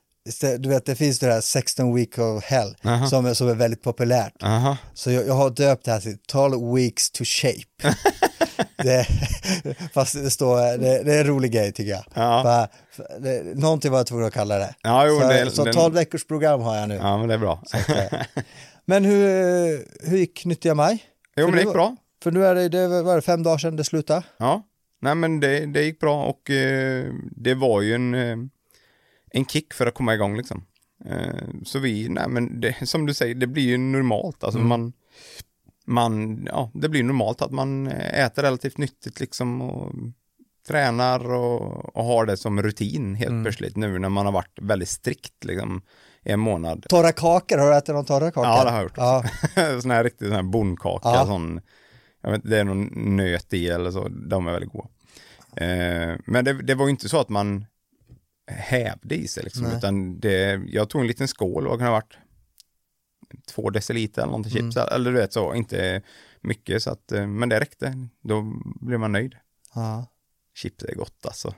Du 0.59 0.69
vet, 0.69 0.85
det 0.85 0.95
finns 0.95 1.19
det 1.19 1.33
här 1.33 1.41
16 1.41 1.95
week 1.95 2.17
of 2.17 2.43
hell 2.43 2.75
Aha. 2.83 3.07
som 3.07 3.25
är, 3.25 3.33
som 3.33 3.49
är 3.49 3.53
väldigt 3.55 3.81
populärt. 3.83 4.43
Aha. 4.43 4.77
Så 4.93 5.11
jag, 5.11 5.27
jag 5.27 5.33
har 5.33 5.49
döpt 5.49 5.85
det 5.85 5.91
här 5.91 5.99
till 5.99 6.17
12 6.27 6.73
weeks 6.75 7.11
to 7.11 7.23
shape. 7.25 7.63
det, 8.83 9.07
fast 9.93 10.13
det 10.23 10.29
står, 10.29 10.77
det, 10.77 11.03
det 11.03 11.13
är 11.15 11.19
en 11.21 11.27
rolig 11.27 11.51
grej 11.51 11.71
tycker 11.71 11.91
jag. 11.91 12.03
Ja. 12.13 12.43
För, 12.43 13.03
för, 13.03 13.19
det, 13.19 13.59
någonting 13.59 13.91
var 13.91 13.99
jag 13.99 14.07
tvungen 14.07 14.25
att 14.27 14.33
kalla 14.33 14.57
det. 14.57 14.75
Ja, 14.81 15.07
jo, 15.07 15.19
så 15.19 15.27
det- 15.27 15.51
så 15.51 15.63
den- 15.65 15.73
12 15.73 15.93
veckors 15.93 16.27
program 16.27 16.61
har 16.61 16.75
jag 16.77 16.89
nu. 16.89 16.95
Ja, 16.95 17.17
men 17.17 17.27
det 17.27 17.33
är 17.33 17.37
bra. 17.37 17.63
Men 18.85 19.05
hur, 19.05 19.25
hur 20.09 20.17
gick 20.17 20.45
nyttiga 20.45 20.75
maj? 20.75 21.03
Jo, 21.35 21.41
För 21.45 21.51
men 21.51 21.51
det 21.51 21.55
nu- 21.57 21.61
gick 21.69 21.73
bra. 21.73 21.95
För 22.23 22.31
nu 22.31 22.45
är 22.45 22.55
det, 22.55 22.69
det 22.69 23.01
var 23.01 23.15
det 23.15 23.21
fem 23.21 23.43
dagar 23.43 23.57
sedan 23.57 23.75
det 23.75 23.83
slutade. 23.83 24.23
Ja, 24.37 24.63
nej 25.01 25.15
men 25.15 25.39
det, 25.39 25.65
det 25.65 25.81
gick 25.83 25.99
bra 25.99 26.23
och 26.25 26.49
eh, 26.49 27.05
det 27.31 27.53
var 27.55 27.81
ju 27.81 27.95
en, 27.95 28.13
eh, 28.13 28.37
en 29.33 29.45
kick 29.45 29.73
för 29.73 29.85
att 29.85 29.93
komma 29.93 30.13
igång 30.13 30.37
liksom. 30.37 30.65
Eh, 31.05 31.47
så 31.65 31.79
vi, 31.79 32.09
nej 32.09 32.27
men 32.29 32.59
det, 32.61 32.87
som 32.87 33.05
du 33.05 33.13
säger, 33.13 33.35
det 33.35 33.47
blir 33.47 33.63
ju 33.63 33.77
normalt. 33.77 34.43
Alltså 34.43 34.59
man, 34.59 34.93
man, 35.85 36.43
ja, 36.45 36.71
det 36.73 36.89
blir 36.89 37.03
normalt 37.03 37.41
att 37.41 37.51
man 37.51 37.87
äter 37.87 38.41
relativt 38.41 38.77
nyttigt 38.77 39.19
liksom 39.19 39.61
och 39.61 39.91
tränar 40.67 41.33
och, 41.33 41.95
och 41.95 42.03
har 42.05 42.25
det 42.25 42.37
som 42.37 42.61
rutin 42.61 43.15
helt 43.15 43.43
plötsligt 43.43 43.75
nu 43.77 43.99
när 43.99 44.09
man 44.09 44.25
har 44.25 44.33
varit 44.33 44.59
väldigt 44.61 44.89
strikt 44.89 45.43
liksom 45.43 45.81
i 46.25 46.31
en 46.31 46.39
månad. 46.39 46.85
Torra 46.89 47.11
kakor, 47.11 47.57
har 47.57 47.67
du 47.71 47.77
ätit 47.77 47.95
någon 47.95 48.05
torra 48.05 48.31
kakor? 48.31 48.45
Ja, 48.45 48.63
det 48.63 48.69
har 48.69 48.77
jag 48.77 48.83
gjort. 48.83 48.97
Ja, 48.97 49.23
sån 49.81 49.91
här 49.91 50.03
riktig 50.03 50.27
sån 50.27 50.35
här 50.35 50.43
bondkaka, 50.43 51.09
Ja. 51.09 51.25
sån, 51.25 51.61
jag 52.21 52.31
vet 52.31 52.41
det 52.43 52.59
är 52.59 52.63
någon 52.63 53.15
nöt 53.15 53.53
i 53.53 53.67
eller 53.67 53.91
så, 53.91 54.07
de 54.07 54.47
är 54.47 54.51
väldigt 54.51 54.71
goda. 54.71 54.87
Eh, 55.55 56.15
men 56.25 56.45
det, 56.45 56.53
det 56.53 56.75
var 56.75 56.85
ju 56.85 56.91
inte 56.91 57.09
så 57.09 57.19
att 57.19 57.29
man 57.29 57.65
hävde 58.47 59.15
i 59.15 59.27
sig 59.27 59.43
liksom, 59.43 59.63
Nej. 59.63 59.77
utan 59.77 60.19
det, 60.19 60.61
jag 60.67 60.89
tog 60.89 61.01
en 61.01 61.07
liten 61.07 61.27
skål, 61.27 61.67
vad 61.67 61.79
kan 61.79 61.85
det 61.85 61.91
ha 61.91 61.95
varit? 61.97 62.17
Två 63.47 63.69
deciliter 63.69 64.21
eller 64.21 64.31
någonting 64.31 64.51
chips, 64.51 64.75
Mm. 64.77 64.87
eller 64.91 65.11
du 65.11 65.17
vet 65.17 65.33
så, 65.33 65.53
inte 65.55 66.01
mycket 66.41 66.83
så 66.83 66.89
att, 66.89 67.11
eh, 67.11 67.27
men 67.27 67.49
det 67.49 67.59
räckte, 67.59 68.07
då 68.21 68.53
blev 68.81 68.99
man 68.99 69.11
nöjd. 69.11 69.35
ja. 69.75 70.05
Chips 70.55 70.83
är 70.83 70.95
gott 70.95 71.25
alltså. 71.25 71.53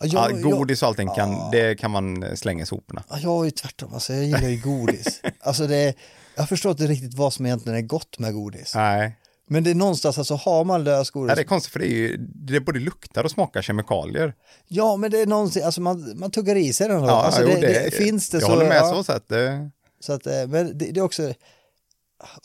Ja, 0.00 0.06
Ja, 0.06 0.30
jag, 0.30 0.42
godis 0.42 0.82
och 0.82 0.88
allting 0.88 1.08
kan, 1.08 1.30
Ja. 1.30 1.48
det 1.52 1.74
kan 1.76 1.90
man 1.90 2.22
eh, 2.22 2.34
slänga 2.34 2.62
i 2.62 2.66
soporna. 2.66 3.04
Ja, 3.10 3.18
jag 3.18 3.40
är 3.40 3.44
ju 3.44 3.50
tvärtom, 3.50 3.94
alltså, 3.94 4.12
jag 4.12 4.24
gillar 4.24 4.48
ju 4.48 4.60
godis. 4.60 5.20
alltså 5.40 5.66
det, 5.66 5.94
jag 6.36 6.48
förstår 6.48 6.70
inte 6.70 6.86
riktigt 6.86 7.14
vad 7.14 7.32
som 7.32 7.46
egentligen 7.46 7.78
är 7.78 7.82
gott 7.82 8.18
med 8.18 8.34
godis. 8.34 8.74
Nej, 8.74 9.18
Men 9.48 9.64
det 9.64 9.70
är 9.70 9.74
någonstans, 9.74 10.18
alltså 10.18 10.34
har 10.34 10.64
man 10.64 10.84
lösgodis, 10.84 11.26
Nej, 11.26 11.36
det 11.36 11.42
är 11.42 11.44
konstigt 11.44 11.72
för 11.72 11.78
det 11.80 11.86
är 11.86 11.96
ju, 11.96 12.16
det 12.34 12.60
både 12.60 12.78
luktar 12.78 13.24
och 13.24 13.30
smakar 13.30 13.62
kemikalier. 13.62 14.34
ja 14.68 14.96
men 14.96 15.10
det 15.10 15.20
är 15.20 15.26
någonting, 15.26 15.62
alltså 15.62 15.80
man, 15.80 16.12
man 16.18 16.30
tuggar 16.30 16.56
i 16.56 16.72
sig 16.72 16.88
den. 16.88 17.02
Ja, 17.04 17.10
alltså, 17.22 17.42
jo, 17.42 17.48
det, 17.48 17.60
det, 17.84 17.90
finns 17.94 18.28
det 18.30 18.36
jag 18.36 18.42
så. 18.42 18.48
håller 18.52 18.68
med 18.68 18.76
ja, 18.76 18.94
så 18.94 19.04
sätt. 19.04 19.24
Det, 19.28 19.70
så 20.00 20.12
att, 20.12 20.26
eh, 20.26 20.46
men 20.48 20.78
det, 20.78 20.84
det 20.92 21.00
är 21.00 21.04
också, 21.04 21.32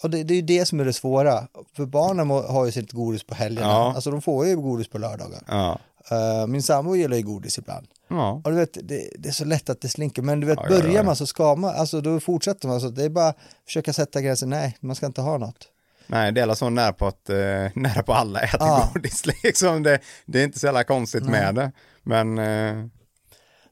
och 0.04 0.10
det, 0.10 0.24
det 0.24 0.34
är 0.34 0.36
ju 0.36 0.42
det 0.42 0.66
som 0.66 0.80
är 0.80 0.86
det 0.86 0.94
svåra. 0.94 1.48
För 1.76 1.86
barnen 1.86 2.28
må- 2.28 2.42
har 2.48 2.66
ju 2.66 2.72
sitt 2.72 2.92
godis 2.92 3.24
på 3.24 3.36
helgerna, 3.36 3.68
Ja. 3.68 3.94
alltså 3.96 4.12
de 4.12 4.22
får 4.22 4.48
ju 4.48 4.56
godis 4.56 4.88
på 4.88 4.98
lördagar. 4.98 5.44
ja. 5.48 5.80
Eh, 6.12 6.48
min 6.48 6.64
sambo 6.64 6.96
gillar 6.96 7.18
ju 7.18 7.24
godis 7.24 7.58
ibland. 7.58 7.88
ja. 8.10 8.42
Och 8.46 8.52
du 8.52 8.58
vet, 8.58 8.74
det, 8.84 9.10
det 9.20 9.30
är 9.30 9.34
så 9.34 9.46
lätt 9.46 9.70
att 9.70 9.82
det 9.82 9.90
slinker, 9.90 10.22
men 10.22 10.40
du 10.40 10.48
vet, 10.48 10.58
Ja, 10.58 10.64
ja, 10.70 10.70
börjar 10.82 10.96
ja. 10.96 11.04
man 11.04 11.16
så 11.16 11.26
ska 11.26 11.56
man, 11.56 11.76
alltså 11.76 12.02
då 12.02 12.20
fortsätter 12.20 12.68
man, 12.68 12.82
så 12.82 12.90
det 12.90 13.04
är 13.04 13.10
bara 13.10 13.28
att 13.28 13.38
försöka 13.66 13.94
sätta 13.94 14.22
gränsen, 14.22 14.50
nej, 14.50 14.78
man 14.80 14.96
ska 14.96 15.06
inte 15.06 15.22
ha 15.22 15.38
något. 15.38 15.68
Nej, 16.08 16.32
det 16.32 16.42
är 16.42 16.44
alla 16.44 16.56
så 16.56 16.70
nära 16.70 16.94
på 16.94 17.08
att, 17.08 17.30
eh, 17.30 17.36
nära 17.76 18.04
på 18.04 18.14
alla 18.14 18.40
äter 18.42 18.60
Ja. 18.60 18.92
godis 18.94 19.26
liksom. 19.44 19.84
Det, 19.84 20.00
det 20.26 20.40
är 20.40 20.44
inte 20.44 20.60
så 20.60 20.66
jävla 20.66 20.84
konstigt 20.84 21.24
med 21.26 21.56
det. 21.56 21.72
Men 22.04 22.38
eh, 22.38 22.86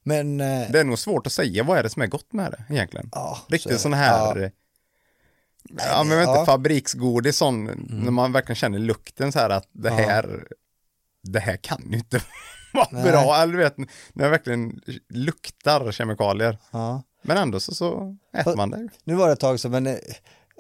Men, 0.04 0.40
eh, 0.42 0.72
det 0.72 0.80
är 0.80 0.84
nog 0.84 1.00
svårt 1.00 1.28
att 1.28 1.34
säga 1.34 1.64
vad 1.64 1.78
är 1.78 1.84
det 1.84 1.90
som 1.90 2.02
är 2.02 2.08
gott 2.08 2.34
med 2.34 2.52
det 2.52 2.74
egentligen. 2.74 3.10
ja, 3.12 3.38
Riktigt 3.50 3.72
så- 3.74 3.80
sån 3.80 3.94
här, 3.94 4.36
ja. 4.42 4.50
ja, 5.78 6.04
men 6.04 6.18
vet 6.18 6.26
ja. 6.28 6.30
Mm. 6.30 6.40
inte, 6.40 6.46
fabriksgodis 6.46 7.38
sån, 7.38 7.66
när 7.90 8.12
man 8.12 8.32
verkligen 8.32 8.56
känner 8.56 8.80
lukten 8.80 9.32
så 9.32 9.40
här 9.40 9.50
att 9.50 9.68
det 9.72 9.90
här, 9.90 10.44
det 11.24 11.40
här 11.40 11.58
kan 11.58 11.88
ju 11.92 11.98
inte 11.98 12.22
vara 12.74 12.88
Nej. 12.92 13.04
bra. 13.04 13.36
Eller 13.42 13.54
du 13.54 13.60
vet, 13.60 13.78
när 13.78 13.88
det 14.14 14.30
verkligen 14.30 14.82
luktar 15.10 15.92
kemikalier. 15.92 16.58
Men 17.24 17.38
ändå 17.38 17.60
så, 17.60 17.74
så 17.76 18.18
äter 18.34 18.44
Fast- 18.44 18.58
man 18.58 18.70
det. 18.72 18.90
Nu 19.04 19.14
var 19.16 19.28
det 19.28 19.34
ett 19.34 19.40
tag 19.40 19.60
sedan, 19.60 19.72
men 19.72 19.88
eh, 19.88 19.96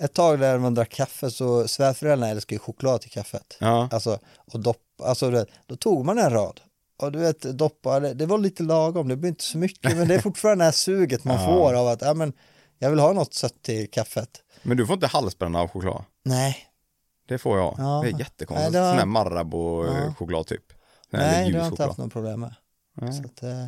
ett 0.01 0.13
tag 0.13 0.39
där 0.39 0.57
man 0.57 0.73
drack 0.73 0.89
kaffe 0.89 1.31
så 1.31 1.67
svärföräldrarna 1.67 2.31
älskar 2.31 2.55
ju 2.55 2.59
choklad 2.59 3.01
till 3.01 3.11
kaffet. 3.11 3.57
Ja. 3.59 3.89
Alltså, 3.91 4.19
och 4.53 4.59
dopp, 4.59 4.77
alltså 5.03 5.29
vet, 5.29 5.47
då 5.65 5.75
tog 5.75 6.05
man 6.05 6.17
en 6.19 6.29
rad. 6.29 6.61
Och 6.97 7.11
du 7.11 7.19
vet, 7.19 7.41
doppa, 7.41 7.99
det, 7.99 8.25
var 8.25 8.37
lite 8.37 8.63
lagom, 8.63 9.07
det 9.07 9.15
blir 9.15 9.29
inte 9.29 9.43
så 9.43 9.57
mycket, 9.57 9.97
men 9.97 10.07
det 10.07 10.15
är 10.15 10.19
fortfarande 10.21 10.61
det 10.61 10.65
här 10.67 10.71
suget 10.71 11.23
man 11.23 11.41
Ja. 11.41 11.45
får 11.47 11.73
av 11.73 11.87
att, 11.87 12.01
ja 12.01 12.13
men, 12.13 12.33
jag 12.79 12.89
vill 12.89 12.99
ha 12.99 13.13
något 13.13 13.33
sött 13.33 13.61
till 13.61 13.91
kaffet. 13.91 14.29
Men 14.63 14.77
du 14.77 14.85
får 14.87 14.93
inte 14.93 15.07
halsbränna 15.07 15.59
av 15.59 15.67
choklad. 15.67 16.03
Nej, 16.25 16.57
Det 17.27 17.37
får 17.37 17.57
jag. 17.57 17.75
Ja. 17.77 18.01
Det 18.03 18.09
är 18.09 18.19
jättekonstigt. 18.19 18.61
Nej, 18.61 18.71
det 18.71 18.79
var- 18.81 18.89
Sån 18.89 18.97
här 18.99 19.05
Marabou-choklad 19.05 20.47
typ. 20.47 20.63
Sån 21.11 21.19
här 21.19 21.31
nej, 21.31 21.51
det 21.51 21.57
har 21.57 21.65
jag 21.65 21.73
inte 21.73 21.83
haft 21.83 21.97
något 21.97 22.13
problem 22.13 22.39
med. 22.39 22.55
Att, 23.01 23.43
eh. 23.43 23.65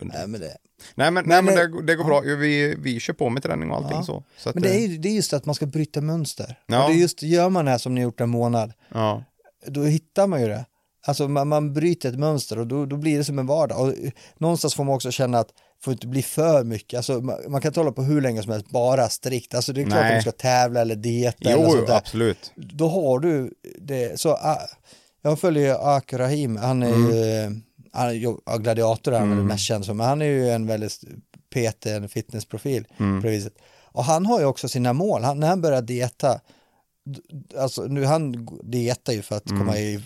Nej, 0.00 0.26
men 0.26 0.40
det, 0.40 0.56
Nej 0.94 1.10
men, 1.10 1.24
nej, 1.26 1.42
men 1.42 1.58
eh, 1.58 1.64
det, 1.64 1.82
det 1.82 1.94
går 1.94 2.04
bra. 2.04 2.20
Vi, 2.20 2.74
vi 2.78 3.00
kör 3.00 3.14
på 3.14 3.28
med 3.30 3.42
träning 3.42 3.70
och 3.70 3.76
allting 3.76 3.96
Ja. 3.96 4.02
så. 4.02 4.24
så 4.38 4.50
men 4.54 4.62
det 4.62 4.68
är, 4.84 4.84
eh, 4.92 4.98
det 5.00 5.08
är 5.08 5.12
just 5.12 5.32
att 5.32 5.46
man 5.46 5.54
ska 5.54 5.66
bryta 5.66 6.00
mönster. 6.00 6.58
Ja. 6.66 6.84
Och 6.84 6.90
det 6.90 6.96
är 6.96 7.00
just, 7.00 7.22
gör 7.22 7.48
man 7.50 7.64
det 7.64 7.70
här 7.70 7.78
som 7.78 7.94
ni 7.94 8.00
gjort 8.00 8.20
en 8.20 8.28
månad, 8.30 8.72
Ja, 8.94 9.24
då 9.66 9.82
hittar 9.82 10.26
man 10.26 10.40
ju 10.40 10.48
det. 10.48 10.64
Alltså 11.06 11.28
man, 11.28 11.48
man 11.48 11.72
bryter 11.72 12.08
ett 12.08 12.18
mönster 12.18 12.58
och 12.58 12.66
då, 12.66 12.86
då 12.86 12.96
blir 12.96 13.18
det 13.18 13.24
som 13.24 13.38
en 13.38 13.46
vardag. 13.46 13.80
Och 13.80 13.88
eh, 13.88 14.10
någonstans 14.38 14.74
får 14.74 14.84
man 14.84 14.94
också 14.94 15.10
känna 15.10 15.38
att 15.38 15.48
det 15.48 15.84
får 15.84 15.92
inte 15.92 16.06
bli 16.06 16.22
för 16.22 16.64
mycket. 16.64 16.96
Alltså 16.96 17.20
man, 17.20 17.36
man 17.48 17.60
kan 17.60 17.68
inte 17.70 17.80
hålla 17.80 17.92
på 17.92 18.02
hur 18.02 18.20
länge 18.20 18.42
som 18.42 18.52
helst, 18.52 18.70
bara 18.70 19.08
strikt. 19.08 19.54
Alltså 19.54 19.72
det 19.72 19.80
är 19.80 19.84
klart 19.84 20.00
Nej. 20.00 20.10
att 20.18 20.24
du 20.24 20.30
ska 20.30 20.32
tävla 20.32 20.80
eller 20.80 20.96
dieta 20.96 21.50
eller 21.50 21.62
jo, 21.62 21.70
sånt 21.70 21.86
där. 21.86 21.96
absolut. 21.96 22.52
Då 22.56 22.88
har 22.88 23.18
du 23.18 23.50
det. 23.80 24.20
Så, 24.20 24.30
ah, 24.30 24.58
Jag 25.22 25.40
följer 25.40 25.64
ju 25.66 25.74
Ak 25.80 26.12
Rahim, 26.12 26.56
han 26.56 26.82
är 26.82 26.92
Mm. 26.94 27.10
ju, 27.10 27.60
han 27.96 28.38
gladiator 28.62 29.14
är 29.14 29.18
han 29.18 29.30
väl 29.36 29.44
mest 29.44 29.64
känd 29.64 29.84
som, 29.84 29.96
men 29.96 30.06
han 30.06 30.22
är 30.22 30.26
ju 30.26 30.50
en 30.50 30.66
väldigt 30.66 31.00
PT, 31.54 31.86
en 31.86 32.08
fitnessprofil 32.08 32.86
Mm. 32.98 33.20
på 33.20 33.26
det 33.26 33.32
viset. 33.32 33.54
Och 33.92 34.04
han 34.04 34.26
har 34.26 34.40
ju 34.40 34.46
också 34.46 34.68
sina 34.68 34.92
mål, 34.92 35.22
han, 35.24 35.40
när 35.40 35.48
han 35.48 35.60
börjar 35.60 35.82
dieta, 35.82 36.40
alltså 37.58 37.82
nu 37.82 38.04
han 38.04 38.48
dietar 38.62 39.12
ju 39.12 39.22
för 39.22 39.36
att 39.36 39.50
Mm. 39.50 39.60
komma 39.62 39.78
i 39.78 40.00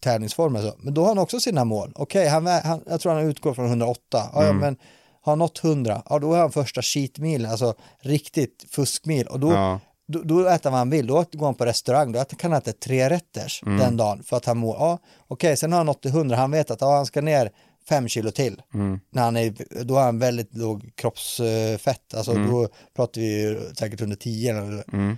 tävlingsform 0.00 0.56
och 0.56 0.62
så, 0.62 0.74
men 0.78 0.94
då 0.94 1.00
har 1.00 1.08
han 1.08 1.18
också 1.18 1.40
sina 1.40 1.64
mål. 1.64 1.92
Okej, 1.94 2.28
han, 2.28 2.48
vä- 2.48 2.62
han, 2.62 2.80
jag 2.86 3.00
tror 3.00 3.12
han 3.12 3.24
utgår 3.24 3.54
från 3.54 3.66
108, 3.66 4.00
ja, 4.12 4.30
ja, 4.34 4.42
Mm. 4.42 4.56
men 4.56 4.76
har 5.22 5.32
han 5.32 5.38
nått 5.38 5.58
100, 5.64 6.02
ja 6.08 6.18
då 6.18 6.34
är 6.34 6.38
han 6.38 6.52
första 6.52 6.82
cheatmilen, 6.82 7.50
alltså 7.50 7.74
riktigt 8.00 8.64
fuskmil 8.70 9.26
och 9.26 9.40
då, 9.40 9.52
Ja. 9.52 9.80
Då, 10.08 10.22
då 10.22 10.46
äter 10.48 10.70
vad 10.70 10.78
han 10.78 10.90
vill, 10.90 11.06
då 11.06 11.24
går 11.32 11.46
han 11.46 11.54
på 11.54 11.64
restaurang, 11.66 12.12
då 12.12 12.24
kan 12.24 12.52
han 12.52 12.58
äta 12.62 12.72
tre 12.72 13.10
rätters 13.10 13.62
Mm. 13.66 13.78
den 13.78 13.96
dagen 13.96 14.22
för 14.22 14.36
att 14.36 14.44
han 14.44 14.58
mår, 14.58 14.76
ja 14.76 14.98
okej, 15.28 15.56
sen 15.56 15.72
har 15.72 15.76
han 15.78 15.86
nått 15.86 16.02
till 16.02 16.10
100, 16.10 16.36
han 16.36 16.50
vet 16.50 16.70
att 16.70 16.80
ja, 16.80 16.96
han 16.96 17.06
ska 17.06 17.20
ner 17.20 17.50
fem 17.88 18.08
kilo 18.08 18.30
till. 18.30 18.62
Mm. 18.74 19.00
När 19.10 19.22
han 19.22 19.36
är, 19.36 19.84
då 19.84 19.94
har 19.94 20.02
han 20.02 20.18
väldigt 20.18 20.56
låg 20.56 20.90
kroppsfett, 20.94 22.14
alltså 22.14 22.34
då 22.34 22.68
pratar 22.96 23.20
vi 23.20 23.58
säkert 23.78 24.00
under 24.00 24.16
10 24.16 24.50
eller 24.58 24.84
Mm. 24.92 25.16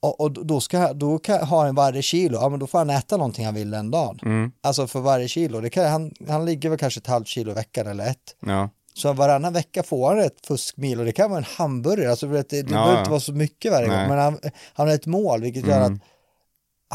och, 0.00 0.20
och 0.20 0.46
då, 0.46 0.60
ska, 0.60 0.92
då 0.92 1.18
kan, 1.18 1.46
har 1.46 1.66
han 1.66 1.74
varje 1.74 2.02
kilo, 2.02 2.38
ja 2.40 2.48
men 2.48 2.58
då 2.60 2.66
får 2.66 2.78
han 2.78 2.90
äta 2.90 3.16
någonting 3.16 3.44
han 3.44 3.54
vill 3.54 3.70
den 3.70 3.90
dagen. 3.90 4.18
Mm. 4.22 4.52
Alltså 4.60 4.86
för 4.86 5.00
varje 5.00 5.28
kilo, 5.28 5.60
det 5.60 5.70
kan, 5.70 5.86
han, 5.86 6.14
han 6.28 6.44
ligger 6.44 6.68
väl 6.68 6.78
kanske 6.78 6.98
ett 7.00 7.06
halvt 7.06 7.28
kilo 7.28 7.50
i 7.50 7.54
veckan 7.54 7.86
eller 7.86 8.06
ett. 8.06 8.36
Ja. 8.40 8.68
Så 8.94 9.12
varannan 9.12 9.52
vecka 9.52 9.82
får 9.82 10.08
han 10.08 10.18
ett 10.18 10.46
fuskmil 10.46 10.98
och 10.98 11.04
det 11.04 11.12
kan 11.12 11.30
vara 11.30 11.38
en 11.38 11.44
hamburgare, 11.56 12.10
alltså 12.10 12.26
det, 12.26 12.48
det 12.48 12.56
Ja, 12.56 12.64
behöver 12.64 12.98
inte 12.98 13.10
vara 13.10 13.20
så 13.20 13.32
mycket 13.32 13.72
varje 13.72 13.88
gång, 13.88 13.96
men 14.08 14.18
han, 14.18 14.38
han 14.74 14.88
har 14.88 14.94
ett 14.94 15.06
mål 15.06 15.40
vilket 15.42 15.66
gör 15.66 15.80
Mm. 15.86 15.94
att 15.94 16.00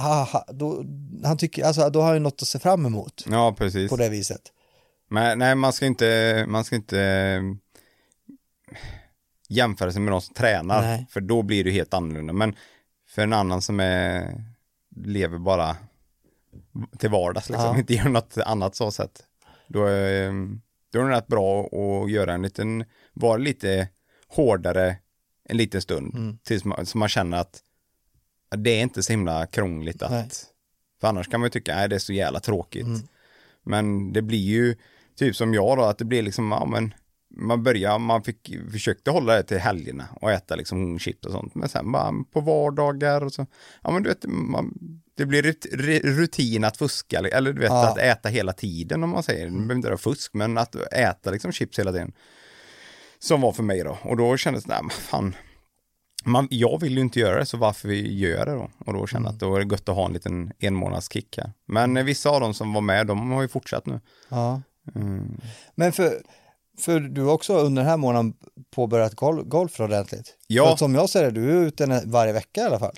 aha, 0.06 0.46
då, 0.48 0.84
han 1.24 1.38
tycker, 1.38 1.64
alltså, 1.66 1.90
då 1.90 2.02
har 2.02 2.14
han 2.14 2.24
något 2.24 2.42
att 2.42 2.48
se 2.48 2.60
fram 2.60 2.86
emot 2.86 3.24
ja, 3.32 3.56
precis. 3.58 3.90
på 3.90 3.96
det 3.98 4.10
viset. 4.10 4.42
Men 5.10 5.40
nej, 5.40 5.56
man 5.56 5.74
ska 5.74 5.86
inte, 5.86 6.46
man 6.48 6.64
ska 6.64 6.76
inte 6.76 7.02
eh, 7.02 7.42
jämföra 9.50 9.92
sig 9.92 10.02
med 10.02 10.14
de 10.14 10.22
som 10.22 10.34
tränar, 10.34 10.82
Nej. 10.82 11.08
för 11.10 11.22
då 11.22 11.42
blir 11.42 11.64
det 11.64 11.72
helt 11.72 11.94
annorlunda. 11.94 12.34
Men 12.34 12.56
för 13.10 13.22
en 13.22 13.34
annan 13.34 13.62
som 13.62 13.80
är, 13.80 14.44
lever 14.96 15.38
bara 15.38 15.76
till 16.98 17.10
vardags, 17.10 17.50
liksom, 17.50 17.66
Ja. 17.66 17.78
inte 17.78 17.94
gör 17.94 18.10
något 18.10 18.38
annat 18.38 18.76
så 18.76 18.92
sätt, 18.92 19.24
då 19.68 19.86
är, 19.86 20.34
då 20.98 21.06
är 21.06 21.10
det 21.10 21.16
rätt 21.18 21.28
bra 21.28 21.66
att 21.66 22.12
göra 22.12 22.34
en 22.34 22.42
liten, 22.42 22.86
vara 23.14 23.38
lite 23.38 23.90
hårdare 24.28 24.98
en 25.50 25.58
liten 25.58 25.82
stund, 25.82 26.16
Mm. 26.16 26.38
tills 26.44 26.66
man, 26.66 26.86
så 26.86 26.98
man 26.98 27.10
känner 27.10 27.38
att 27.38 27.64
det 28.58 28.70
är 28.70 28.82
inte 28.82 29.04
så 29.04 29.14
himla 29.14 29.46
krångligt 29.48 30.02
att, 30.02 30.12
Nej. 30.12 30.30
för 31.02 31.08
annars 31.08 31.28
kan 31.30 31.40
man 31.40 31.46
ju 31.46 31.52
tycka, 31.52 31.76
nej 31.76 31.90
det 31.90 31.96
är 31.96 32.00
så 32.00 32.14
jävla 32.14 32.40
tråkigt. 32.40 32.86
Mm. 32.86 33.00
Men 33.64 34.14
det 34.14 34.22
blir 34.22 34.40
ju 34.40 34.76
typ 35.16 35.36
som 35.36 35.54
jag 35.54 35.78
då, 35.78 35.84
att 35.84 35.98
det 35.98 36.06
blir 36.06 36.22
liksom, 36.22 36.52
ja 36.52 36.66
men 36.66 36.94
man 37.30 37.64
börjar, 37.64 38.00
man 38.00 38.24
fick, 38.24 38.56
försökte 38.72 39.12
hålla 39.12 39.34
det 39.36 39.44
till 39.44 39.58
helgerna 39.58 40.08
och 40.22 40.32
äta 40.32 40.56
liksom 40.56 41.00
chips 41.00 41.26
och 41.26 41.32
sånt, 41.32 41.56
men 41.56 41.70
sen 41.70 41.92
bara 41.92 42.14
på 42.32 42.42
vardagar 42.42 43.22
och 43.24 43.34
så, 43.34 43.46
ja 43.84 43.92
men 43.92 44.04
du 44.04 44.10
vet, 44.10 44.26
man, 44.28 44.74
det 45.16 45.26
blir 45.26 45.44
rut- 45.44 46.04
rutin 46.04 46.64
att 46.64 46.78
fuska, 46.78 47.20
eller 47.20 47.54
du 47.54 47.62
vet 47.62 47.70
Ja. 47.70 47.90
att 47.90 47.98
äta 47.98 48.30
hela 48.30 48.54
tiden 48.54 49.04
om 49.04 49.10
man 49.10 49.24
säger, 49.24 49.46
det 49.46 49.52
behöver 49.52 49.76
inte 49.76 49.88
vara 49.88 49.98
fusk, 49.98 50.34
men 50.34 50.58
att 50.58 50.76
äta 50.94 51.32
liksom 51.32 51.52
chips 51.52 51.80
hela 51.80 51.92
tiden. 51.92 52.14
Som 53.20 53.42
var 53.42 53.52
för 53.52 53.64
mig 53.64 53.84
då, 53.84 53.98
och 54.02 54.18
då 54.18 54.38
kändes 54.38 54.64
det, 54.64 54.70
nej 54.74 54.80
men 54.82 54.90
fan, 54.90 55.36
man, 56.26 56.48
jag 56.52 56.82
vill 56.82 56.94
ju 56.96 57.02
inte 57.02 57.20
göra 57.20 57.40
det, 57.40 57.46
så 57.46 57.58
varför 57.58 57.88
vi 57.88 58.18
gör 58.18 58.46
det 58.46 58.52
då? 58.54 58.70
Och 58.86 58.94
då 58.94 59.08
kände 59.08 59.28
jag 59.28 59.34
att 59.34 59.40
då 59.40 59.56
är 59.56 59.60
det 59.66 59.72
gött 59.76 59.90
att 59.90 59.96
ha 59.96 60.06
en 60.06 60.14
liten 60.14 60.52
en 60.60 60.74
månads 60.76 61.12
kick 61.14 61.38
här. 61.38 61.52
Men 61.66 62.06
vissa 62.06 62.30
av 62.30 62.42
dem 62.42 62.54
som 62.54 62.74
var 62.74 62.82
med, 62.82 63.08
de 63.08 63.32
har 63.32 63.42
ju 63.42 63.48
fortsatt 63.48 63.86
nu. 63.86 64.00
Ja. 64.30 64.62
Mm. 64.96 65.42
Men 65.76 65.92
för, 65.92 66.22
för 66.80 67.00
du 67.00 67.24
har 67.24 67.34
också 67.34 67.58
under 67.58 67.82
den 67.82 67.90
här 67.90 67.98
månaden 67.98 68.34
påbörjat 68.76 69.14
gol, 69.16 69.44
golf 69.44 69.80
ordentligt. 69.80 70.38
Ja. 70.48 70.70
För 70.70 70.76
som 70.78 70.96
jag 70.96 71.10
ser 71.10 71.24
det, 71.24 71.32
du 71.32 71.52
är 71.52 71.66
ute 71.66 72.02
varje 72.06 72.34
vecka 72.34 72.62
i 72.62 72.64
alla 72.64 72.80
fall. 72.80 72.94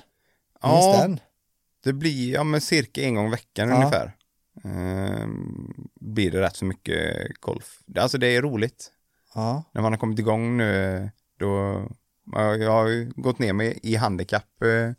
Minst 0.64 0.84
Ja, 0.88 1.04
en. 1.04 1.20
det 1.84 1.94
blir 1.94 2.34
ja, 2.34 2.44
men 2.44 2.62
cirka 2.62 3.02
en 3.02 3.16
gång 3.16 3.28
i 3.28 3.32
veckan 3.32 3.70
Ja. 3.70 3.76
ungefär. 3.76 4.16
Ehm, 4.64 5.74
blir 6.02 6.32
det 6.32 6.42
rätt 6.42 6.56
så 6.56 6.66
mycket 6.66 7.28
golf. 7.40 7.80
Det- 7.86 8.02
Alltså 8.02 8.18
det 8.18 8.28
är 8.36 8.42
roligt. 8.42 8.92
Ja. 9.36 9.64
När 9.74 9.82
man 9.82 9.94
har 9.94 9.98
kommit 9.98 10.20
igång 10.20 10.58
nu, 10.58 11.10
då, 11.40 11.82
ja, 12.32 12.56
jag 12.56 12.72
har 12.72 12.88
ju 12.88 13.12
gått 13.16 13.40
ner 13.40 13.54
mig 13.54 13.80
i 13.84 13.96
handikapp 13.96 14.62
eh, 14.64 14.92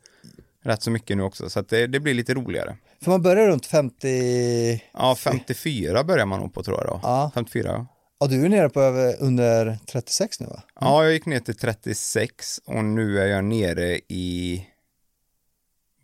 rätt 0.69 0.83
så 0.83 0.91
mycket 0.91 1.17
nu 1.17 1.23
också, 1.23 1.51
så 1.51 1.61
att 1.61 1.69
det, 1.69 1.87
det 1.87 2.01
blir 2.01 2.15
lite 2.15 2.35
roligare. 2.35 2.77
För 3.03 3.11
man 3.11 3.23
börjar 3.23 3.47
runt 3.49 3.67
50, 3.67 4.83
Ja, 4.93 5.15
54 5.15 6.05
börjar 6.05 6.27
man 6.27 6.41
nog 6.41 6.55
på 6.55 6.63
tror 6.63 6.79
jag 6.79 6.87
då. 6.87 7.01
Ja. 7.03 7.31
54 7.35 7.67
ja. 7.73 7.87
Ja 8.21 8.27
du 8.27 8.45
är 8.45 8.49
nere 8.49 8.69
på 8.69 8.81
över, 8.81 9.17
under 9.21 9.79
36 9.87 10.41
nu 10.41 10.47
va? 10.47 10.63
Ja, 10.81 11.05
jag 11.05 11.13
gick 11.13 11.27
ner 11.27 11.41
till 11.41 11.57
36 11.57 12.61
och 12.67 12.85
nu 12.85 13.21
är 13.21 13.27
jag 13.27 13.45
nere 13.45 13.99
i, 14.09 14.67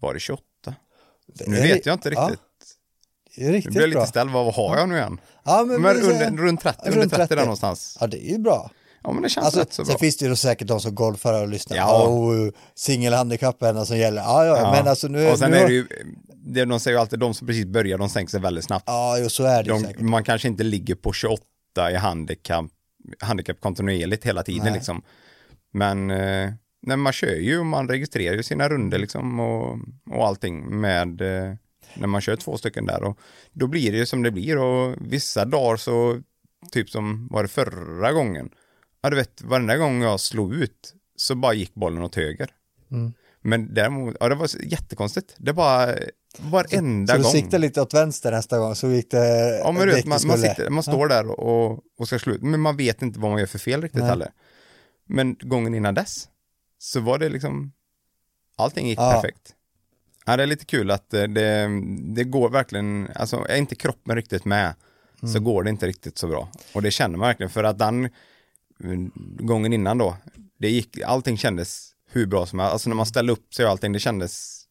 var 0.01 0.15
det 0.15 0.21
28? 0.21 0.43
Nu 0.65 0.75
Det 1.37 1.45
är- 1.59 1.63
vet 1.75 1.87
jag 1.87 1.93
inte 1.95 2.09
ja, 2.09 2.21
riktigt. 2.31 2.41
Det 3.37 3.43
är 3.43 3.47
Nu 3.47 3.53
riktigt 3.53 3.73
blir 3.73 3.81
jag 3.83 3.89
lite 3.91 4.07
ställd, 4.07 4.31
vad 4.31 4.55
har 4.55 4.77
jag 4.79 4.89
nu 4.89 4.97
igen? 4.97 5.21
Ja, 5.45 5.65
men, 5.65 5.83
Men 5.83 5.97
under, 6.03 6.31
runt 6.43 6.61
30, 6.61 6.79
under 6.89 7.01
runt 7.01 7.13
30 7.13 7.19
där 7.21 7.27
30. 7.27 7.41
någonstans. 7.41 7.97
Ja, 8.01 8.07
det 8.07 8.27
är 8.27 8.31
ju 8.31 8.39
bra. 8.39 8.71
Ja, 9.03 9.13
men 9.13 9.23
det 9.23 9.29
känns 9.29 9.45
Alltså, 9.45 9.61
rätt 9.61 9.73
så 9.73 9.85
sen 9.85 9.93
bra. 9.93 9.99
finns 9.99 10.17
det 10.17 10.27
ju 10.27 10.37
säkert 10.37 10.69
de 10.69 10.81
som 10.81 10.95
golfar 10.95 11.43
och 11.43 11.49
lyssnar. 11.49 11.77
Ja. 11.77 11.83
Ja. 12.05 12.09
Oh, 12.09 12.51
singelhandikapp 12.75 13.63
är 13.63 13.85
som 13.85 13.99
gäller. 13.99 14.23
Ja, 14.23 14.47
ja, 14.47 14.57
Ja. 14.59 14.73
men 14.73 14.89
alltså 14.89 15.09
nu... 15.09 15.29
och 15.31 15.39
sen 15.39 15.51
nu 15.51 15.57
är 15.57 15.67
det 15.69 15.73
ju, 15.75 15.87
det, 16.35 16.65
de 16.65 16.81
säger 16.81 16.97
ju 16.97 17.01
alltid, 17.01 17.19
de 17.19 17.35
som 17.35 17.47
precis 17.47 17.67
börjar, 17.67 17.99
de 17.99 18.09
sänker 18.09 18.31
sig 18.31 18.41
väldigt 18.41 18.65
snabbt. 18.65 18.85
Ja, 18.87 19.19
jo, 19.19 19.29
så 19.29 19.45
är 19.45 19.63
det 19.63 19.69
ju 19.69 19.73
De, 19.79 19.81
säkert. 19.87 20.01
man 20.01 20.25
kanske 20.25 20.49
inte 20.49 20.63
ligger 20.65 20.95
på 20.95 21.13
28 21.13 21.43
i 21.79 21.95
handikapp, 21.95 22.67
handikapp 23.21 23.61
kontinuerligt 23.61 24.25
hela 24.25 24.43
tiden 24.43 24.65
Nej. 24.65 24.75
liksom. 24.75 25.03
Men 25.73 26.11
eh, 26.11 26.53
man 26.97 27.13
kör 27.13 27.35
ju 27.37 27.63
man 27.63 27.89
registrerar 27.89 28.37
ju 28.37 28.43
sina 28.43 28.69
runder 28.69 28.99
liksom 28.99 29.41
och, 29.41 29.79
och 30.11 30.27
allting 30.27 30.81
med 30.81 31.21
eh, 31.21 31.55
när 31.95 32.07
man 32.07 32.21
kör 32.21 32.37
två 32.37 32.57
stycken 32.59 32.87
där 32.87 33.03
och 33.03 33.19
då 33.53 33.67
blir 33.67 33.93
det 33.93 33.99
ju 33.99 34.07
som 34.07 34.23
det 34.23 34.31
blir 34.31 34.59
och 34.59 34.97
vissa 35.01 35.45
dagar 35.45 35.77
så 35.77 36.23
typ 36.73 36.91
som 36.91 37.29
var 37.31 37.43
det 37.43 37.49
förra 37.49 38.13
gången 38.13 38.51
ja 39.03 39.11
du 39.11 39.17
vet 39.17 39.43
varenda 39.43 39.77
gång 39.77 40.03
jag 40.03 40.21
slog 40.21 40.55
ut 40.55 40.95
så 41.17 41.35
bara 41.35 41.55
gick 41.55 41.75
bollen 41.75 42.03
åt 42.03 42.15
höger 42.15 42.51
Mm. 42.91 43.13
men 43.41 43.75
däremot, 43.75 44.17
ja 44.21 44.29
det 44.29 44.35
var 44.35 44.49
jättekonstigt 44.65 45.35
det 45.39 45.53
bara 45.53 45.95
varenda 46.39 47.13
Så 47.13 47.17
du 47.19 47.23
gång 47.23 47.33
siktar 47.33 47.59
lite 47.59 47.83
åt 47.83 47.95
vänster 47.95 48.33
nästa 48.33 48.59
gång 48.59 48.75
så 48.75 48.91
gick 48.91 49.11
det 49.11 49.59
Ja 49.59 49.73
men 49.73 49.89
du 49.89 50.03
man, 50.07 50.21
man, 50.27 50.39
sitter, 50.39 50.71
man 50.71 50.83
står 50.83 51.09
där 51.09 51.41
och, 51.41 51.81
och 51.99 52.07
ska 52.07 52.19
sluta, 52.19 52.45
men 52.47 52.61
man 52.61 52.77
vet 52.77 53.03
inte 53.03 53.19
vad 53.19 53.31
man 53.31 53.41
gör 53.41 53.47
för 53.47 53.59
fel 53.59 53.83
riktigt 53.83 54.01
Nej. 54.01 54.09
heller. 54.11 54.31
Men 55.09 55.37
gången 55.41 55.75
innan 55.75 55.95
dess 55.95 56.29
så 56.79 57.01
var 57.01 57.19
det 57.19 57.29
liksom, 57.29 57.73
allting 58.57 58.89
gick 58.89 58.99
Ja. 58.99 59.13
perfekt. 59.13 59.55
Ja, 60.27 60.37
det 60.37 60.43
är 60.43 60.47
lite 60.47 60.65
kul 60.65 60.91
att 60.91 61.15
eh, 61.15 61.23
det, 61.23 61.69
det 62.15 62.25
går 62.25 62.51
verkligen, 62.51 63.09
alltså 63.15 63.47
är 63.49 63.57
inte 63.57 63.75
kroppen 63.75 64.17
riktigt 64.17 64.45
med 64.45 64.75
Mm. 65.23 65.33
så 65.33 65.41
går 65.41 65.63
det 65.63 65.71
inte 65.71 65.87
riktigt 65.87 66.19
så 66.19 66.27
bra. 66.27 66.49
Och 66.73 66.83
det 66.83 66.91
känner 66.91 67.19
man 67.19 67.27
verkligen 67.29 67.51
för 67.51 67.65
att 67.65 67.79
den 67.79 68.09
mm, 68.85 69.13
gången 69.39 69.73
innan 69.73 69.99
då, 69.99 70.17
det 70.59 70.69
gick, 70.71 71.01
allting 71.01 71.39
kändes 71.39 71.91
hur 72.11 72.27
bra 72.27 72.47
som 72.47 72.59
helst, 72.59 72.73
alltså 72.73 72.89
när 72.89 72.97
man 72.97 73.07
ställde 73.07 73.33
upp 73.33 73.55
sig 73.55 73.65
och 73.65 73.71
allting, 73.71 73.93
det 73.93 73.99
kändes 74.01 74.63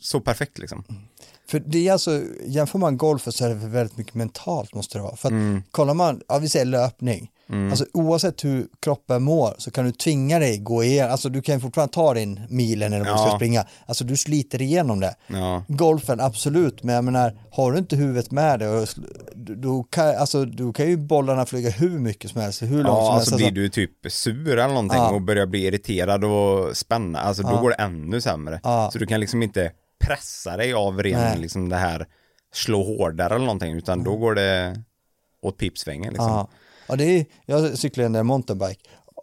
så 0.00 0.20
perfekt 0.20 0.58
liksom. 0.58 0.84
För 1.48 1.58
det 1.66 1.88
är 1.88 1.92
alltså, 1.92 2.22
jämför 2.46 2.78
man 2.78 2.96
golf 2.96 3.22
så 3.30 3.44
är 3.44 3.48
det 3.48 3.54
väldigt 3.54 3.96
mycket 3.96 4.14
mentalt 4.14 4.74
måste 4.74 4.98
det 4.98 5.02
vara. 5.02 5.16
För 5.16 5.28
att 5.28 5.32
Mm. 5.32 5.62
kollar 5.70 5.94
man, 5.94 6.20
ja 6.28 6.38
vi 6.38 6.48
säger 6.48 6.64
löpning, 6.66 7.30
alltså 7.70 7.86
oavsett 7.92 8.44
hur 8.44 8.66
kroppen 8.80 9.22
mår 9.22 9.54
så 9.58 9.70
kan 9.70 9.84
du 9.84 9.92
tvinga 9.92 10.38
dig 10.38 10.58
gå 10.58 10.84
igenom, 10.84 11.12
alltså 11.12 11.28
du 11.28 11.42
kan 11.42 11.60
fortfarande 11.60 11.92
ta 11.94 12.14
din 12.14 12.40
milen 12.48 12.92
eller 12.92 13.04
vad 13.04 13.14
du 13.16 13.20
Ja. 13.22 13.26
ska 13.28 13.36
springa, 13.36 13.64
alltså 13.86 14.04
du 14.04 14.16
sliter 14.16 14.62
igenom 14.62 15.00
det. 15.00 15.14
Ja, 15.26 15.64
Golfen, 15.68 16.20
absolut, 16.20 16.82
men 16.82 16.94
jag 16.94 17.04
menar, 17.04 17.38
har 17.52 17.72
du 17.72 17.78
inte 17.78 17.96
huvudet 17.96 18.30
med 18.30 18.58
dig, 18.58 18.86
du, 19.34 19.84
kan, 19.90 20.16
alltså, 20.16 20.44
du 20.44 20.72
kan 20.72 20.86
ju 20.88 20.96
bollarna 20.96 21.46
flyga 21.46 21.70
hur 21.70 21.98
mycket 21.98 22.30
som 22.30 22.40
helst, 22.40 22.62
hur 22.62 22.68
långt 22.68 22.86
Ja, 22.86 23.06
som 23.06 23.14
alltså 23.14 23.30
helst. 23.30 23.52
blir 23.52 23.62
du 23.62 23.68
typ 23.68 23.90
sur 24.12 24.48
eller 24.52 24.68
någonting 24.68 24.98
Ja. 24.98 25.10
och 25.10 25.22
börjar 25.22 25.46
bli 25.46 25.66
irriterad 25.66 26.24
och 26.24 26.76
spänna, 26.76 27.18
alltså 27.20 27.42
då 27.42 27.60
går 27.60 27.68
det 27.70 27.76
ännu 27.76 28.20
sämre. 28.20 28.60
Så 28.92 28.98
du 28.98 29.06
kan 29.06 29.20
liksom 29.20 29.42
inte 29.42 29.72
pressa 30.04 30.56
dig 30.56 30.72
av 30.74 31.02
ren, 31.02 31.40
liksom 31.40 31.68
det 31.68 31.76
här 31.76 32.06
slå 32.54 32.82
hårdare 32.82 33.34
eller 33.34 33.44
någonting, 33.46 33.72
utan 33.76 34.04
då 34.04 34.16
går 34.16 34.34
det 34.34 34.82
åt 35.42 35.58
pipsvängen 35.58 36.12
liksom. 36.12 36.46
Ja, 36.90 36.96
det 36.96 37.04
är, 37.04 37.24
jag 37.46 37.78
cyklar 37.78 38.04
en 38.04 38.26
mountainbike 38.26 38.80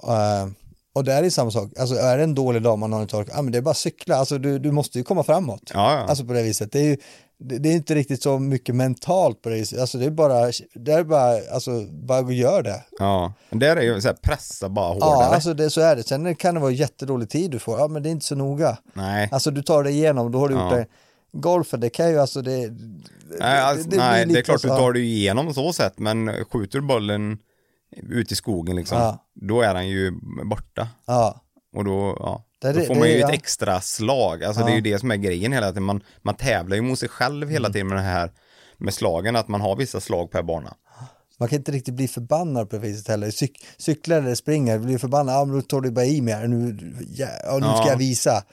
eh, 0.07 0.47
och 0.93 1.03
det 1.03 1.13
är 1.13 1.21
det 1.21 1.31
samma 1.31 1.51
sak, 1.51 1.71
alltså 1.79 1.95
är 1.95 2.17
det 2.17 2.23
en 2.23 2.35
dålig 2.35 2.61
dag 2.61 2.79
man 2.79 2.93
har 2.93 3.01
inte 3.01 3.15
orkat, 3.17 3.33
ja 3.35 3.41
men 3.41 3.51
det 3.51 3.57
är 3.57 3.61
bara 3.61 3.73
cykla, 3.73 4.15
alltså 4.15 4.37
du, 4.37 4.59
du 4.59 4.71
måste 4.71 4.97
ju 4.97 5.03
komma 5.03 5.23
framåt. 5.23 5.71
Ja, 5.73 5.91
ja. 5.93 5.99
Alltså 5.99 6.25
på 6.25 6.33
det 6.33 6.43
viset, 6.43 6.71
det 6.71 6.79
är 6.79 6.83
ju 6.83 6.97
det, 7.39 7.57
det 7.57 7.69
är 7.69 7.73
inte 7.73 7.95
riktigt 7.95 8.23
så 8.23 8.39
mycket 8.39 8.75
mentalt 8.75 9.41
på 9.41 9.49
det 9.49 9.55
viset, 9.55 9.79
alltså 9.79 9.97
det 9.97 10.05
är 10.05 10.09
bara, 10.11 10.51
det 10.73 10.91
är 10.93 11.03
bara, 11.03 11.53
alltså 11.53 11.81
bara 11.91 12.31
gör 12.31 12.63
det. 12.63 12.83
ja. 12.99 13.33
Men 13.49 13.59
det 13.59 13.67
är 13.67 13.81
ju 13.81 14.01
så 14.01 14.07
här, 14.07 14.15
pressa 14.15 14.69
bara 14.69 14.93
hårdare. 14.93 15.09
Ja, 15.09 15.25
alltså 15.35 15.53
det, 15.53 15.69
så 15.69 15.81
är 15.81 15.95
det. 15.95 16.03
Sen 16.03 16.35
kan 16.35 16.53
det 16.55 16.61
vara 16.61 16.71
jättedålig 16.71 17.29
tid 17.29 17.51
du 17.51 17.59
får, 17.59 17.79
ja 17.79 17.87
men 17.87 18.03
det 18.03 18.09
är 18.09 18.11
inte 18.11 18.25
så 18.25 18.35
noga. 18.35 18.77
Nej, 18.93 19.29
Alltså 19.31 19.51
du 19.51 19.61
tar 19.63 19.83
det 19.83 19.91
igenom, 19.91 20.31
då 20.31 20.39
har 20.39 20.47
du 20.47 20.53
gjort 20.55 20.71
Ja. 20.71 20.77
det. 20.77 20.85
golfen, 21.31 21.79
det 21.79 21.89
kan 21.89 22.09
ju 22.09 22.19
alltså 22.19 22.41
det... 22.41 22.71
Nej, 23.39 23.59
alltså, 23.61 23.89
nej 23.91 24.25
det 24.25 24.39
är 24.39 24.43
klart 24.43 24.61
du 24.61 24.67
så- 24.67 24.77
tar 24.77 24.93
det 24.93 24.99
igenom 24.99 25.53
så 25.53 25.73
sätt, 25.73 25.93
men 25.99 26.45
skjuter 26.51 26.79
du 26.79 26.85
bollen 26.87 27.37
ut 27.91 28.31
i 28.31 28.35
skogen 28.35 28.75
liksom, 28.75 28.97
Ja. 28.97 29.25
då 29.33 29.61
är 29.61 29.73
den 29.73 29.87
ju 29.87 30.11
borta. 30.45 30.87
Ja, 31.05 31.41
Och 31.75 31.85
då, 31.85 32.17
ja, 32.19 32.43
Det 32.61 32.71
då 32.73 32.79
det- 32.79 32.85
får 32.85 32.93
det 32.93 32.99
man 32.99 33.09
ju 33.09 33.17
ja. 33.17 33.27
ett 33.27 33.33
extra 33.33 33.81
slag. 33.81 34.43
Alltså 34.43 34.63
det 34.65 34.71
är 34.71 34.75
ju 34.75 34.81
det 34.81 34.99
som 34.99 35.11
är 35.11 35.15
grejen 35.15 35.53
hela 35.53 35.67
tiden. 35.67 35.83
Man, 35.83 36.03
man 36.21 36.35
tävlar 36.35 36.75
ju 36.75 36.81
mot 36.81 36.99
sig 36.99 37.09
själv 37.09 37.43
Mm. 37.43 37.49
hela 37.53 37.69
tiden 37.69 37.87
med 37.87 37.97
det 37.97 38.01
här 38.01 38.31
med 38.77 38.93
slagen, 38.93 39.35
att 39.35 39.47
man 39.47 39.61
har 39.61 39.75
vissa 39.75 39.99
slag 39.99 40.31
per 40.31 40.43
bana. 40.43 40.75
man 41.39 41.49
kan 41.49 41.57
inte 41.57 41.71
riktigt 41.71 41.93
bli 41.93 42.07
förbannad 42.07 42.69
på 42.69 42.75
det 42.75 42.81
viset 42.81 43.07
heller. 43.07 43.31
Cyk, 43.31 43.65
cyklar 43.77 44.17
eller 44.17 44.35
springer, 44.35 44.79
blir 44.79 44.97
förbannad, 44.97 45.35
ja 45.35 45.45
men 45.45 45.55
då 45.55 45.61
tar 45.61 45.81
du 45.81 45.91
bara 45.91 46.05
i 46.05 46.21
mer, 46.21 46.47
nu, 46.47 46.77
ja, 47.09 47.27
ja, 47.43 47.53
nu 47.53 47.59
ska 47.61 47.67
Ja. 47.67 47.87
jag 47.89 47.97
visa. 47.97 48.43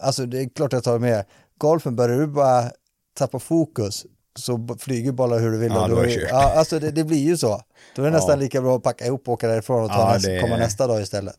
Alltså 0.00 0.26
det 0.26 0.40
är 0.42 0.48
klart 0.48 0.72
jag 0.72 0.84
tar 0.84 0.98
med. 0.98 1.24
Golfen, 1.58 1.96
börjar 1.96 2.18
du 2.18 2.26
bara 2.26 2.70
tappa 3.18 3.38
fokus 3.38 4.06
så 4.38 4.76
flyger 4.80 5.12
bollar 5.12 5.38
hur 5.40 5.50
du 5.50 5.58
vill. 5.58 5.72
Ja, 5.72 5.88
då 5.88 5.96
är 5.96 6.08
kört. 6.08 6.28
ja, 6.30 6.52
alltså 6.58 6.78
det, 6.78 6.90
det 6.90 7.04
blir 7.04 7.18
ju 7.26 7.36
så. 7.36 7.62
Då 7.94 8.02
är 8.02 8.06
det 8.06 8.12
nästan 8.12 8.30
Ja. 8.38 8.44
lika 8.44 8.60
bra 8.60 8.76
att 8.76 8.82
packa 8.82 9.06
ihop 9.06 9.28
och 9.28 9.34
åka 9.34 9.48
därifrån 9.48 9.82
och 9.84 9.90
ta 9.90 9.94
Ja, 9.98 10.12
nästa, 10.12 10.30
det 10.30 10.40
komma 10.40 10.56
nästa 10.56 10.86
dag 10.86 11.00
istället. 11.02 11.36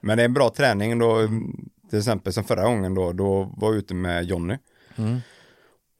Men 0.00 0.16
det 0.16 0.22
är 0.22 0.24
en 0.24 0.34
bra 0.34 0.50
träning 0.56 0.98
då, 0.98 1.28
till 1.90 1.98
exempel 1.98 2.32
som 2.32 2.44
förra 2.44 2.64
gången 2.64 2.94
då, 2.94 3.12
då 3.12 3.52
var 3.56 3.68
jag 3.68 3.76
ute 3.76 3.94
med 3.94 4.24
Jonny. 4.24 4.56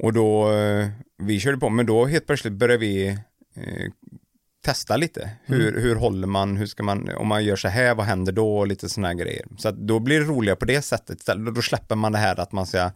Och 0.02 0.12
då, 0.12 0.52
eh, 0.52 0.88
vi 1.18 1.40
körde 1.40 1.58
på, 1.58 1.68
men 1.68 1.86
då 1.86 2.06
helt 2.06 2.26
plötsligt 2.26 2.52
började 2.52 2.78
vi 2.78 3.06
eh, 3.54 3.90
testa 4.64 4.96
lite. 4.96 5.30
Hur, 5.44 5.80
hur 5.80 5.96
håller 5.96 6.26
man, 6.26 6.56
hur 6.56 6.66
ska 6.66 6.82
man, 6.82 7.10
om 7.16 7.26
man 7.28 7.44
gör 7.44 7.56
så 7.56 7.68
här, 7.68 7.94
vad 7.94 8.06
händer 8.06 8.32
då? 8.32 8.64
Lite 8.64 8.88
sådana 8.88 9.14
grejer. 9.14 9.46
Så 9.58 9.68
att 9.68 9.76
då 9.76 9.98
blir 9.98 10.20
det 10.20 10.26
roligare 10.26 10.56
på 10.56 10.64
det 10.64 10.82
sättet. 10.82 11.18
istället. 11.18 11.44
Då- 11.46 11.50
Då 11.52 11.62
släpper 11.62 11.94
man 11.96 12.12
det 12.12 12.18
här 12.18 12.40
att 12.40 12.52
man 12.52 12.66
ska 12.66 12.90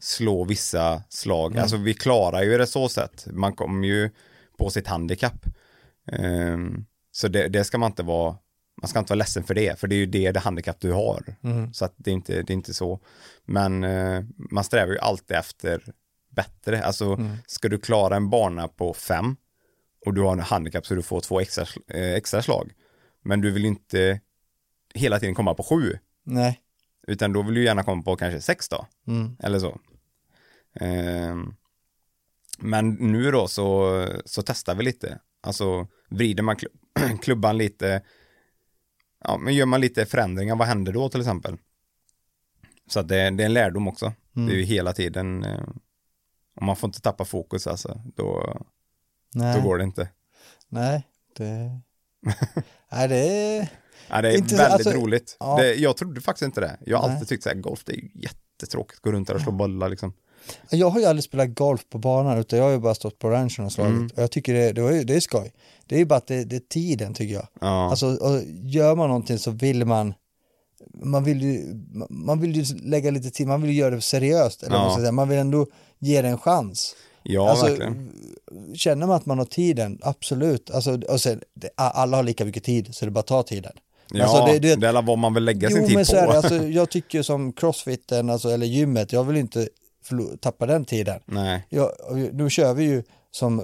slå 0.00 0.44
vissa 0.44 1.02
slag. 1.08 1.58
Alltså 1.58 1.76
vi 1.76 1.94
klarar 1.94 2.42
ju 2.42 2.58
det 2.58 2.66
så 2.66 2.88
sätt. 2.88 3.26
Man 3.30 3.52
kommer 3.52 3.88
ju 3.88 4.10
på 4.58 4.70
sitt 4.70 4.86
handikapp. 4.86 5.46
Ehm, 6.12 6.84
så 7.12 7.28
det, 7.28 7.48
det 7.48 7.64
ska 7.64 7.78
man 7.78 7.90
inte 7.90 8.02
vara, 8.02 8.36
man 8.82 8.88
ska 8.88 8.98
inte 8.98 9.10
vara 9.10 9.18
ledsen 9.18 9.44
för 9.44 9.54
det, 9.54 9.80
för 9.80 9.88
det 9.88 9.94
är 9.94 9.98
ju 9.98 10.06
det, 10.06 10.32
det 10.32 10.40
handikapp 10.40 10.80
du 10.80 10.92
har. 10.92 11.34
Så 11.72 11.84
att 11.84 11.94
det 11.96 12.10
är 12.10 12.14
inte, 12.14 12.42
det 12.42 12.52
är 12.52 12.54
inte 12.54 12.74
så. 12.74 13.00
Men 13.44 13.84
eh, 13.84 14.24
man 14.36 14.64
strävar 14.64 14.92
ju 14.92 14.98
alltid 14.98 15.36
efter 15.36 15.82
bättre. 16.30 16.84
Alltså 16.84 17.16
ska 17.46 17.68
du 17.68 17.78
klara 17.78 18.16
en 18.16 18.30
bana 18.30 18.68
på 18.68 18.94
fem 18.94 19.36
och 20.06 20.14
du 20.14 20.20
har 20.20 20.32
en 20.32 20.40
handikapp 20.40 20.86
så 20.86 20.94
du 20.94 21.02
får 21.02 21.20
två 21.20 21.40
extra, 21.40 21.64
eh, 21.88 22.14
extra 22.14 22.42
slag. 22.42 22.72
Men 23.22 23.40
du 23.40 23.50
vill 23.50 23.64
inte 23.64 24.20
hela 24.94 25.18
tiden 25.18 25.34
komma 25.34 25.54
på 25.54 25.62
sju, 25.62 25.98
Nej. 26.24 26.60
Utan 27.06 27.32
då 27.32 27.42
vill 27.42 27.54
du 27.54 27.64
gärna 27.64 27.82
komma 27.82 28.02
på 28.02 28.16
kanske 28.16 28.40
sex 28.40 28.68
då. 28.68 28.86
Mm. 29.06 29.36
Eller 29.42 29.58
så. 29.58 29.78
Ehm, 30.80 31.54
men 32.58 32.90
nu 32.90 33.30
då 33.30 33.48
så, 33.48 34.06
så 34.24 34.42
testar 34.42 34.74
vi 34.74 34.84
lite. 34.84 35.18
Alltså 35.40 35.86
vrider 36.08 36.42
man 36.42 36.56
kl- 36.56 37.18
klubban 37.22 37.58
lite, 37.58 38.02
ja 39.24 39.36
men 39.38 39.54
gör 39.54 39.66
man 39.66 39.80
lite 39.80 40.06
förändringar, 40.06 40.56
vad 40.56 40.68
händer 40.68 40.92
då 40.92 41.08
till 41.08 41.20
exempel? 41.20 41.56
Så 42.86 43.00
att 43.00 43.08
det, 43.08 43.30
det 43.30 43.42
är 43.42 43.46
en 43.46 43.52
lärdom 43.52 43.88
också. 43.88 44.12
Det 44.32 44.52
är 44.52 44.56
ju 44.56 44.62
hela 44.62 44.92
tiden, 44.92 45.44
eh, 45.44 45.68
om 46.54 46.66
man 46.66 46.76
får 46.76 46.88
inte 46.88 47.00
tappa 47.00 47.24
fokus 47.24 47.66
alltså, 47.66 48.02
då, 48.16 48.58
Nej. 49.34 49.56
då 49.56 49.68
går 49.68 49.78
det 49.78 49.84
inte. 49.84 50.08
Nej, 50.68 51.06
det... 51.36 51.80
Nej, 52.92 53.08
det 53.08 53.16
är... 53.16 53.68
Ja, 54.08 54.22
det 54.22 54.28
är 54.32 54.36
Inte 54.36 54.48
så- 54.48 54.56
väldigt 54.56 54.86
alltså, 54.86 55.02
roligt. 55.02 55.36
ja. 55.40 55.56
Det, 55.56 55.74
jag 55.74 55.96
trodde 55.96 56.20
faktiskt 56.20 56.42
inte 56.44 56.60
det. 56.60 56.76
Jag 56.86 56.98
har 56.98 57.06
Nej. 57.08 57.14
alltid 57.14 57.28
tyckt 57.28 57.42
så 57.42 57.48
här, 57.48 57.56
golf 57.56 57.82
det 57.84 57.92
är 57.92 58.00
jättetråkigt, 58.14 59.00
gå 59.02 59.12
runt 59.12 59.28
där 59.28 59.34
och 59.34 59.40
slå 59.40 59.52
bollar 59.52 59.88
liksom. 59.88 60.12
Jag 60.70 60.90
har 60.90 61.00
ju 61.00 61.06
aldrig 61.06 61.24
spelat 61.24 61.54
golf 61.54 61.80
på 61.90 61.98
banan 61.98 62.38
utan 62.38 62.58
jag 62.58 62.66
har 62.66 62.72
ju 62.72 62.78
bara 62.78 62.94
stått 62.94 63.18
på 63.18 63.30
ranchen 63.30 63.64
och 63.64 63.72
slagit. 63.72 63.92
Mm. 63.92 64.10
Och 64.16 64.22
jag 64.22 64.30
tycker 64.30 64.54
det, 64.54 64.72
det, 64.72 65.04
det 65.04 65.14
är 65.16 65.20
skoj. 65.20 65.52
Det 65.86 65.94
är 65.94 65.98
ju 65.98 66.04
bara 66.04 66.16
att 66.16 66.26
det, 66.26 66.44
det 66.44 66.56
är 66.56 66.60
tiden 66.60 67.14
tycker 67.14 67.34
jag. 67.34 67.46
Ja, 67.60 67.90
Alltså, 67.90 68.06
och 68.06 68.40
gör 68.62 68.96
man 68.96 69.08
någonting 69.08 69.38
så 69.38 69.50
vill 69.50 69.84
man 69.84 70.14
man 71.02 71.24
vill 71.24 71.42
ju, 71.42 71.74
man 72.10 72.40
vill 72.40 72.56
ju 72.56 72.64
lägga 72.82 73.10
lite 73.10 73.30
tid, 73.30 73.46
man 73.46 73.62
vill 73.62 73.70
ju 73.70 73.76
göra 73.76 73.94
det 73.94 74.00
seriöst. 74.00 74.62
Eller 74.62 74.76
Ja. 74.76 74.96
säga. 74.98 75.12
man 75.12 75.28
vill 75.28 75.38
ändå 75.38 75.66
ge 75.98 76.22
det 76.22 76.28
en 76.28 76.38
chans. 76.38 76.96
ja 77.22 77.50
alltså, 77.50 77.66
verkligen. 77.66 78.12
Känner 78.74 79.06
man 79.06 79.16
att 79.16 79.26
man 79.26 79.38
har 79.38 79.44
tiden, 79.44 79.98
absolut. 80.02 80.70
Alltså, 80.70 81.00
och 81.08 81.20
sen, 81.20 81.40
alla 81.76 82.16
har 82.16 82.22
lika 82.24 82.44
mycket 82.44 82.64
tid, 82.64 82.94
så 82.94 83.04
det 83.04 83.08
är 83.08 83.10
bara 83.10 83.20
att 83.20 83.26
ta 83.26 83.42
tiden. 83.42 83.72
Ja, 84.10 84.24
alltså, 84.24 84.52
det, 84.52 84.58
det- 84.58 84.76
det- 84.76 84.88
är 84.88 85.02
vad 85.02 85.18
man 85.18 85.34
vill 85.34 85.44
lägga 85.44 85.68
sin 85.68 85.80
Jo 85.80 85.86
tid 85.86 85.94
men 85.96 86.04
på. 86.04 86.10
så 86.10 86.16
är 86.16 86.26
det, 86.26 86.36
alltså, 86.36 86.54
jag 86.56 86.90
tycker 86.90 87.22
som 87.22 87.52
crossfiten, 87.52 88.30
alltså, 88.30 88.48
eller 88.48 88.66
gymmet, 88.66 89.12
jag 89.12 89.24
vill 89.24 89.36
inte 89.36 89.68
tappa 90.40 90.66
den 90.66 90.84
tiden. 90.84 91.20
Nej, 91.24 91.66
Jag, 91.68 91.90
nu 92.32 92.50
kör 92.50 92.74
vi 92.74 92.84
ju 92.84 93.02
som 93.30 93.62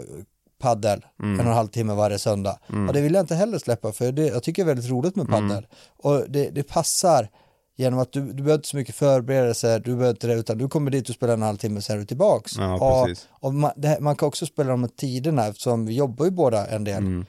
paddel 0.60 1.04
Mm. 1.22 1.40
en 1.40 1.46
och 1.46 1.52
en 1.52 1.56
halv 1.56 1.68
timme 1.68 1.94
varje 1.94 2.18
söndag. 2.18 2.58
Och 2.88 2.94
det 2.94 3.00
vill 3.00 3.14
jag 3.14 3.22
inte 3.22 3.34
heller 3.34 3.58
släppa 3.58 3.92
för 3.92 4.12
det, 4.12 4.26
jag 4.26 4.42
tycker 4.42 4.64
det 4.64 4.70
är 4.70 4.74
väldigt 4.74 4.90
roligt 4.90 5.16
med 5.16 5.26
Mm. 5.28 5.48
paddel. 5.48 5.66
Och 5.96 6.24
det, 6.30 6.50
det 6.50 6.62
passar 6.62 7.28
genom 7.76 7.98
att 8.00 8.12
du, 8.12 8.20
du 8.20 8.32
behöver 8.34 8.54
inte 8.54 8.68
så 8.68 8.76
mycket 8.76 8.94
förberedelser, 8.94 9.78
du 9.80 9.90
behöver 9.96 10.10
inte 10.10 10.26
det, 10.26 10.34
utan 10.34 10.58
du 10.58 10.68
kommer 10.68 10.90
dit 10.90 11.08
och 11.08 11.14
spelar 11.14 11.34
en 11.34 11.42
halvtimme 11.42 11.80
sen 11.82 11.96
är 11.96 12.00
du 12.00 12.06
tillbaks. 12.06 12.52
Ja, 12.58 13.02
och, 13.02 13.08
och 13.46 13.54
man, 13.54 13.70
här- 13.82 14.00
man 14.00 14.16
kan 14.16 14.28
också 14.28 14.46
spela 14.46 14.70
de 14.70 14.82
här 14.82 14.90
tiderna 14.96 15.46
eftersom 15.46 15.86
vi 15.86 15.94
jobbar 15.94 16.24
ju 16.24 16.30
båda 16.30 16.66
en 16.66 16.84
del. 16.84 16.98
Mm. 16.98 17.26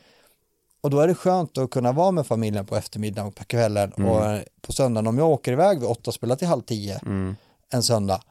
Och 0.83 0.89
då 0.89 0.99
är 0.99 1.07
det 1.07 1.15
skönt 1.15 1.57
att 1.57 1.69
kunna 1.69 1.91
vara 1.91 2.11
med 2.11 2.27
familjen 2.27 2.65
på 2.65 2.75
eftermiddagen 2.75 3.27
och 3.27 3.35
på 3.35 3.43
kvällen 3.43 3.91
och 3.91 4.25
eh, 4.25 4.41
på 4.61 4.71
söndagen. 4.73 5.07
Om 5.07 5.17
jag 5.17 5.29
åker 5.29 5.51
iväg 5.51 5.79
vid 5.79 5.89
åtta 5.89 6.01
och 6.09 6.13
spelar 6.13 6.35
till 6.35 6.47
halv 6.47 6.61
tio 6.61 6.99
Mm. 7.05 7.35
en 7.73 7.83
söndag. 7.83 8.21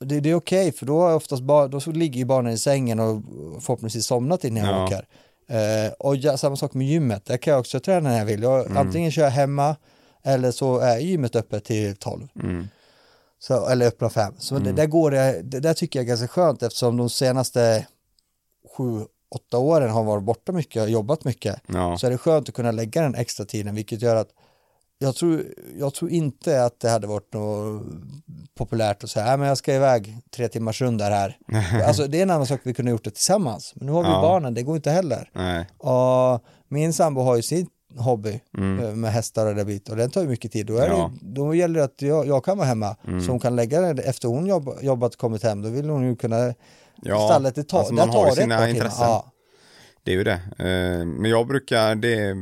Det, 0.00 0.20
det 0.20 0.30
är 0.30 0.34
okej 0.34 0.72
för 0.72 0.86
då, 0.86 1.06
är 1.06 1.14
oftast 1.14 1.42
ba, 1.42 1.68
då 1.68 1.80
ligger 1.92 2.18
ju 2.18 2.24
barnen 2.24 2.52
i 2.52 2.58
sängen 2.58 3.00
och 3.00 3.22
förhoppningsvis 3.60 4.06
somnat 4.06 4.44
innan 4.44 4.64
jag 4.64 4.74
Ja. 4.78 4.84
åker. 4.86 5.06
Eh, 5.48 5.92
och 5.98 6.16
ja, 6.16 6.36
samma 6.36 6.56
sak 6.56 6.74
med 6.74 6.86
gymmet, 6.86 7.24
där 7.24 7.36
kan 7.36 7.50
jag 7.52 7.60
också 7.60 7.80
träna 7.80 8.08
när 8.10 8.18
jag 8.18 8.24
vill. 8.26 8.42
Jag, 8.42 8.66
Mm. 8.66 8.76
Antingen 8.76 9.10
kör 9.10 9.22
jag 9.22 9.30
hemma 9.30 9.76
eller 10.22 10.50
så 10.50 10.78
är 10.78 10.98
gymmet 10.98 11.36
öppet 11.36 11.64
till 11.64 11.96
12. 11.96 12.28
Mm. 12.42 12.68
Så, 13.38 13.66
eller 13.68 13.86
öppna 13.86 14.10
fem. 14.10 14.34
Så 14.38 14.58
det, 14.58 14.72
där 14.72 14.86
går 14.86 15.10
det, 15.10 15.40
det 15.42 15.60
där 15.60 15.74
tycker 15.74 15.98
jag 15.98 16.04
är 16.04 16.08
ganska 16.08 16.28
skönt 16.28 16.62
eftersom 16.62 16.96
de 16.96 17.10
senaste 17.10 17.86
sju, 18.76 19.00
åtta 19.34 19.58
åren 19.58 19.90
har 19.90 20.04
varit 20.04 20.24
borta 20.24 20.52
mycket 20.52 20.82
och 20.82 20.90
jobbat 20.90 21.24
mycket. 21.24 21.60
Ja. 21.66 21.98
Så 21.98 22.06
är 22.06 22.10
det 22.10 22.18
skönt 22.18 22.48
att 22.48 22.54
kunna 22.54 22.70
lägga 22.70 23.02
den 23.02 23.14
extra 23.14 23.46
tiden 23.46 23.74
vilket 23.74 24.02
gör 24.02 24.16
att 24.16 24.28
jag 24.98 25.14
tror, 25.16 25.42
jag 25.78 25.94
tror 25.94 26.10
inte 26.10 26.64
att 26.64 26.80
det 26.80 26.90
hade 26.90 27.06
varit 27.06 27.32
något 27.32 27.82
populärt 28.54 29.04
att 29.04 29.10
säga, 29.10 29.26
nej 29.26 29.36
men 29.36 29.48
jag 29.48 29.58
ska 29.58 29.74
iväg 29.74 30.18
tre 30.36 30.48
timmars 30.48 30.80
rundar 30.82 31.10
här. 31.10 31.38
alltså 31.86 32.06
det 32.06 32.18
är 32.18 32.22
en 32.22 32.30
annan 32.30 32.46
sak 32.46 32.60
vi 32.62 32.74
kunde 32.74 32.90
gjort 32.90 33.04
det 33.04 33.10
tillsammans. 33.10 33.72
Men 33.76 33.86
nu 33.86 33.92
har 33.92 34.02
vi 34.02 34.08
Ja. 34.08 34.20
barnen, 34.22 34.54
det 34.54 34.62
går 34.62 34.76
inte 34.76 34.90
heller. 34.90 35.30
Nej. 35.34 35.66
Och 35.78 36.44
min 36.68 36.92
sambo 36.92 37.20
har 37.20 37.36
ju 37.36 37.42
sin 37.42 37.66
hobby 37.96 38.40
Mm. 38.58 38.84
eh, 38.84 38.94
med 38.94 39.12
hästar 39.12 39.46
och 39.46 39.54
det 39.54 39.64
bit 39.64 39.88
och 39.88 39.96
den 39.96 40.10
tar 40.10 40.22
ju 40.22 40.28
mycket 40.28 40.52
tid. 40.52 40.66
Då, 40.66 40.76
är 40.76 40.88
Ja. 40.88 41.10
det, 41.20 41.28
då 41.34 41.54
gäller 41.54 41.78
det 41.78 41.84
att 41.84 42.02
jag, 42.02 42.26
jag 42.26 42.44
kan 42.44 42.58
vara 42.58 42.68
hemma 42.68 42.96
så 43.26 43.30
hon 43.30 43.40
kan 43.40 43.56
lägga 43.56 43.80
det 43.80 44.02
efter 44.02 44.28
hon 44.28 44.46
jobb, 44.46 44.70
jobbat 44.80 45.16
kommit 45.16 45.42
hem. 45.42 45.62
Då 45.62 45.68
vill 45.68 45.88
hon 45.90 46.02
ju 46.04 46.16
kunna 46.16 46.54
Ja, 47.08 47.28
stallet, 47.28 47.54
det 47.54 47.64
tar, 47.64 47.78
alltså 47.78 47.94
man 47.94 48.08
har 48.10 48.26
ju 48.28 48.32
sina 48.32 48.70
intressen. 48.70 49.06
Ja. 49.06 49.32
Det 50.02 50.12
är 50.12 50.16
ju 50.16 50.24
det. 50.24 50.40
Eh, 50.58 51.04
Men 51.06 51.30
jag 51.30 51.46
brukar, 51.46 51.94
det 51.94 52.14
är 52.14 52.36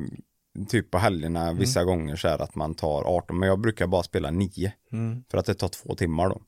typ 0.69 0.91
på 0.91 0.99
helgerna 0.99 1.53
vissa 1.53 1.81
Mm. 1.81 1.87
gånger 1.89 2.17
så 2.17 2.29
här 2.29 2.39
att 2.43 2.55
man 2.55 2.75
tar 2.75 3.03
18, 3.05 3.39
men 3.39 3.49
jag 3.49 3.61
brukar 3.61 3.87
bara 3.87 4.03
spela 4.03 4.31
9. 4.31 4.73
Mm. 4.93 5.25
För 5.31 5.39
att 5.39 5.47
det 5.47 5.55
tar 5.55 5.69
två 5.69 5.95
timmar 5.95 6.29
då. 6.29 6.43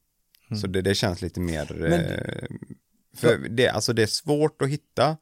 Så 0.60 0.66
det, 0.66 0.82
det 0.82 0.94
känns 0.94 1.22
lite 1.22 1.40
mer, 1.40 1.76
Men- 1.78 1.92
eh, 1.92 2.44
för 3.16 3.38
det, 3.38 3.68
alltså 3.68 3.92
det 3.92 4.02
är 4.02 4.06
svårt 4.06 4.62
att 4.62 4.68
hitta 4.68 5.16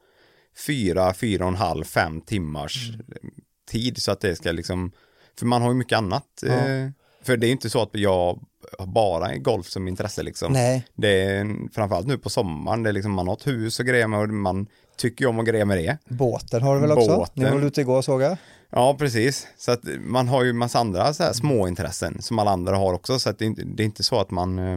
fyra, 0.66 1.14
fyra 1.14 1.44
och 1.44 1.48
en 1.50 1.56
halv, 1.56 1.84
fem 1.84 2.20
timmars 2.20 2.90
Mm. 2.94 3.30
tid 3.70 4.02
så 4.02 4.12
att 4.12 4.20
det 4.20 4.36
ska 4.36 4.52
liksom, 4.52 4.92
för 5.38 5.46
man 5.46 5.62
har 5.62 5.68
ju 5.68 5.74
mycket 5.74 5.98
annat. 5.98 6.42
Ja. 6.42 6.52
Eh, 6.68 6.90
för 7.22 7.36
det 7.36 7.46
är 7.46 7.52
inte 7.52 7.70
så 7.70 7.82
att 7.82 7.90
jag 7.92 8.40
har 8.78 8.86
bara 8.86 9.36
golf 9.36 9.66
som 9.66 9.88
intresse 9.88 10.22
liksom. 10.22 10.52
Nej, 10.52 10.86
Det 10.94 11.08
är 11.24 11.72
framförallt 11.74 12.06
nu 12.06 12.18
på 12.18 12.30
sommaren, 12.30 12.82
det 12.82 12.88
är 12.90 12.92
liksom 12.92 13.12
man 13.12 13.26
har 13.28 13.34
ett 13.34 13.46
hus 13.46 13.80
och 13.80 13.86
grejer 13.86 14.06
med 14.06 14.20
och 14.20 14.28
man 14.28 14.66
tycker 14.96 15.24
ju 15.24 15.28
om 15.28 15.38
att 15.40 15.46
greja 15.46 15.64
med 15.64 15.78
det. 15.78 15.98
båten 16.08 16.62
har 16.62 16.74
du 16.74 16.80
väl 16.80 16.92
också? 16.92 17.16
Båten. 17.16 17.44
Ni 17.44 17.50
var 17.50 17.60
ute 17.66 17.80
igår 17.80 18.02
såg 18.02 18.22
jag? 18.22 18.36
Ja, 18.70 18.96
precis. 18.98 19.46
Så 19.56 19.72
att 19.72 19.80
man 20.00 20.28
har 20.28 20.44
ju 20.44 20.52
massa 20.52 20.78
andra 20.78 21.14
så 21.14 21.22
här 21.22 21.32
små 21.32 21.68
intressen 21.68 22.22
som 22.22 22.38
alla 22.38 22.50
andra 22.50 22.76
har 22.76 22.92
också. 22.92 23.18
Så 23.18 23.30
att 23.30 23.38
det 23.38 23.44
är 23.44 23.46
inte, 23.46 23.62
det 23.64 23.82
är 23.82 23.84
inte 23.84 24.02
så 24.02 24.20
att 24.20 24.30
man, 24.30 24.58
eh, 24.58 24.76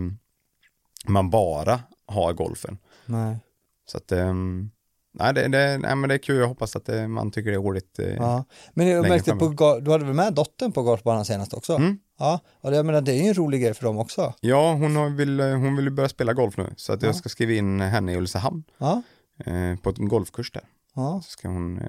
man 1.07 1.29
bara 1.29 1.79
har 2.07 2.33
golfen. 2.33 2.77
Nej. 3.05 3.37
Så 3.85 3.97
att, 3.97 4.11
eh, 4.11 4.33
nej, 5.13 5.33
det, 5.33 5.47
det, 5.47 5.77
nej 5.77 5.95
men 5.95 6.09
det 6.09 6.13
är 6.15 6.19
kul. 6.19 6.37
Jag 6.37 6.47
hoppas 6.47 6.75
att 6.75 6.85
det, 6.85 7.07
man 7.07 7.31
tycker 7.31 7.49
det 7.51 7.57
är 7.57 7.61
roligt. 7.61 7.99
eh. 7.99 8.15
Ja. 8.15 8.45
Men 8.73 8.87
jag 8.87 9.07
märkte 9.09 9.31
på, 9.35 9.79
du 9.79 9.91
hade 9.91 10.05
väl 10.05 10.13
med 10.13 10.33
dottern 10.33 10.71
på 10.71 10.83
golfbanan 10.83 11.25
senast 11.25 11.53
också? 11.53 11.73
Mm. 11.75 11.97
Ja, 12.19 12.39
och 12.61 12.71
det, 12.71 12.77
jag 12.77 12.85
menar, 12.85 13.01
det 13.01 13.11
är 13.11 13.21
ju 13.23 13.27
en 13.27 13.33
rolig 13.33 13.61
grej 13.61 13.73
för 13.73 13.83
dem 13.83 13.97
också. 13.97 14.33
Ja, 14.41 14.73
hon, 14.73 14.95
har, 14.95 15.09
vill, 15.09 15.39
hon 15.39 15.75
vill 15.75 15.91
börja 15.91 16.09
spela 16.09 16.33
golf 16.33 16.57
nu. 16.57 16.73
Så 16.77 16.93
att 16.93 17.01
Ja. 17.01 17.07
jag 17.07 17.15
ska 17.15 17.29
skriva 17.29 17.53
in 17.53 17.81
henne 17.81 18.13
i 18.13 18.17
Ulricehamn 18.17 18.63
Ja, 18.77 19.01
eh, 19.45 19.75
på 19.81 19.89
en 19.97 20.07
golfkurs 20.07 20.51
där. 20.51 20.63
ja. 20.95 21.21
Så 21.23 21.29
ska 21.31 21.47
hon 21.47 21.77
eh, 21.77 21.85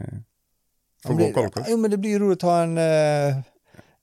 få 1.06 1.12
gå 1.12 1.18
det, 1.18 1.30
golfkurs. 1.32 1.66
jo, 1.68 1.76
men 1.76 1.90
det 1.90 1.96
blir 1.96 2.10
ju 2.10 2.18
roligt 2.18 2.38
att 2.44 2.50
ha 2.50 2.62
en 2.62 2.78
eh, 2.78 3.36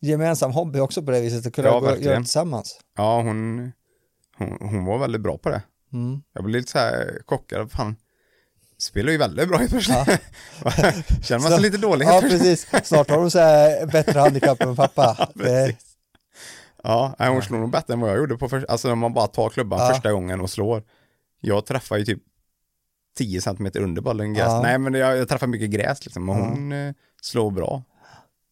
gemensam 0.01 0.51
hobby 0.51 0.79
också 0.79 1.03
på 1.03 1.11
det 1.11 1.21
viset, 1.21 1.45
att 1.47 1.53
kunna 1.53 1.67
Ja, 1.67 1.79
gå, 1.79 1.85
verkligen. 1.85 2.09
göra 2.11 2.19
tillsammans. 2.19 2.79
Ja, 2.97 3.21
hon, 3.21 3.71
hon, 4.37 4.57
hon 4.69 4.85
var 4.85 4.97
väldigt 4.97 5.21
bra 5.21 5.37
på 5.37 5.49
det. 5.49 5.61
Mm. 5.93 6.21
Jag 6.33 6.43
blev 6.43 6.55
lite 6.61 6.71
så 6.71 6.77
här 6.77 7.21
chockad, 7.27 7.71
fan, 7.71 7.95
spelar 8.77 9.11
ju 9.11 9.17
väldigt 9.17 9.47
bra 9.49 9.63
i 9.63 9.67
första. 9.67 10.05
Känner 11.21 11.39
man 11.39 11.51
sig 11.51 11.61
lite 11.61 11.77
dålig? 11.77 12.05
Ja, 12.05 12.19
precis. 12.21 12.67
Snart 12.83 13.09
har 13.09 13.17
de 13.17 13.31
så 13.31 13.39
här 13.39 13.85
bättre 13.85 14.19
handikapp 14.19 14.61
än 14.61 14.75
pappa. 14.75 15.29
Det, 15.35 15.43
Precis. 15.43 15.92
Ja, 16.83 17.15
hon 17.19 17.41
slår 17.41 17.57
nog 17.59 17.71
bättre 17.71 17.93
än 17.93 17.99
vad 17.99 18.09
jag 18.09 18.17
gjorde 18.17 18.37
på 18.37 18.49
första, 18.49 18.71
alltså 18.71 18.87
när 18.87 18.95
man 18.95 19.13
bara 19.13 19.27
tar 19.27 19.49
klubban 19.49 19.79
Ja. 19.79 19.89
första 19.93 20.11
gången 20.11 20.41
och 20.41 20.49
slår. 20.49 20.83
Jag 21.41 21.65
träffar 21.65 21.97
ju 21.97 22.05
typ 22.05 22.19
10 23.17 23.41
centimeter 23.41 23.81
under 23.81 24.01
bollen 24.01 24.33
gräs. 24.33 24.45
Ja. 24.47 24.61
Nej, 24.61 24.77
men 24.79 24.93
jag, 24.93 25.17
jag 25.17 25.29
träffar 25.29 25.47
mycket 25.47 25.69
gräs 25.69 26.05
liksom, 26.05 26.29
och 26.29 26.35
hon 26.35 26.71
eh, 26.71 26.93
slår 27.21 27.51
bra. 27.51 27.83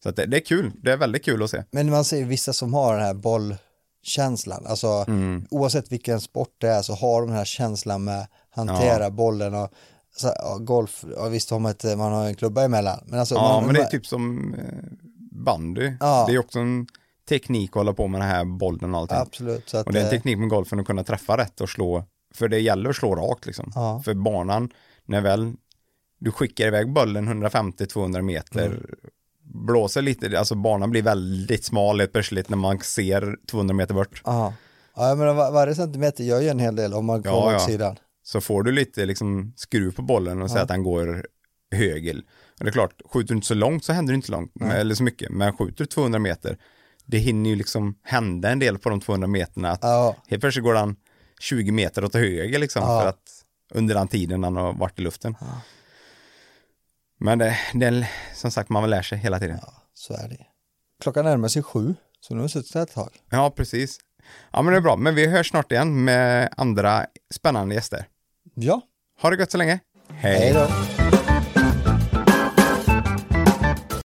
Så 0.02 0.10
det, 0.10 0.26
det 0.26 0.36
är 0.36 0.40
kul, 0.44 0.72
det 0.82 0.92
är 0.92 0.96
väldigt 0.96 1.24
kul 1.24 1.42
att 1.42 1.50
se. 1.50 1.64
men 1.70 1.90
man 1.90 2.04
ser 2.04 2.24
vissa 2.24 2.52
som 2.52 2.74
har 2.74 2.94
den 2.96 3.02
här 3.04 3.14
bollkänslan, 3.14 4.66
alltså 4.66 5.04
Mm. 5.08 5.46
oavsett 5.50 5.92
vilken 5.92 6.20
sport 6.20 6.54
det 6.58 6.68
är 6.68 6.82
så 6.82 6.94
har 6.94 7.20
de 7.20 7.26
den 7.28 7.36
här 7.36 7.44
känslan 7.44 8.04
med 8.04 8.26
hantera 8.50 9.10
bollen 9.10 9.54
och 9.54 9.70
så, 10.16 10.26
ja, 10.38 10.58
golf, 10.60 11.04
ja, 11.16 11.28
visst 11.28 11.50
har 11.50 11.58
man, 11.58 11.70
ett, 11.70 11.84
man 11.98 12.12
har 12.12 12.26
en 12.26 12.34
klubba 12.34 12.62
emellan. 12.64 12.98
Men 13.06 13.20
alltså, 13.20 13.34
Ja, 13.34 13.40
man, 13.54 13.64
men 13.64 13.74
det 13.74 13.80
är 13.80 13.84
man- 13.84 13.90
typ 13.90 14.06
som 14.06 14.54
eh, 14.54 14.64
bandy. 15.44 15.92
Ja. 16.00 16.24
Det 16.28 16.34
är 16.34 16.38
också 16.38 16.58
en 16.58 16.86
teknik 17.40 17.70
att 17.70 17.74
hålla 17.74 17.92
på 17.92 18.08
med 18.08 18.20
den 18.20 18.28
här 18.28 18.44
bollen 18.44 18.94
och 18.94 19.00
allting. 19.00 19.18
Absolut. 19.18 19.68
Så 19.68 19.76
att, 19.78 19.86
Och 19.86 19.92
det 19.92 19.98
är 19.98 20.02
en 20.02 20.06
eh, 20.06 20.10
teknik 20.10 20.38
med 20.38 20.48
golfen 20.48 20.80
att 20.80 20.86
kunna 20.86 21.04
träffa 21.04 21.36
rätt 21.36 21.60
och 21.60 21.68
slå, 21.68 22.04
för 22.34 22.48
det 22.48 22.58
gäller 22.58 22.90
att 22.90 22.96
slå 22.96 23.14
rakt 23.14 23.46
liksom. 23.46 23.72
Ja. 23.74 24.02
För 24.04 24.14
banan, 24.14 24.70
när 25.04 25.20
väl 25.20 25.52
du 26.18 26.32
skickar 26.32 26.66
iväg 26.66 26.92
bollen 26.92 27.28
150-200 27.44 28.22
meter, 28.22 28.66
Mm. 28.66 29.66
blåser 29.66 30.02
lite, 30.02 30.38
alltså 30.38 30.54
banan 30.54 30.90
blir 30.90 31.02
väldigt 31.02 31.64
smal 31.64 32.00
helt 32.00 32.12
plötsligt 32.12 32.48
när 32.48 32.56
man 32.56 32.78
ser 32.80 33.36
200 33.50 33.74
meter 33.74 33.94
bort. 33.94 34.22
Ja, 34.24 34.54
ja 34.96 35.14
var, 35.14 35.52
varje 35.52 35.74
centimeter 35.74 36.24
gör 36.24 36.40
ju 36.40 36.48
en 36.48 36.58
hel 36.58 36.76
del 36.76 36.94
om 36.94 37.04
man 37.06 37.22
kollar 37.22 37.36
Ja, 37.36 37.46
åt 37.46 37.52
ja. 37.52 37.58
sidan. 37.66 37.96
Så 38.24 38.40
får 38.40 38.62
du 38.62 38.72
lite 38.72 39.06
liksom 39.06 39.52
skruv 39.56 39.94
på 39.94 40.02
bollen 40.02 40.42
och 40.42 40.50
säger 40.50 40.62
att 40.62 40.68
den 40.68 40.82
går 40.82 41.26
höger. 41.74 42.16
Och 42.58 42.64
det 42.64 42.68
är 42.70 42.72
klart, 42.72 43.02
skjuter 43.12 43.28
du 43.28 43.34
inte 43.34 43.46
så 43.46 43.54
långt 43.54 43.84
så 43.84 43.92
händer 43.92 44.12
det 44.12 44.16
inte 44.16 44.32
långt, 44.32 44.52
eller 44.72 44.94
så 44.94 45.02
mycket. 45.02 45.30
Men 45.30 45.56
skjuter 45.56 45.76
du 45.84 45.86
200 45.86 46.18
meter, 46.18 46.58
det 47.06 47.18
hinner 47.18 47.50
ju 47.50 47.56
liksom 47.56 47.98
hända 48.02 48.50
en 48.50 48.58
del 48.58 48.78
på 48.78 48.88
de 48.90 49.00
200 49.00 49.26
meterna. 49.28 49.70
Att 49.70 49.78
Ja, 49.82 50.16
Helt 50.28 50.40
plötsligt 50.42 50.64
går 50.64 50.74
han 50.74 50.96
20 51.40 51.72
meter 51.72 52.04
åt 52.04 52.14
höger 52.14 52.58
liksom 52.58 52.82
Ja. 52.82 53.00
för 53.00 53.08
att 53.08 53.44
under 53.74 53.94
den 53.94 54.08
tiden 54.08 54.44
han 54.44 54.56
har 54.56 54.72
varit 54.72 54.98
i 54.98 55.02
luften. 55.02 55.36
Men 57.18 57.38
det, 57.38 57.58
det 57.74 57.86
är 57.86 58.08
som 58.34 58.50
sagt 58.50 58.68
man 58.68 58.90
lär 58.90 59.02
sig 59.02 59.18
hela 59.18 59.38
tiden. 59.38 59.58
Ja. 59.62 59.72
så 59.94 60.14
är 60.14 60.28
det. 60.28 60.46
Klockan 61.02 61.24
närmar 61.24 61.48
sig 61.48 61.62
sju, 61.62 61.94
så 62.20 62.34
nu 62.34 62.40
har 62.40 62.48
vi 62.48 62.52
suttit 62.52 62.74
här 62.74 62.82
ett 62.82 62.94
tag. 62.94 63.10
precis. 63.56 63.98
Ja 64.52 64.62
men 64.62 64.72
det 64.72 64.78
är 64.78 64.82
bra, 64.82 64.96
men 64.96 65.14
vi 65.14 65.26
hörs 65.26 65.48
snart 65.50 65.72
igen 65.72 66.04
med 66.04 66.54
andra 66.56 67.06
spännande 67.34 67.74
gäster. 67.74 68.06
Ja, 68.54 68.80
Ha 69.22 69.30
det 69.30 69.36
gött 69.36 69.50
så 69.50 69.58
länge. 69.58 69.78
hej 70.08 70.52
då. 70.52 71.21